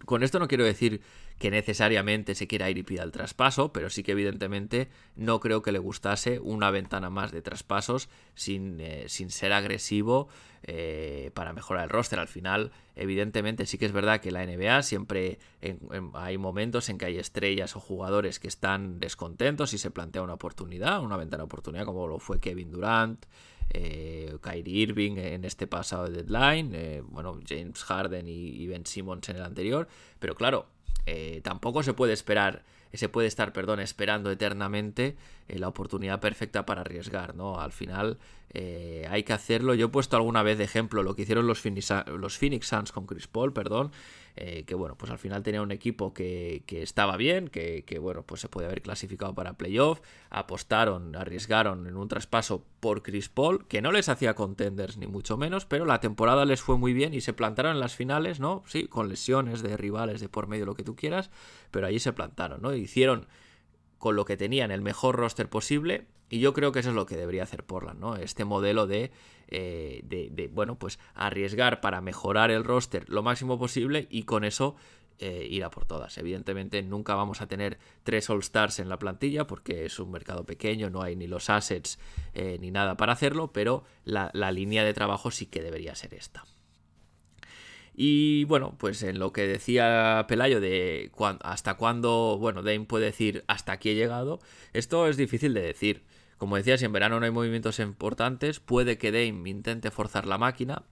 Con 0.06 0.22
esto 0.22 0.38
no 0.38 0.48
quiero 0.48 0.64
decir 0.64 1.02
que 1.38 1.50
necesariamente 1.50 2.34
se 2.34 2.46
quiera 2.46 2.70
ir 2.70 2.78
y 2.78 2.82
pida 2.82 3.02
el 3.02 3.12
traspaso, 3.12 3.70
pero 3.70 3.90
sí 3.90 4.02
que 4.02 4.12
evidentemente 4.12 4.88
no 5.14 5.40
creo 5.40 5.60
que 5.60 5.72
le 5.72 5.78
gustase 5.78 6.38
una 6.40 6.70
ventana 6.70 7.10
más 7.10 7.32
de 7.32 7.42
traspasos 7.42 8.08
sin, 8.34 8.80
eh, 8.80 9.04
sin 9.08 9.30
ser 9.30 9.52
agresivo 9.52 10.28
eh, 10.62 11.30
para 11.34 11.52
mejorar 11.52 11.84
el 11.84 11.90
roster. 11.90 12.18
Al 12.18 12.28
final, 12.28 12.72
evidentemente 12.96 13.66
sí 13.66 13.76
que 13.76 13.84
es 13.84 13.92
verdad 13.92 14.20
que 14.20 14.30
la 14.30 14.44
NBA 14.44 14.82
siempre 14.82 15.38
hay 16.14 16.38
momentos 16.38 16.88
en 16.88 16.96
que 16.96 17.04
hay 17.04 17.18
estrellas 17.18 17.76
o 17.76 17.80
jugadores 17.80 18.40
que 18.40 18.48
están 18.48 19.00
descontentos 19.00 19.74
y 19.74 19.78
se 19.78 19.90
plantea 19.90 20.22
una 20.22 20.34
oportunidad, 20.34 21.02
una 21.02 21.18
ventana 21.18 21.42
de 21.42 21.46
oportunidad 21.46 21.84
como 21.84 22.06
lo 22.06 22.18
fue 22.18 22.40
Kevin 22.40 22.70
Durant, 22.70 23.26
eh, 23.70 24.36
Kyrie 24.40 24.82
Irving 24.82 25.16
en 25.16 25.44
este 25.44 25.66
pasado 25.66 26.08
deadline, 26.08 26.74
eh, 26.74 27.02
bueno, 27.04 27.40
James 27.46 27.82
Harden 27.84 28.26
y, 28.28 28.66
Ben 28.66 28.86
Simmons 28.86 29.28
en 29.28 29.36
el 29.36 29.42
anterior, 29.42 29.88
pero 30.18 30.34
claro, 30.34 30.66
eh, 31.06 31.40
tampoco 31.42 31.82
se 31.82 31.94
puede 31.94 32.12
esperar, 32.12 32.64
se 32.92 33.08
puede 33.08 33.28
estar, 33.28 33.52
perdón, 33.52 33.80
esperando 33.80 34.30
eternamente 34.30 35.16
eh, 35.48 35.58
la 35.58 35.68
oportunidad 35.68 36.20
perfecta 36.20 36.66
para 36.66 36.82
arriesgar, 36.82 37.34
¿no? 37.34 37.60
Al 37.60 37.72
final 37.72 38.18
hay 38.54 39.22
que 39.22 39.32
hacerlo. 39.32 39.74
Yo 39.74 39.86
he 39.86 39.90
puesto 39.90 40.16
alguna 40.16 40.42
vez 40.42 40.58
de 40.58 40.64
ejemplo 40.64 41.02
lo 41.02 41.14
que 41.14 41.22
hicieron 41.22 41.46
los 41.46 41.60
Phoenix, 41.60 42.66
Suns 42.66 42.92
con 42.92 43.06
Chris 43.06 43.26
Paul, 43.26 43.52
perdón, 43.52 43.92
eh, 44.40 44.62
que 44.64 44.76
bueno, 44.76 44.94
pues 44.94 45.10
al 45.10 45.18
final 45.18 45.42
tenía 45.42 45.62
un 45.62 45.72
equipo 45.72 46.14
que, 46.14 46.62
estaba 46.68 47.16
bien, 47.16 47.48
que, 47.48 47.98
bueno, 48.00 48.22
pues 48.22 48.40
se 48.40 48.48
puede 48.48 48.68
haber 48.68 48.82
clasificado 48.82 49.34
para 49.34 49.54
playoff, 49.54 50.00
apostaron, 50.30 51.16
arriesgaron 51.16 51.88
en 51.88 51.96
un 51.96 52.06
traspaso 52.06 52.64
por 52.78 53.02
Chris 53.02 53.28
Paul, 53.28 53.66
que 53.66 53.82
no 53.82 53.90
les 53.90 54.08
hacía 54.08 54.34
contenders 54.34 54.96
ni 54.96 55.08
mucho 55.08 55.36
menos, 55.36 55.66
pero 55.66 55.86
la 55.86 55.98
temporada 55.98 56.44
les 56.44 56.60
fue 56.60 56.78
muy 56.78 56.92
bien 56.92 57.14
y 57.14 57.20
se 57.20 57.32
plantaron 57.32 57.72
en 57.72 57.80
las 57.80 57.96
finales, 57.96 58.38
¿no? 58.38 58.62
Sí, 58.66 58.86
con 58.86 59.08
lesiones 59.08 59.60
de 59.60 59.76
rivales 59.76 60.20
de 60.20 60.28
por 60.28 60.46
medio, 60.46 60.66
lo 60.66 60.74
que 60.74 60.84
tú 60.84 60.94
quieras, 60.94 61.30
pero 61.72 61.88
allí 61.88 61.98
se 61.98 62.12
plantaron, 62.12 62.62
¿no? 62.62 62.72
Hicieron 62.72 63.26
con 63.98 64.14
lo 64.14 64.24
que 64.24 64.36
tenían 64.36 64.70
el 64.70 64.82
mejor 64.82 65.16
roster 65.16 65.48
posible 65.48 66.06
y 66.30 66.40
yo 66.40 66.52
creo 66.52 66.72
que 66.72 66.80
eso 66.80 66.90
es 66.90 66.94
lo 66.94 67.06
que 67.06 67.16
debería 67.16 67.42
hacer 67.42 67.64
Portland, 67.64 68.00
¿no? 68.00 68.16
Este 68.16 68.44
modelo 68.44 68.86
de, 68.86 69.10
eh, 69.48 70.02
de, 70.04 70.50
bueno, 70.52 70.78
pues 70.78 70.98
arriesgar 71.14 71.80
para 71.80 72.00
mejorar 72.00 72.50
el 72.50 72.64
roster 72.64 73.08
lo 73.08 73.22
máximo 73.22 73.58
posible 73.58 74.06
y 74.10 74.24
con 74.24 74.44
eso 74.44 74.76
eh, 75.20 75.46
ir 75.50 75.64
a 75.64 75.70
por 75.70 75.86
todas. 75.86 76.18
Evidentemente 76.18 76.82
nunca 76.82 77.14
vamos 77.14 77.40
a 77.40 77.48
tener 77.48 77.78
tres 78.02 78.28
All-Stars 78.28 78.78
en 78.78 78.90
la 78.90 78.98
plantilla 78.98 79.46
porque 79.46 79.86
es 79.86 79.98
un 79.98 80.10
mercado 80.10 80.44
pequeño, 80.44 80.90
no 80.90 81.02
hay 81.02 81.16
ni 81.16 81.26
los 81.26 81.48
assets 81.48 81.98
eh, 82.34 82.58
ni 82.60 82.70
nada 82.70 82.96
para 82.96 83.14
hacerlo, 83.14 83.52
pero 83.52 83.84
la, 84.04 84.30
línea 84.52 84.84
de 84.84 84.94
trabajo 84.94 85.30
sí 85.30 85.46
que 85.46 85.62
debería 85.62 85.94
ser 85.94 86.12
esta. 86.14 86.44
Y 87.94 88.44
bueno, 88.44 88.76
pues 88.78 89.02
en 89.02 89.18
lo 89.18 89.32
que 89.32 89.48
decía 89.48 90.26
Pelayo 90.28 90.60
de 90.60 91.10
hasta 91.40 91.74
cuándo, 91.74 92.36
bueno, 92.38 92.62
Dame 92.62 92.84
puede 92.84 93.06
decir 93.06 93.44
hasta 93.48 93.72
aquí 93.72 93.90
he 93.90 93.94
llegado, 93.96 94.38
esto 94.72 95.08
es 95.08 95.16
difícil 95.16 95.54
de 95.54 95.62
decir. 95.62 96.04
Como 96.38 96.56
decía, 96.56 96.78
si 96.78 96.84
en 96.84 96.92
verano 96.92 97.18
no 97.18 97.26
hay 97.26 97.32
movimientos 97.32 97.80
importantes, 97.80 98.60
puede 98.60 98.96
que 98.96 99.10
Dame 99.10 99.50
intente 99.50 99.90
forzar 99.90 100.24
la 100.26 100.38
máquina. 100.38 100.84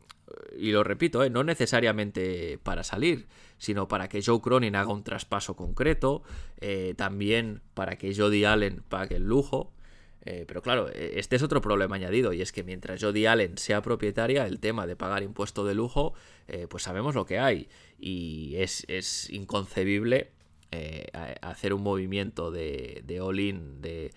Y 0.58 0.72
lo 0.72 0.82
repito, 0.82 1.22
¿eh? 1.22 1.30
no 1.30 1.44
necesariamente 1.44 2.58
para 2.62 2.82
salir, 2.82 3.28
sino 3.58 3.86
para 3.86 4.08
que 4.08 4.22
Joe 4.22 4.40
Cronin 4.40 4.74
haga 4.74 4.92
un 4.92 5.04
traspaso 5.04 5.54
concreto, 5.54 6.24
eh, 6.60 6.94
también 6.96 7.62
para 7.74 7.96
que 7.96 8.14
Jody 8.14 8.44
Allen 8.44 8.82
pague 8.88 9.16
el 9.16 9.22
lujo. 9.22 9.72
Eh, 10.24 10.44
pero 10.48 10.62
claro, 10.62 10.88
este 10.88 11.36
es 11.36 11.42
otro 11.44 11.60
problema 11.60 11.94
añadido, 11.94 12.32
y 12.32 12.42
es 12.42 12.50
que 12.50 12.64
mientras 12.64 13.00
Jody 13.00 13.26
Allen 13.26 13.56
sea 13.56 13.82
propietaria, 13.82 14.48
el 14.48 14.58
tema 14.58 14.84
de 14.84 14.96
pagar 14.96 15.22
impuesto 15.22 15.64
de 15.64 15.76
lujo, 15.76 16.14
pues 16.68 16.82
sabemos 16.82 17.14
lo 17.14 17.24
que 17.24 17.38
hay. 17.38 17.68
Y 18.00 18.56
es, 18.56 18.84
es 18.88 19.30
inconcebible 19.30 20.32
hacer 21.40 21.72
un 21.72 21.82
movimiento 21.84 22.50
de, 22.50 23.04
de 23.06 23.20
all-in, 23.20 23.80
de 23.80 24.10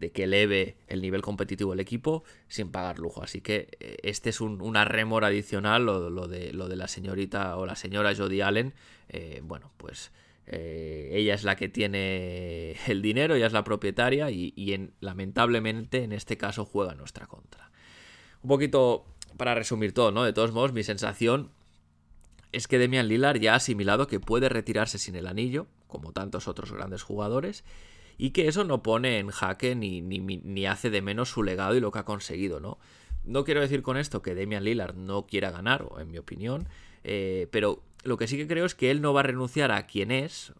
de 0.00 0.10
que 0.10 0.24
eleve 0.24 0.76
el 0.88 1.02
nivel 1.02 1.22
competitivo 1.22 1.70
del 1.70 1.80
equipo 1.80 2.24
sin 2.48 2.70
pagar 2.70 2.98
lujo. 2.98 3.22
Así 3.22 3.40
que 3.40 3.68
eh, 3.78 3.98
este 4.02 4.30
es 4.30 4.40
un, 4.40 4.60
una 4.62 4.84
remora 4.84 5.28
adicional, 5.28 5.84
lo, 5.84 6.26
de, 6.26 6.52
lo 6.52 6.68
de 6.68 6.76
la 6.76 6.88
señorita 6.88 7.56
o 7.56 7.66
la 7.66 7.76
señora 7.76 8.14
Jodie 8.16 8.42
Allen. 8.42 8.72
Eh, 9.10 9.40
bueno, 9.44 9.70
pues 9.76 10.10
eh, 10.46 11.10
ella 11.12 11.34
es 11.34 11.44
la 11.44 11.54
que 11.54 11.68
tiene 11.68 12.76
el 12.88 13.02
dinero, 13.02 13.34
ella 13.34 13.46
es 13.46 13.52
la 13.52 13.62
propietaria 13.62 14.30
y, 14.30 14.90
lamentablemente 15.00 16.02
en 16.02 16.12
este 16.12 16.36
caso 16.36 16.64
juega 16.64 16.94
nuestra 16.94 17.26
contra. 17.26 17.70
Un 18.42 18.48
poquito 18.48 19.04
para 19.36 19.54
resumir 19.54 19.92
todo, 19.92 20.12
¿no? 20.12 20.24
De 20.24 20.32
todos 20.32 20.52
modos, 20.52 20.72
mi 20.72 20.82
sensación 20.82 21.50
es 22.52 22.66
que 22.66 22.78
Demian 22.78 23.06
Lillard 23.06 23.38
ya 23.38 23.52
ha 23.52 23.56
asimilado 23.56 24.06
que 24.06 24.18
puede 24.18 24.48
retirarse 24.48 24.98
sin 24.98 25.14
el 25.14 25.26
anillo, 25.26 25.66
como 25.86 26.12
tantos 26.12 26.48
otros 26.48 26.72
grandes 26.72 27.02
jugadores, 27.02 27.64
y 28.20 28.32
que 28.32 28.48
eso 28.48 28.64
no 28.64 28.82
pone 28.82 29.18
en 29.18 29.30
jaque 29.30 29.74
ni, 29.74 30.02
ni, 30.02 30.66
hace 30.66 30.90
de 30.90 31.00
menos 31.00 31.30
su 31.30 31.42
legado 31.42 31.74
y 31.74 31.80
lo 31.80 31.90
que 31.90 32.00
ha 32.00 32.04
conseguido, 32.04 32.60
¿no? 32.60 32.78
No 33.24 33.44
quiero 33.44 33.62
decir 33.62 33.80
con 33.80 33.96
esto 33.96 34.20
que 34.20 34.34
Damian 34.34 34.62
Lillard 34.62 34.94
no 34.94 35.26
quiera 35.26 35.50
ganar, 35.50 35.88
en 35.98 36.10
mi 36.10 36.18
opinión, 36.18 36.68
eh, 37.02 37.48
pero 37.50 37.82
lo 38.04 38.18
que 38.18 38.28
sí 38.28 38.36
que 38.36 38.46
creo 38.46 38.66
es 38.66 38.74
que 38.74 38.90
él 38.90 39.00
no 39.00 39.14
va 39.14 39.20
a 39.20 39.22
renunciar 39.22 39.72
a 39.72 39.86
quien 39.86 40.10
es, 40.10 40.52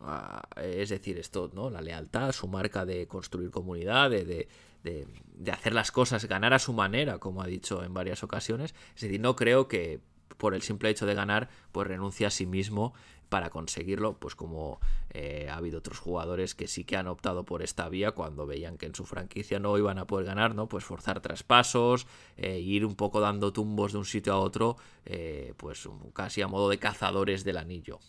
es 0.57 0.89
decir, 0.89 1.19
esto, 1.19 1.51
¿no? 1.53 1.69
La 1.69 1.83
lealtad, 1.83 2.33
su 2.33 2.49
marca 2.49 2.87
de 2.87 3.07
construir 3.07 3.51
comunidad, 3.51 4.09
de, 4.09 4.49
de, 4.83 5.53
hacer 5.53 5.75
las 5.75 5.93
cosas, 5.93 6.25
ganar 6.25 6.55
a 6.55 6.59
su 6.59 6.73
manera, 6.73 7.19
como 7.19 7.43
ha 7.43 7.47
dicho 7.47 7.85
en 7.85 7.93
varias 7.93 8.25
ocasiones. 8.25 8.75
Es 8.95 9.03
decir, 9.03 9.21
no 9.21 9.37
creo 9.37 9.69
que 9.69 10.01
por 10.39 10.55
el 10.55 10.63
simple 10.63 10.89
hecho 10.89 11.05
de 11.05 11.15
ganar, 11.15 11.51
pues 11.73 11.87
renuncie 11.87 12.25
a 12.25 12.31
sí 12.31 12.47
mismo 12.47 12.95
para 13.31 13.49
conseguirlo, 13.49 14.19
pues 14.19 14.35
como 14.35 14.81
eh, 15.11 15.47
ha 15.49 15.57
habido 15.57 15.79
otros 15.79 15.99
jugadores 15.99 16.55
que 16.55 16.67
sí 16.67 16.85
que 16.85 16.97
han 16.97 17.07
optado 17.07 17.45
por 17.45 17.63
esta 17.63 17.89
vía 17.89 18.11
cuando 18.11 18.45
veían 18.45 18.77
que 18.77 18.87
en 18.87 18.95
su 18.95 19.07
franquicia 19.07 19.59
no 19.61 19.79
iban 19.79 19.99
a 19.99 20.07
poder 20.07 20.27
ganar, 20.27 20.55
¿no? 20.55 20.69
Pues 20.69 20.85
forzar 20.85 21.21
traspasos, 21.21 22.07
eh, 22.37 22.59
ir 22.59 22.85
un 22.85 22.97
poco 22.97 23.21
dando 23.21 23.53
tumbos 23.53 23.93
de 23.93 23.99
un 23.99 24.05
sitio 24.05 24.35
a 24.35 24.39
otro, 24.39 24.77
eh, 25.07 25.55
pues 25.57 25.89
casi 26.13 26.43
a 26.43 26.49
modo 26.49 26.69
de 26.69 26.79
cazadores 26.79 27.45
del 27.45 27.57
anillo. 27.57 28.01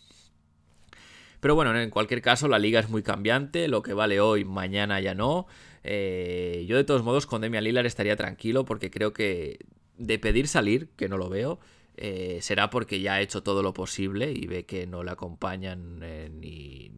Pero 1.40 1.54
bueno, 1.54 1.76
en 1.78 1.90
cualquier 1.90 2.20
caso, 2.20 2.48
la 2.48 2.58
liga 2.58 2.80
es 2.80 2.88
muy 2.88 3.02
cambiante, 3.02 3.68
lo 3.68 3.82
que 3.82 3.94
vale 3.94 4.20
hoy, 4.20 4.44
mañana 4.44 5.00
ya 5.00 5.14
no. 5.14 5.46
yo 5.84 6.76
de 6.76 6.84
todos 6.84 7.02
modos 7.02 7.26
con 7.26 7.40
Demian 7.40 7.64
Lillard 7.64 7.86
estaría 7.86 8.16
tranquilo 8.16 8.64
porque 8.64 8.90
creo 8.90 9.12
que 9.12 9.58
de 9.98 10.18
pedir 10.18 10.48
salir, 10.48 10.88
que 10.96 11.08
no 11.08 11.16
lo 11.16 11.28
veo, 11.28 11.58
eh, 12.04 12.40
será 12.42 12.68
porque 12.68 13.00
ya 13.00 13.14
ha 13.14 13.20
hecho 13.20 13.44
todo 13.44 13.62
lo 13.62 13.72
posible 13.72 14.32
y 14.32 14.48
ve 14.48 14.66
que 14.66 14.88
no 14.88 15.04
le 15.04 15.12
acompañan 15.12 16.00
eh, 16.02 16.28
ni, 16.32 16.90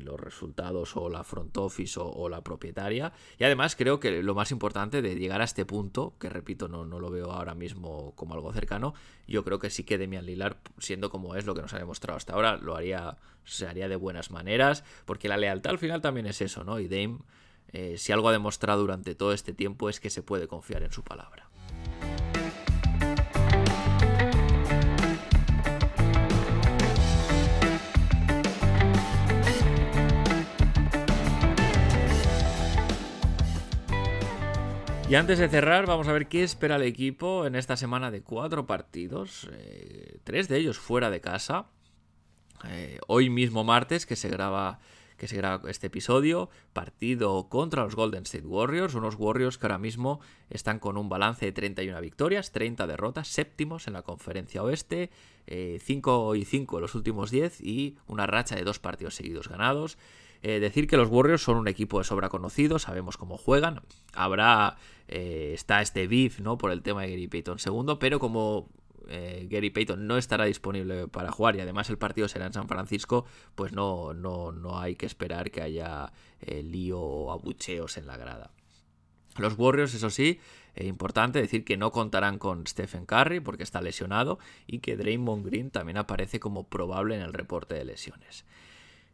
los 0.00 0.18
resultados 0.18 0.96
o 0.96 1.10
la 1.10 1.22
front 1.24 1.56
office 1.58 2.00
o, 2.02 2.28
la 2.30 2.42
propietaria. 2.42 3.12
Y 3.38 3.44
además 3.44 3.76
creo 3.76 4.00
que 4.00 4.22
lo 4.22 4.34
más 4.34 4.50
importante 4.50 5.02
de 5.02 5.14
llegar 5.16 5.42
a 5.42 5.44
este 5.44 5.66
punto, 5.66 6.14
que 6.18 6.30
repito, 6.30 6.68
no, 6.68 6.86
no 6.86 6.98
lo 6.98 7.10
veo 7.10 7.30
ahora 7.30 7.54
mismo 7.54 8.14
como 8.16 8.32
algo 8.34 8.50
cercano, 8.54 8.94
yo 9.28 9.44
creo 9.44 9.58
que 9.58 9.68
sí 9.68 9.84
que 9.84 9.98
Demian 9.98 10.24
Lillard, 10.24 10.56
siendo 10.78 11.10
como 11.10 11.36
es 11.36 11.44
lo 11.44 11.54
que 11.54 11.60
nos 11.60 11.74
ha 11.74 11.78
demostrado 11.78 12.16
hasta 12.16 12.32
ahora, 12.32 12.56
lo 12.56 12.74
haría, 12.74 13.18
se 13.44 13.68
haría 13.68 13.88
de 13.88 13.96
buenas 13.96 14.30
maneras, 14.30 14.84
porque 15.04 15.28
la 15.28 15.36
lealtad 15.36 15.72
al 15.72 15.78
final 15.78 16.00
también 16.00 16.26
es 16.26 16.40
eso, 16.40 16.64
¿no? 16.64 16.80
Y 16.80 16.88
Dame, 16.88 17.18
eh, 17.68 17.98
si 17.98 18.10
algo 18.10 18.30
ha 18.30 18.32
demostrado 18.32 18.80
durante 18.80 19.14
todo 19.14 19.34
este 19.34 19.52
tiempo 19.52 19.90
es 19.90 20.00
que 20.00 20.08
se 20.08 20.22
puede 20.22 20.48
confiar 20.48 20.82
en 20.82 20.92
su 20.92 21.04
palabra. 21.04 21.49
Y 35.10 35.16
antes 35.16 35.40
de 35.40 35.48
cerrar, 35.48 35.86
vamos 35.86 36.06
a 36.06 36.12
ver 36.12 36.28
qué 36.28 36.44
espera 36.44 36.76
el 36.76 36.84
equipo 36.84 37.44
en 37.44 37.56
esta 37.56 37.76
semana 37.76 38.12
de 38.12 38.22
cuatro 38.22 38.68
partidos, 38.68 39.50
eh, 39.52 40.18
tres 40.22 40.46
de 40.46 40.56
ellos 40.56 40.78
fuera 40.78 41.10
de 41.10 41.20
casa. 41.20 41.66
Eh, 42.68 43.00
hoy 43.08 43.28
mismo 43.28 43.64
martes, 43.64 44.06
que 44.06 44.14
se 44.14 44.28
graba 44.28 44.78
que 45.16 45.26
se 45.26 45.36
graba 45.36 45.68
este 45.68 45.88
episodio, 45.88 46.48
partido 46.72 47.48
contra 47.48 47.82
los 47.82 47.96
Golden 47.96 48.22
State 48.22 48.46
Warriors, 48.46 48.94
unos 48.94 49.16
Warriors 49.18 49.58
que 49.58 49.66
ahora 49.66 49.78
mismo 49.78 50.20
están 50.48 50.78
con 50.78 50.96
un 50.96 51.08
balance 51.08 51.44
de 51.44 51.50
31 51.50 52.00
victorias, 52.00 52.52
30 52.52 52.86
derrotas, 52.86 53.26
séptimos 53.26 53.88
en 53.88 53.94
la 53.94 54.02
conferencia 54.02 54.62
oeste, 54.62 55.10
5 55.48 56.34
eh, 56.34 56.38
y 56.38 56.44
5 56.44 56.76
en 56.76 56.82
los 56.82 56.94
últimos 56.94 57.32
10 57.32 57.60
y 57.62 57.96
una 58.06 58.28
racha 58.28 58.54
de 58.54 58.62
dos 58.62 58.78
partidos 58.78 59.16
seguidos 59.16 59.48
ganados. 59.48 59.98
Eh, 60.42 60.58
decir 60.58 60.86
que 60.86 60.96
los 60.96 61.08
Warriors 61.08 61.42
son 61.42 61.56
un 61.56 61.68
equipo 61.68 61.98
de 61.98 62.04
sobra 62.04 62.28
conocido, 62.28 62.78
sabemos 62.78 63.16
cómo 63.16 63.36
juegan. 63.36 63.82
Habrá, 64.14 64.76
eh, 65.08 65.52
está 65.54 65.82
este 65.82 66.06
beef, 66.06 66.40
¿no? 66.40 66.56
Por 66.56 66.70
el 66.70 66.82
tema 66.82 67.02
de 67.02 67.10
Gary 67.10 67.28
Payton 67.28 67.58
segundo, 67.58 67.98
pero 67.98 68.18
como 68.18 68.68
eh, 69.08 69.46
Gary 69.50 69.70
Payton 69.70 70.06
no 70.06 70.16
estará 70.16 70.44
disponible 70.46 71.08
para 71.08 71.30
jugar 71.30 71.56
y 71.56 71.60
además 71.60 71.90
el 71.90 71.98
partido 71.98 72.26
será 72.28 72.46
en 72.46 72.54
San 72.54 72.68
Francisco, 72.68 73.26
pues 73.54 73.72
no, 73.72 74.14
no, 74.14 74.52
no 74.52 74.78
hay 74.78 74.96
que 74.96 75.06
esperar 75.06 75.50
que 75.50 75.62
haya 75.62 76.12
lío 76.46 77.00
o 77.00 77.32
abucheos 77.32 77.98
en 77.98 78.06
la 78.06 78.16
grada. 78.16 78.50
Los 79.36 79.58
Warriors, 79.58 79.94
eso 79.94 80.10
sí, 80.10 80.40
es 80.74 80.86
importante 80.86 81.40
decir 81.40 81.64
que 81.64 81.76
no 81.76 81.92
contarán 81.92 82.38
con 82.38 82.66
Stephen 82.66 83.06
Curry 83.06 83.40
porque 83.40 83.62
está 83.62 83.80
lesionado 83.80 84.38
y 84.66 84.78
que 84.78 84.96
Draymond 84.96 85.44
Green 85.44 85.70
también 85.70 85.98
aparece 85.98 86.40
como 86.40 86.68
probable 86.68 87.14
en 87.14 87.22
el 87.22 87.32
reporte 87.32 87.74
de 87.74 87.84
lesiones. 87.84 88.44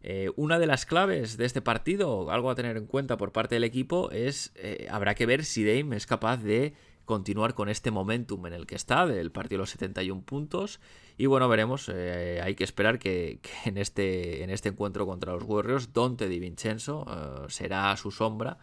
Eh, 0.03 0.31
una 0.37 0.59
de 0.59 0.67
las 0.67 0.87
claves 0.87 1.37
de 1.37 1.47
este 1.47 1.63
partido, 1.63 2.31
algo 2.31 2.51
a 2.51 2.55
tener 2.55 2.77
en 2.77 2.87
cuenta 2.87 3.17
por 3.17 3.33
parte 3.33 3.57
del 3.57 3.65
equipo, 3.65 4.11
es 4.11 4.53
eh, 4.55 4.87
habrá 4.91 5.15
que 5.15 5.27
ver 5.27 5.45
si 5.45 5.65
Dame 5.65 5.97
es 5.97 6.07
capaz 6.07 6.39
de 6.39 6.75
continuar 7.05 7.55
con 7.55 7.69
este 7.69 7.91
momentum 7.91 8.47
en 8.47 8.53
el 8.53 8.67
que 8.67 8.75
está, 8.75 9.07
del 9.07 9.33
partido 9.33 9.59
de 9.59 9.63
los 9.63 9.71
71 9.71 10.23
puntos. 10.23 10.81
Y 11.19 11.27
bueno, 11.27 11.49
veremos, 11.49 11.91
eh, 11.93 12.41
hay 12.43 12.55
que 12.55 12.65
esperar 12.65 12.99
que, 12.99 13.41
en, 13.65 13.79
este, 13.79 14.43
en 14.43 14.51
este 14.51 14.69
encuentro 14.69 15.07
contra 15.07 15.33
los 15.33 15.45
Warriors, 15.45 15.93
Dante 15.93 16.29
Di 16.29 16.39
Vincenzo 16.39 17.05
será 17.49 17.97
su 17.97 18.11
sombra. 18.11 18.59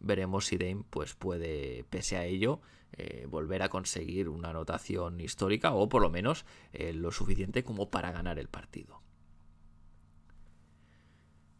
Veremos 0.00 0.46
si 0.46 0.56
Dame 0.56 0.84
pues, 0.88 1.14
puede, 1.14 1.84
pese 1.90 2.16
a 2.16 2.24
ello, 2.24 2.60
volver 3.28 3.62
a 3.62 3.68
conseguir 3.68 4.28
una 4.28 4.50
anotación 4.50 5.20
histórica 5.20 5.72
o 5.74 5.88
por 5.88 6.00
lo 6.00 6.10
menos 6.10 6.46
lo 6.72 7.12
suficiente 7.12 7.64
como 7.64 7.90
para 7.90 8.12
ganar 8.12 8.38
el 8.38 8.48
partido. 8.48 9.05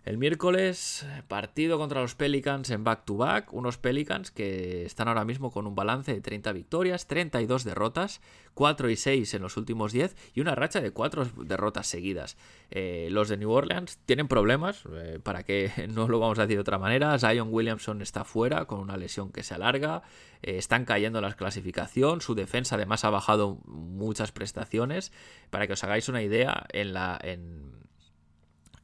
El 0.07 0.19
miércoles, 0.19 1.05
partido 1.27 1.79
contra 1.79 2.01
los 2.01 2.15
Pelicans 2.15 2.71
en 2.71 2.85
back-to-back. 2.85 3.53
unos 3.53 3.77
Pelicans 3.77 4.31
que 4.31 4.85
están 4.85 5.09
ahora 5.09 5.25
mismo 5.25 5.51
con 5.51 5.67
un 5.67 5.75
balance 5.75 6.15
de 6.15 6.21
30 6.21 6.53
victorias, 6.53 7.09
32 7.09 7.65
derrotas, 7.65 8.21
4 8.55 8.89
y 8.89 8.95
6 8.95 9.35
en 9.35 9.43
los 9.43 9.57
últimos 9.57 9.91
10 9.91 10.15
y 10.33 10.41
una 10.41 10.55
racha 10.55 10.81
de 10.81 10.93
4 10.93 11.27
derrotas 11.43 11.89
seguidas. 11.89 12.37
Eh, 12.71 13.09
los 13.11 13.29
de 13.29 13.37
New 13.37 13.51
Orleans 13.51 13.99
tienen 14.07 14.29
problemas, 14.29 14.85
eh, 14.95 15.19
para 15.21 15.43
que 15.43 15.73
no 15.93 16.07
lo 16.07 16.21
vamos 16.21 16.39
a 16.39 16.43
decir 16.43 16.59
de 16.59 16.61
otra 16.61 16.79
manera. 16.79 17.19
Zion 17.19 17.49
Williamson 17.51 18.01
está 18.01 18.23
fuera 18.23 18.67
con 18.67 18.79
una 18.79 18.97
lesión 18.97 19.33
que 19.33 19.43
se 19.43 19.55
alarga. 19.55 20.03
Eh, 20.41 20.57
están 20.57 20.85
cayendo 20.85 21.19
en 21.19 21.25
la 21.25 21.35
clasificación. 21.35 22.21
Su 22.21 22.37
defensa 22.37 22.77
además 22.77 23.05
ha 23.05 23.11
bajado 23.11 23.59
muchas 23.65 24.31
prestaciones. 24.31 25.11
Para 25.51 25.67
que 25.67 25.73
os 25.73 25.83
hagáis 25.83 26.09
una 26.09 26.23
idea, 26.23 26.65
en 26.73 26.93
la. 26.93 27.19
En, 27.21 27.86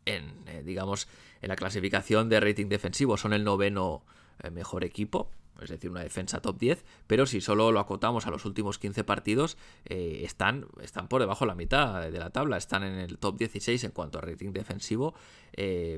en, 0.06 0.34
eh, 0.46 0.62
digamos, 0.64 1.08
en 1.40 1.48
la 1.48 1.56
clasificación 1.56 2.28
de 2.28 2.40
rating 2.40 2.68
defensivo 2.68 3.16
son 3.16 3.32
el 3.32 3.44
noveno 3.44 4.02
eh, 4.42 4.50
mejor 4.50 4.84
equipo, 4.84 5.30
es 5.60 5.70
decir, 5.70 5.90
una 5.90 6.02
defensa 6.02 6.40
top 6.40 6.58
10, 6.58 6.84
pero 7.06 7.26
si 7.26 7.40
solo 7.40 7.70
lo 7.70 7.78
acotamos 7.78 8.26
a 8.26 8.30
los 8.30 8.44
últimos 8.44 8.78
15 8.78 9.04
partidos, 9.04 9.56
eh, 9.84 10.22
están, 10.24 10.66
están 10.80 11.08
por 11.08 11.20
debajo 11.20 11.44
de 11.44 11.48
la 11.48 11.54
mitad 11.54 12.10
de 12.10 12.18
la 12.18 12.30
tabla, 12.30 12.56
están 12.56 12.82
en 12.82 12.94
el 12.94 13.18
top 13.18 13.38
16 13.38 13.84
en 13.84 13.90
cuanto 13.92 14.18
a 14.18 14.22
rating 14.22 14.52
defensivo, 14.52 15.14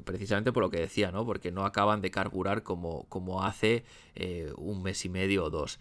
precisamente 0.04 0.52
por 0.52 0.64
lo 0.64 0.70
que 0.70 0.80
decía, 0.80 1.12
¿no? 1.12 1.24
porque 1.24 1.52
no 1.52 1.64
acaban 1.64 2.02
de 2.02 2.10
carburar 2.10 2.62
como, 2.62 3.04
como 3.08 3.44
hace 3.44 3.84
un 4.56 4.82
mes 4.82 5.04
y 5.04 5.08
medio 5.08 5.44
o 5.44 5.50
dos. 5.50 5.78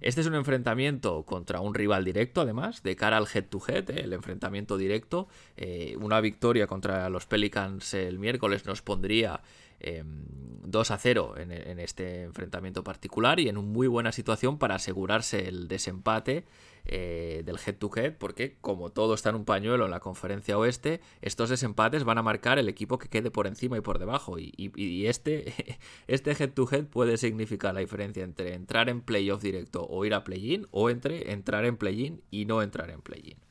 Este 0.00 0.20
es 0.20 0.26
un 0.26 0.34
enfrentamiento 0.34 1.24
contra 1.24 1.60
un 1.60 1.74
rival 1.74 2.04
directo, 2.04 2.40
además, 2.40 2.82
de 2.82 2.96
cara 2.96 3.16
al 3.16 3.26
head-to-head, 3.32 3.90
eh, 3.90 4.00
el 4.04 4.12
enfrentamiento 4.12 4.76
directo. 4.76 5.28
Eh, 5.56 5.96
una 6.00 6.20
victoria 6.20 6.66
contra 6.66 7.08
los 7.08 7.26
Pelicans 7.26 7.94
el 7.94 8.18
miércoles 8.18 8.66
nos 8.66 8.82
pondría 8.82 9.40
2 9.80 10.90
em, 10.90 10.94
a 10.94 10.98
0 10.98 11.34
en, 11.38 11.78
este 11.80 12.22
enfrentamiento 12.22 12.82
particular 12.82 13.38
y 13.40 13.48
en 13.48 13.58
una 13.58 13.68
muy 13.68 13.86
buena 13.86 14.10
situación 14.12 14.58
para 14.58 14.76
asegurarse 14.76 15.48
el 15.48 15.68
desempate 15.68 16.44
eh, 16.86 17.42
del 17.44 17.58
head 17.64 17.76
to 17.76 17.90
head 17.94 18.14
porque 18.18 18.56
como 18.60 18.90
todo 18.90 19.14
está 19.14 19.30
en 19.30 19.36
un 19.36 19.44
pañuelo 19.44 19.84
en 19.84 19.90
la 19.90 20.00
conferencia 20.00 20.58
oeste 20.58 21.00
estos 21.22 21.50
desempates 21.50 22.04
van 22.04 22.18
a 22.18 22.22
marcar 22.22 22.58
el 22.58 22.68
equipo 22.68 22.98
que 22.98 23.08
quede 23.08 23.30
por 23.30 23.46
encima 23.46 23.76
y 23.76 23.80
por 23.80 23.98
debajo. 23.98 24.38
Y, 24.38 25.06
este, 25.06 25.78
este 26.06 26.32
head 26.32 26.50
to 26.50 26.68
head 26.70 26.86
puede 26.86 27.16
significar 27.16 27.74
la 27.74 27.80
diferencia 27.80 28.24
entre 28.24 28.54
entrar 28.54 28.88
en 28.88 29.00
playoff 29.00 29.42
directo 29.42 29.86
o 29.88 30.04
ir 30.04 30.14
a 30.14 30.24
play-in 30.24 30.66
o 30.70 30.90
entre 30.90 31.32
entrar 31.32 31.64
en 31.64 31.76
play-in 31.76 32.22
y 32.30 32.44
no 32.46 32.62
entrar 32.62 32.90
en 32.90 33.00
play-in 33.02 33.45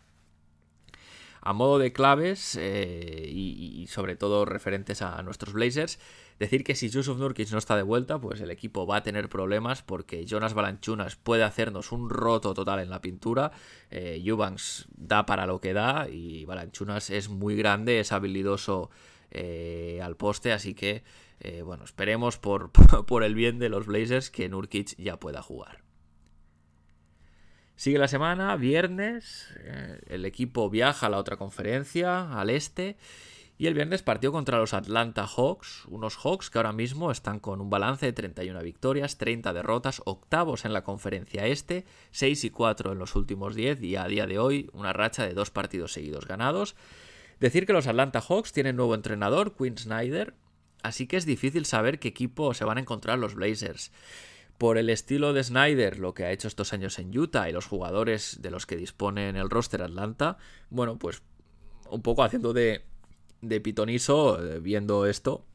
a 1.45 1.53
modo 1.53 1.77
de 1.77 1.93
claves 1.93 2.57
eh, 2.59 3.29
y, 3.31 3.85
sobre 3.87 4.15
todo 4.15 4.45
referentes 4.45 5.03
a, 5.03 5.21
nuestros 5.21 5.53
Blazers, 5.53 5.99
decir 6.39 6.63
que 6.63 6.73
si 6.73 6.89
Yusuf 6.89 7.19
Nurkic 7.19 7.51
no 7.51 7.59
está 7.59 7.77
de 7.77 7.83
vuelta, 7.83 8.19
pues 8.19 8.41
el 8.41 8.49
equipo 8.49 8.87
va 8.87 8.97
a 8.97 9.03
tener 9.03 9.29
problemas 9.29 9.83
porque 9.83 10.25
Jonas 10.25 10.55
Balanchunas 10.55 11.15
puede 11.15 11.43
hacernos 11.43 11.91
un 11.91 12.09
roto 12.09 12.55
total 12.55 12.79
en 12.79 12.89
la 12.89 12.99
pintura. 12.99 13.51
Eh, 13.91 14.19
Eubanks 14.25 14.87
da 14.97 15.27
para 15.27 15.45
lo 15.45 15.61
que 15.61 15.73
da 15.73 16.09
y 16.09 16.45
Balanchunas 16.45 17.11
es 17.11 17.29
muy 17.29 17.55
grande, 17.55 17.99
es 17.99 18.11
habilidoso 18.11 18.89
eh, 19.29 20.01
al 20.03 20.17
poste, 20.17 20.51
así 20.51 20.73
que 20.73 21.03
eh, 21.41 21.61
bueno, 21.61 21.83
esperemos 21.83 22.39
por, 22.39 22.71
por 23.05 23.23
el 23.23 23.35
bien 23.35 23.59
de 23.59 23.69
los 23.69 23.85
Blazers 23.85 24.31
que 24.31 24.49
Nurkic 24.49 24.95
ya 24.97 25.19
pueda 25.19 25.43
jugar. 25.43 25.84
Sigue 27.75 27.99
la 27.99 28.07
semana, 28.07 28.55
viernes, 28.55 29.53
eh, 29.59 29.99
el 30.07 30.23
equipo 30.23 30.69
viaja 30.69 31.07
a 31.07 31.09
la 31.09 31.17
otra 31.17 31.35
conferencia, 31.35 32.39
al 32.39 32.49
este, 32.49 32.95
y 33.57 33.67
el 33.67 33.73
viernes 33.73 34.01
partió 34.01 34.31
contra 34.31 34.59
los 34.59 34.73
Atlanta 34.73 35.27
Hawks, 35.27 35.83
unos 35.87 36.15
Hawks 36.15 36.49
que 36.49 36.57
ahora 36.57 36.71
mismo 36.71 37.11
están 37.11 37.39
con 37.39 37.59
un 37.59 37.69
balance 37.69 38.05
de 38.05 38.13
31 38.13 38.61
victorias, 38.61 39.17
30 39.17 39.51
derrotas, 39.51 40.01
octavos 40.05 40.63
en 40.63 40.71
la 40.71 40.85
conferencia 40.85 41.47
este, 41.47 41.85
6 42.11 42.45
y 42.45 42.49
4 42.49 42.93
en 42.93 42.99
los 42.99 43.13
últimos 43.15 43.55
10 43.55 43.81
y 43.81 43.97
a 43.97 44.05
día 44.05 44.25
de 44.25 44.39
hoy 44.39 44.69
una 44.71 44.93
racha 44.93 45.25
de 45.25 45.33
dos 45.33 45.51
partidos 45.51 45.91
seguidos 45.91 46.27
ganados. 46.27 46.75
Decir 47.41 47.65
que 47.65 47.73
los 47.73 47.87
Atlanta 47.87 48.21
Hawks 48.21 48.53
tienen 48.53 48.77
nuevo 48.77 48.95
entrenador, 48.95 49.53
Quinn 49.53 49.77
Snyder, 49.77 50.33
así 50.81 51.07
que 51.07 51.17
es 51.17 51.25
difícil 51.25 51.65
saber 51.65 51.99
qué 51.99 52.07
equipo 52.07 52.53
se 52.53 52.63
van 52.63 52.77
a 52.77 52.81
encontrar 52.81 53.19
los 53.19 53.35
Blazers 53.35 53.91
por 54.57 54.77
el 54.77 54.89
estilo 54.89 55.33
de 55.33 55.43
Snyder, 55.43 55.99
lo 55.99 56.13
que 56.13 56.25
ha 56.25 56.31
hecho 56.31 56.47
estos 56.47 56.73
años 56.73 56.97
en 56.99 57.17
Utah 57.17 57.49
y 57.49 57.53
los 57.53 57.65
jugadores 57.65 58.41
de 58.41 58.51
los 58.51 58.65
que 58.65 58.77
dispone 58.77 59.29
en 59.29 59.35
el 59.35 59.49
roster 59.49 59.81
Atlanta, 59.81 60.37
bueno, 60.69 60.97
pues 60.97 61.21
un 61.89 62.01
poco 62.01 62.23
haciendo 62.23 62.53
de, 62.53 62.83
de 63.41 63.59
pitoniso 63.61 64.43
eh, 64.43 64.59
viendo 64.59 65.05
esto. 65.05 65.45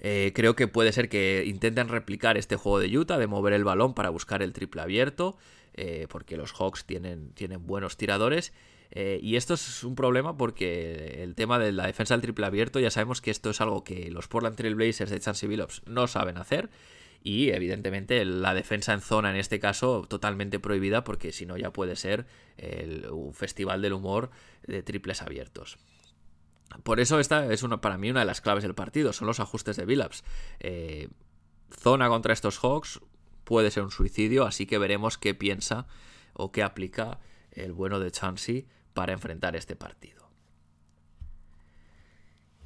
Eh, 0.00 0.32
creo 0.34 0.56
que 0.56 0.66
puede 0.66 0.92
ser 0.92 1.08
que 1.08 1.44
intenten 1.46 1.88
replicar 1.88 2.38
este 2.38 2.56
juego 2.56 2.78
de 2.80 2.96
Utah, 2.96 3.18
de 3.18 3.26
mover 3.26 3.52
el 3.52 3.64
balón 3.64 3.94
para 3.94 4.08
buscar 4.08 4.42
el 4.42 4.52
triple 4.52 4.80
abierto, 4.80 5.36
eh, 5.74 6.06
porque 6.08 6.36
los 6.36 6.52
Hawks 6.52 6.86
tienen, 6.86 7.32
tienen 7.34 7.66
buenos 7.66 7.96
tiradores. 7.96 8.52
y 8.92 9.36
esto 9.36 9.54
es 9.54 9.84
un 9.84 9.94
problema 9.94 10.36
porque 10.36 11.22
el 11.22 11.36
tema 11.36 11.60
de 11.60 11.70
la 11.70 11.86
defensa 11.86 12.14
del 12.14 12.22
triple 12.22 12.46
abierto, 12.46 12.80
ya 12.80 12.90
sabemos 12.90 13.20
que 13.20 13.30
esto 13.30 13.50
es 13.50 13.60
algo 13.60 13.84
que 13.84 14.10
los 14.10 14.26
Portland 14.26 14.56
Trail 14.56 14.74
Blazers 14.74 15.12
de 15.12 15.20
Chancey 15.20 15.48
Billups 15.48 15.82
no 15.86 16.08
saben 16.08 16.38
hacer 16.38 16.70
y 17.22 17.50
evidentemente 17.50 18.24
la 18.24 18.54
defensa 18.54 18.92
en 18.92 19.00
zona 19.00 19.30
en 19.30 19.36
este 19.36 19.60
caso 19.60 20.06
totalmente 20.08 20.58
prohibida 20.58 21.04
porque 21.04 21.32
si 21.32 21.46
no 21.46 21.56
ya 21.56 21.72
puede 21.72 21.96
ser 21.96 22.26
el, 22.56 23.06
un 23.10 23.34
festival 23.34 23.82
del 23.82 23.92
humor 23.92 24.30
de 24.66 24.82
triples 24.82 25.22
abiertos. 25.22 25.78
Por 26.82 27.00
eso 27.00 27.18
esta 27.18 27.52
es 27.52 27.64
para 27.80 27.98
mí 27.98 28.10
una 28.10 28.20
de 28.20 28.26
las 28.26 28.40
claves 28.40 28.62
del 28.62 28.74
partido, 28.74 29.12
son 29.12 29.26
los 29.26 29.40
ajustes 29.40 29.76
de 29.76 29.84
Billups. 29.84 30.24
Eh, 30.60 31.08
zona 31.70 32.08
contra 32.08 32.32
estos 32.32 32.58
Hawks 32.58 33.00
puede 33.44 33.70
ser 33.70 33.82
un 33.82 33.90
suicidio, 33.90 34.44
así 34.46 34.66
que 34.66 34.78
veremos 34.78 35.18
qué 35.18 35.34
piensa 35.34 35.86
o 36.32 36.52
qué 36.52 36.62
aplica 36.62 37.18
el 37.50 37.72
bueno 37.72 37.98
de 37.98 38.10
Chansey 38.12 38.66
para 38.94 39.12
enfrentar 39.12 39.56
este 39.56 39.76
partido. 39.76 40.19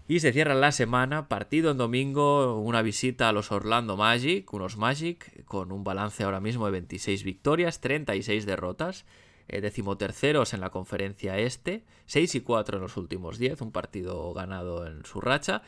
Y 0.06 0.20
se 0.20 0.34
cierra 0.34 0.54
la 0.54 0.70
semana, 0.70 1.28
partido 1.28 1.70
en 1.70 1.78
domingo, 1.78 2.58
una 2.58 2.82
visita 2.82 3.30
a 3.30 3.32
los 3.32 3.50
Orlando 3.50 3.96
Magic, 3.96 4.52
unos 4.52 4.76
Magic, 4.76 5.44
con 5.46 5.72
un 5.72 5.82
balance 5.82 6.24
ahora 6.24 6.40
mismo 6.40 6.66
de 6.66 6.72
26 6.72 7.24
victorias, 7.24 7.80
36 7.80 8.44
derrotas, 8.44 9.06
eh, 9.48 9.62
decimoterceros 9.62 10.52
en 10.52 10.60
la 10.60 10.68
conferencia 10.68 11.38
este, 11.38 11.84
6 12.04 12.34
y 12.34 12.40
4 12.42 12.76
en 12.76 12.82
los 12.82 12.98
últimos 12.98 13.38
10, 13.38 13.62
un 13.62 13.72
partido 13.72 14.34
ganado 14.34 14.86
en 14.86 15.06
su 15.06 15.22
racha. 15.22 15.62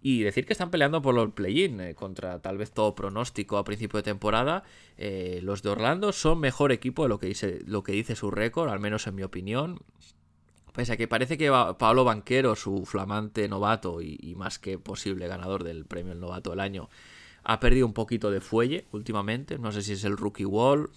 Y 0.00 0.24
decir 0.24 0.44
que 0.44 0.54
están 0.54 0.72
peleando 0.72 1.00
por 1.00 1.14
los 1.14 1.30
play-in, 1.30 1.80
eh, 1.80 1.94
contra 1.94 2.42
tal 2.42 2.58
vez 2.58 2.72
todo 2.72 2.96
pronóstico 2.96 3.58
a 3.58 3.64
principio 3.64 3.98
de 3.98 4.02
temporada. 4.02 4.64
Eh, 4.96 5.38
los 5.44 5.62
de 5.62 5.70
Orlando 5.70 6.12
son 6.12 6.40
mejor 6.40 6.72
equipo 6.72 7.04
de 7.04 7.08
lo 7.10 7.20
que 7.20 7.28
dice, 7.28 7.60
lo 7.64 7.84
que 7.84 7.92
dice 7.92 8.16
su 8.16 8.32
récord, 8.32 8.70
al 8.70 8.80
menos 8.80 9.06
en 9.06 9.14
mi 9.14 9.22
opinión. 9.22 9.78
Pese 10.72 10.96
que 10.96 11.08
parece 11.08 11.36
que 11.36 11.50
Pablo 11.78 12.04
Banquero, 12.04 12.56
su 12.56 12.84
flamante 12.86 13.48
novato 13.48 14.00
y, 14.00 14.34
más 14.36 14.58
que 14.58 14.78
posible 14.78 15.28
ganador 15.28 15.64
del 15.64 15.84
premio 15.84 16.12
el 16.12 16.20
novato 16.20 16.50
del 16.50 16.60
año, 16.60 16.88
ha 17.44 17.60
perdido 17.60 17.86
un 17.86 17.92
poquito 17.92 18.30
de 18.30 18.40
fuelle 18.40 18.86
últimamente. 18.92 19.58
No 19.58 19.72
sé 19.72 19.82
si 19.82 19.92
es 19.92 20.04
el 20.04 20.16
rookie 20.16 20.46
wall, 20.46 20.90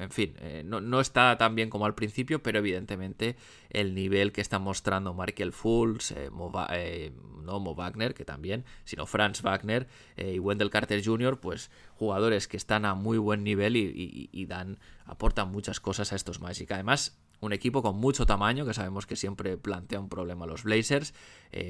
en 0.00 0.10
fin, 0.10 0.34
eh, 0.40 0.62
no, 0.64 0.98
está 0.98 1.36
tan 1.36 1.54
bien 1.54 1.68
como 1.68 1.84
al 1.84 1.94
principio, 1.94 2.42
pero 2.42 2.58
evidentemente 2.58 3.36
el 3.68 3.94
nivel 3.94 4.32
que 4.32 4.40
está 4.40 4.58
mostrando 4.58 5.12
Markel 5.12 5.52
Fultz, 5.52 6.12
eh, 6.12 6.30
eh, 6.70 7.12
no 7.42 7.60
Mo 7.60 7.74
Wagner, 7.74 8.14
que 8.14 8.24
también, 8.24 8.64
sino 8.84 9.04
Franz 9.04 9.42
Wagner 9.42 9.88
y 10.16 10.38
Wendell 10.38 10.70
Carter 10.70 11.04
Jr., 11.04 11.38
pues 11.38 11.70
jugadores 11.96 12.48
que 12.48 12.56
están 12.56 12.86
a 12.86 12.94
muy 12.94 13.18
buen 13.18 13.44
nivel 13.44 13.76
y, 13.76 14.46
dan, 14.46 14.78
aportan 15.04 15.50
muchas 15.50 15.80
cosas 15.80 16.14
a 16.14 16.16
estos 16.16 16.40
Magic. 16.40 16.70
Además, 16.72 17.19
un 17.40 17.52
equipo 17.52 17.82
con 17.82 17.96
mucho 17.96 18.26
tamaño, 18.26 18.66
que 18.66 18.74
sabemos 18.74 19.06
que 19.06 19.16
siempre 19.16 19.56
plantea 19.56 20.00
un 20.00 20.08
problema 20.08 20.44
a 20.44 20.48
los 20.48 20.64
Blazers. 20.64 21.14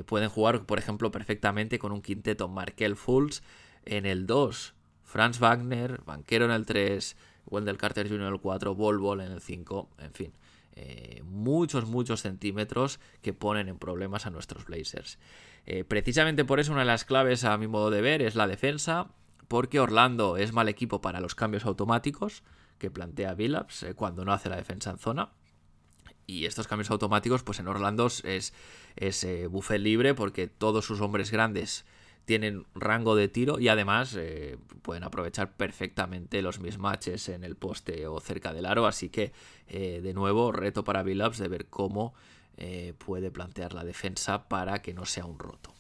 pueden 0.07 0.29
jugar, 0.29 0.67
por 0.67 0.79
ejemplo, 0.79 1.11
perfectamente 1.11 1.79
con 1.79 1.93
un 1.93 2.03
quinteto 2.03 2.49
Markel 2.49 2.97
Fultz 2.97 3.43
en 3.85 4.07
el 4.07 4.27
2, 4.27 4.75
Franz 5.05 5.39
Wagner, 5.39 6.03
banquero 6.05 6.45
en 6.45 6.51
el 6.51 6.67
3, 6.67 7.17
Wendell 7.47 7.77
Carter 7.77 8.09
Jr. 8.09 8.23
en 8.23 8.33
el 8.33 8.41
4, 8.41 8.75
Bol 8.75 8.99
Bol 8.99 9.21
en 9.21 9.33
el 9.33 9.41
5, 9.41 9.91
en 9.99 10.13
fin. 10.13 10.33
Eh, 10.73 11.23
muchos, 11.25 11.87
muchos 11.87 12.23
centímetros 12.23 13.01
que 13.23 13.33
ponen 13.33 13.69
en 13.69 13.79
problemas 13.79 14.27
a 14.27 14.31
nuestros 14.31 14.65
Blazers. 14.67 15.19
Eh, 15.67 15.85
precisamente 15.85 16.45
por 16.45 16.61
eso 16.61 16.73
una 16.73 16.83
de 16.83 16.87
las 16.87 17.05
claves 17.05 17.45
a 17.45 17.59
mi 17.59 17.67
modo 17.67 17.91
de 17.91 18.01
ver 18.01 18.23
es 18.23 18.35
la 18.35 18.47
defensa, 18.47 19.09
porque 19.49 19.81
Orlando 19.81 20.37
es 20.37 20.53
mal 20.53 20.69
equipo 20.69 21.01
para 21.01 21.21
los 21.21 21.35
cambios 21.35 21.65
automáticos 21.65 22.45
que 22.79 22.91
plantea 22.91 23.35
Billups 23.35 23.83
eh, 23.83 23.95
cuando 23.95 24.25
no 24.25 24.33
hace 24.33 24.49
la 24.49 24.57
defensa 24.57 24.91
en 24.91 24.99
zona. 24.99 25.33
Y 26.31 26.47
estos 26.47 26.69
cambios 26.69 26.91
automáticos, 26.91 27.43
pues 27.43 27.59
en 27.59 27.69
Orlando 27.69 28.07
es, 28.07 28.55
es 28.97 29.27
buffet 29.51 29.81
libre 29.81 30.15
porque 30.15 30.47
todos 30.47 30.85
sus 30.85 31.01
hombres 31.01 31.31
grandes 31.31 31.85
tienen 32.31 32.65
rango 32.77 33.17
de 33.17 33.27
tiro 33.27 33.59
y 33.59 33.67
además 33.67 34.15
eh, 34.17 34.57
pueden 34.83 35.03
aprovechar 35.03 35.57
perfectamente 35.57 36.43
los 36.43 36.61
mismatches 36.61 37.29
en 37.29 37.43
el 37.43 37.57
poste 37.57 38.07
o 38.07 38.21
cerca 38.21 38.53
del 38.53 38.67
aro. 38.67 38.87
Así 38.87 39.09
que, 39.09 39.33
eh, 39.67 40.01
de 40.01 40.15
nuevo, 40.15 40.53
reto 40.53 40.85
para 40.85 41.03
Billups 41.03 41.39
de 41.39 41.49
ver 41.49 41.67
cómo 41.67 42.15
eh, 42.57 42.95
puede 42.99 43.33
plantear 43.33 43.75
la 43.75 43.85
defensa 43.85 44.49
para 44.49 44.81
que 44.81 44.95
no 44.95 45.07
sea 45.07 45.25
un 45.25 45.41
roto. 45.41 45.75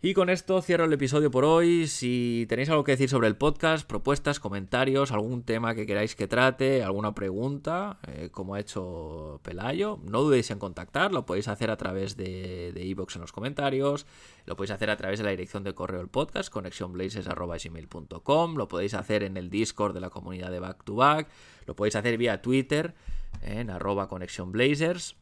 Y 0.00 0.14
con 0.14 0.30
esto 0.30 0.62
cierro 0.62 0.84
el 0.84 0.92
episodio 0.92 1.28
por 1.28 1.44
hoy. 1.44 1.88
Si 1.88 2.46
tenéis 2.48 2.68
algo 2.68 2.84
que 2.84 2.92
decir 2.92 3.08
sobre 3.08 3.26
el 3.26 3.34
podcast, 3.34 3.84
propuestas, 3.84 4.38
comentarios, 4.38 5.10
algún 5.10 5.42
tema 5.42 5.74
que 5.74 5.86
queráis 5.86 6.14
que 6.14 6.28
trate, 6.28 6.84
alguna 6.84 7.16
pregunta, 7.16 7.98
eh, 8.06 8.28
como 8.30 8.54
ha 8.54 8.60
hecho 8.60 9.40
Pelayo, 9.42 9.98
no 10.04 10.22
dudéis 10.22 10.52
en 10.52 10.60
contactar. 10.60 11.12
Lo 11.12 11.26
podéis 11.26 11.48
hacer 11.48 11.72
a 11.72 11.76
través 11.76 12.16
de 12.16 12.72
iVoox 12.76 13.16
en 13.16 13.22
los 13.22 13.32
comentarios, 13.32 14.06
lo 14.46 14.54
podéis 14.54 14.70
hacer 14.70 14.88
a 14.90 14.96
través 14.96 15.18
de 15.18 15.24
la 15.24 15.30
dirección 15.30 15.64
de 15.64 15.74
correo 15.74 15.98
del 15.98 16.08
podcast, 16.08 16.48
conexionblazers.gmail.com, 16.52 18.54
lo 18.54 18.68
podéis 18.68 18.94
hacer 18.94 19.24
en 19.24 19.36
el 19.36 19.50
Discord 19.50 19.94
de 19.94 20.00
la 20.00 20.10
comunidad 20.10 20.52
de 20.52 20.60
Back 20.60 20.84
to 20.84 20.94
Back, 20.94 21.28
lo 21.66 21.74
podéis 21.74 21.96
hacer 21.96 22.16
vía 22.18 22.40
Twitter 22.40 22.94
en 23.42 23.68
arroba 23.68 24.06
conexionblazers. 24.06 25.16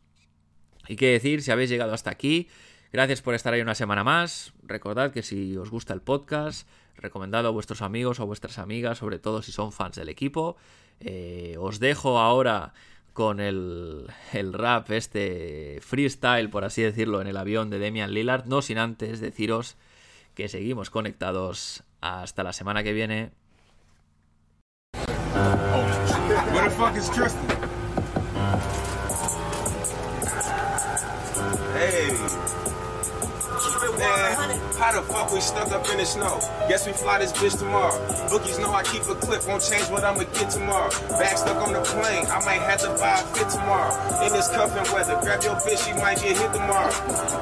Y 0.86 0.96
qué 0.96 1.12
decir, 1.12 1.42
si 1.42 1.50
habéis 1.50 1.70
llegado 1.70 1.94
hasta 1.94 2.10
aquí, 2.10 2.48
Gracias 2.92 3.22
por 3.22 3.34
estar 3.34 3.52
ahí 3.52 3.60
una 3.60 3.74
semana 3.74 4.04
más. 4.04 4.52
Recordad 4.62 5.12
que 5.12 5.22
si 5.22 5.56
os 5.56 5.70
gusta 5.70 5.92
el 5.92 6.00
podcast, 6.00 6.68
recomendadlo 6.96 7.48
a 7.48 7.52
vuestros 7.52 7.82
amigos 7.82 8.20
o 8.20 8.22
a 8.22 8.26
vuestras 8.26 8.58
amigas, 8.58 8.98
sobre 8.98 9.18
todo 9.18 9.42
si 9.42 9.52
son 9.52 9.72
fans 9.72 9.96
del 9.96 10.08
equipo. 10.08 10.56
Eh, 11.00 11.56
os 11.58 11.78
dejo 11.78 12.18
ahora 12.18 12.72
con 13.12 13.40
el, 13.40 14.06
el, 14.32 14.52
rap, 14.52 14.90
este 14.90 15.78
freestyle, 15.82 16.50
por 16.50 16.64
así 16.64 16.82
decirlo, 16.82 17.20
en 17.20 17.26
el 17.26 17.36
avión 17.36 17.70
de 17.70 17.78
Demian 17.78 18.12
Lillard. 18.12 18.46
No 18.46 18.62
sin 18.62 18.78
antes 18.78 19.20
deciros 19.20 19.76
que 20.34 20.48
seguimos 20.48 20.90
conectados 20.90 21.82
hasta 22.00 22.42
la 22.42 22.52
semana 22.52 22.82
que 22.82 22.92
viene. 22.92 23.32
How 34.76 34.92
the 34.92 35.02
fuck 35.12 35.32
we 35.32 35.40
stuck 35.40 35.72
up 35.72 35.88
in 35.90 35.98
the 35.98 36.04
snow? 36.04 36.38
Guess 36.68 36.86
we 36.86 36.92
fly 36.92 37.18
this 37.18 37.32
bitch 37.32 37.58
tomorrow. 37.58 37.96
Bookies 38.28 38.58
know 38.58 38.72
I 38.72 38.82
keep 38.82 39.02
a 39.08 39.14
clip, 39.14 39.46
won't 39.48 39.62
change 39.62 39.88
what 39.88 40.04
I'ma 40.04 40.24
get 40.36 40.50
tomorrow. 40.50 40.90
Back 41.18 41.38
stuck 41.38 41.56
on 41.66 41.72
the 41.72 41.80
plane, 41.80 42.26
I 42.26 42.44
might 42.44 42.62
have 42.62 42.80
to 42.80 42.90
buy 43.00 43.20
a 43.20 43.24
fit 43.34 43.48
tomorrow. 43.48 43.92
In 44.24 44.32
this 44.32 44.48
cuffing 44.48 44.92
weather, 44.92 45.18
grab 45.20 45.42
your 45.42 45.56
bitch, 45.64 45.84
she 45.84 45.92
might 45.94 46.20
get 46.20 46.36
hit 46.36 46.52
tomorrow. 46.52 46.92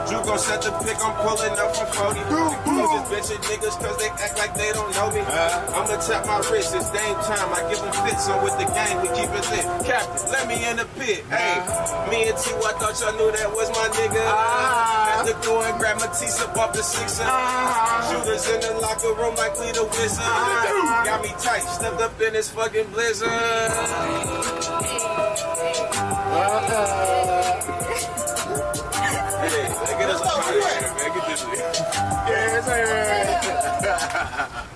Drew 0.07 0.23
gon' 0.25 0.39
set 0.39 0.63
the 0.63 0.71
pick, 0.83 0.99
I'm 1.03 1.15
pulling 1.23 1.59
up 1.59 1.75
from 1.77 1.87
40. 1.93 2.74
Just 2.85 3.09
bitchin' 3.09 3.41
niggas 3.49 3.81
cause 3.81 3.97
they 3.97 4.09
act 4.09 4.37
like 4.37 4.55
they 4.55 4.71
don't 4.73 4.93
know 4.95 5.09
me. 5.11 5.21
I'ma 5.25 5.97
tap 6.05 6.27
my 6.27 6.39
wrist, 6.53 6.75
it's 6.77 6.91
game 6.93 7.17
time, 7.25 7.49
I 7.49 7.65
give 7.71 7.81
them 7.81 7.93
fits, 8.05 8.27
so 8.27 8.37
with 8.45 8.53
the 8.61 8.69
gang 8.77 9.01
we 9.01 9.09
keep 9.17 9.33
it 9.33 9.45
lit. 9.49 9.65
Captain, 9.89 10.31
let 10.31 10.47
me 10.47 10.61
in 10.69 10.77
the 10.77 10.85
pit, 11.01 11.25
hey. 11.33 11.65
Me 12.13 12.29
and 12.29 12.37
T, 12.37 12.53
I 12.53 12.77
thought 12.77 13.01
y'all 13.01 13.17
knew 13.17 13.33
that 13.33 13.49
was 13.51 13.71
my 13.73 13.89
nigga. 13.97 14.21
Had 14.21 15.25
to 15.27 15.35
go 15.47 15.63
and 15.63 15.79
grab 15.79 15.97
my 15.99 16.09
teeth 16.13 16.41
up 16.43 16.57
off 16.57 16.73
the 16.75 16.83
six 16.83 17.21
uh-huh. 17.21 18.05
Shooters 18.13 18.49
in 18.53 18.61
the 18.61 18.81
locker 18.81 19.15
room 19.17 19.35
like 19.37 19.59
we 19.59 19.73
the 19.73 19.85
wizard. 19.85 20.21
Got 21.09 21.23
me 21.23 21.33
tight, 21.41 21.65
stepped 21.65 22.01
up 22.03 22.21
in 22.21 22.35
this 22.35 22.51
fucking 22.51 22.91
blizzard. 22.93 23.31
Hey, 29.45 29.99
get 29.99 30.11
us 30.11 30.21
a 30.21 30.25
man. 30.53 31.15
Get 31.15 31.27
this 31.29 32.04
that's 32.55 32.69
all 32.69 32.75
right. 32.75 33.65
I 33.65 33.67
got. 33.85 34.67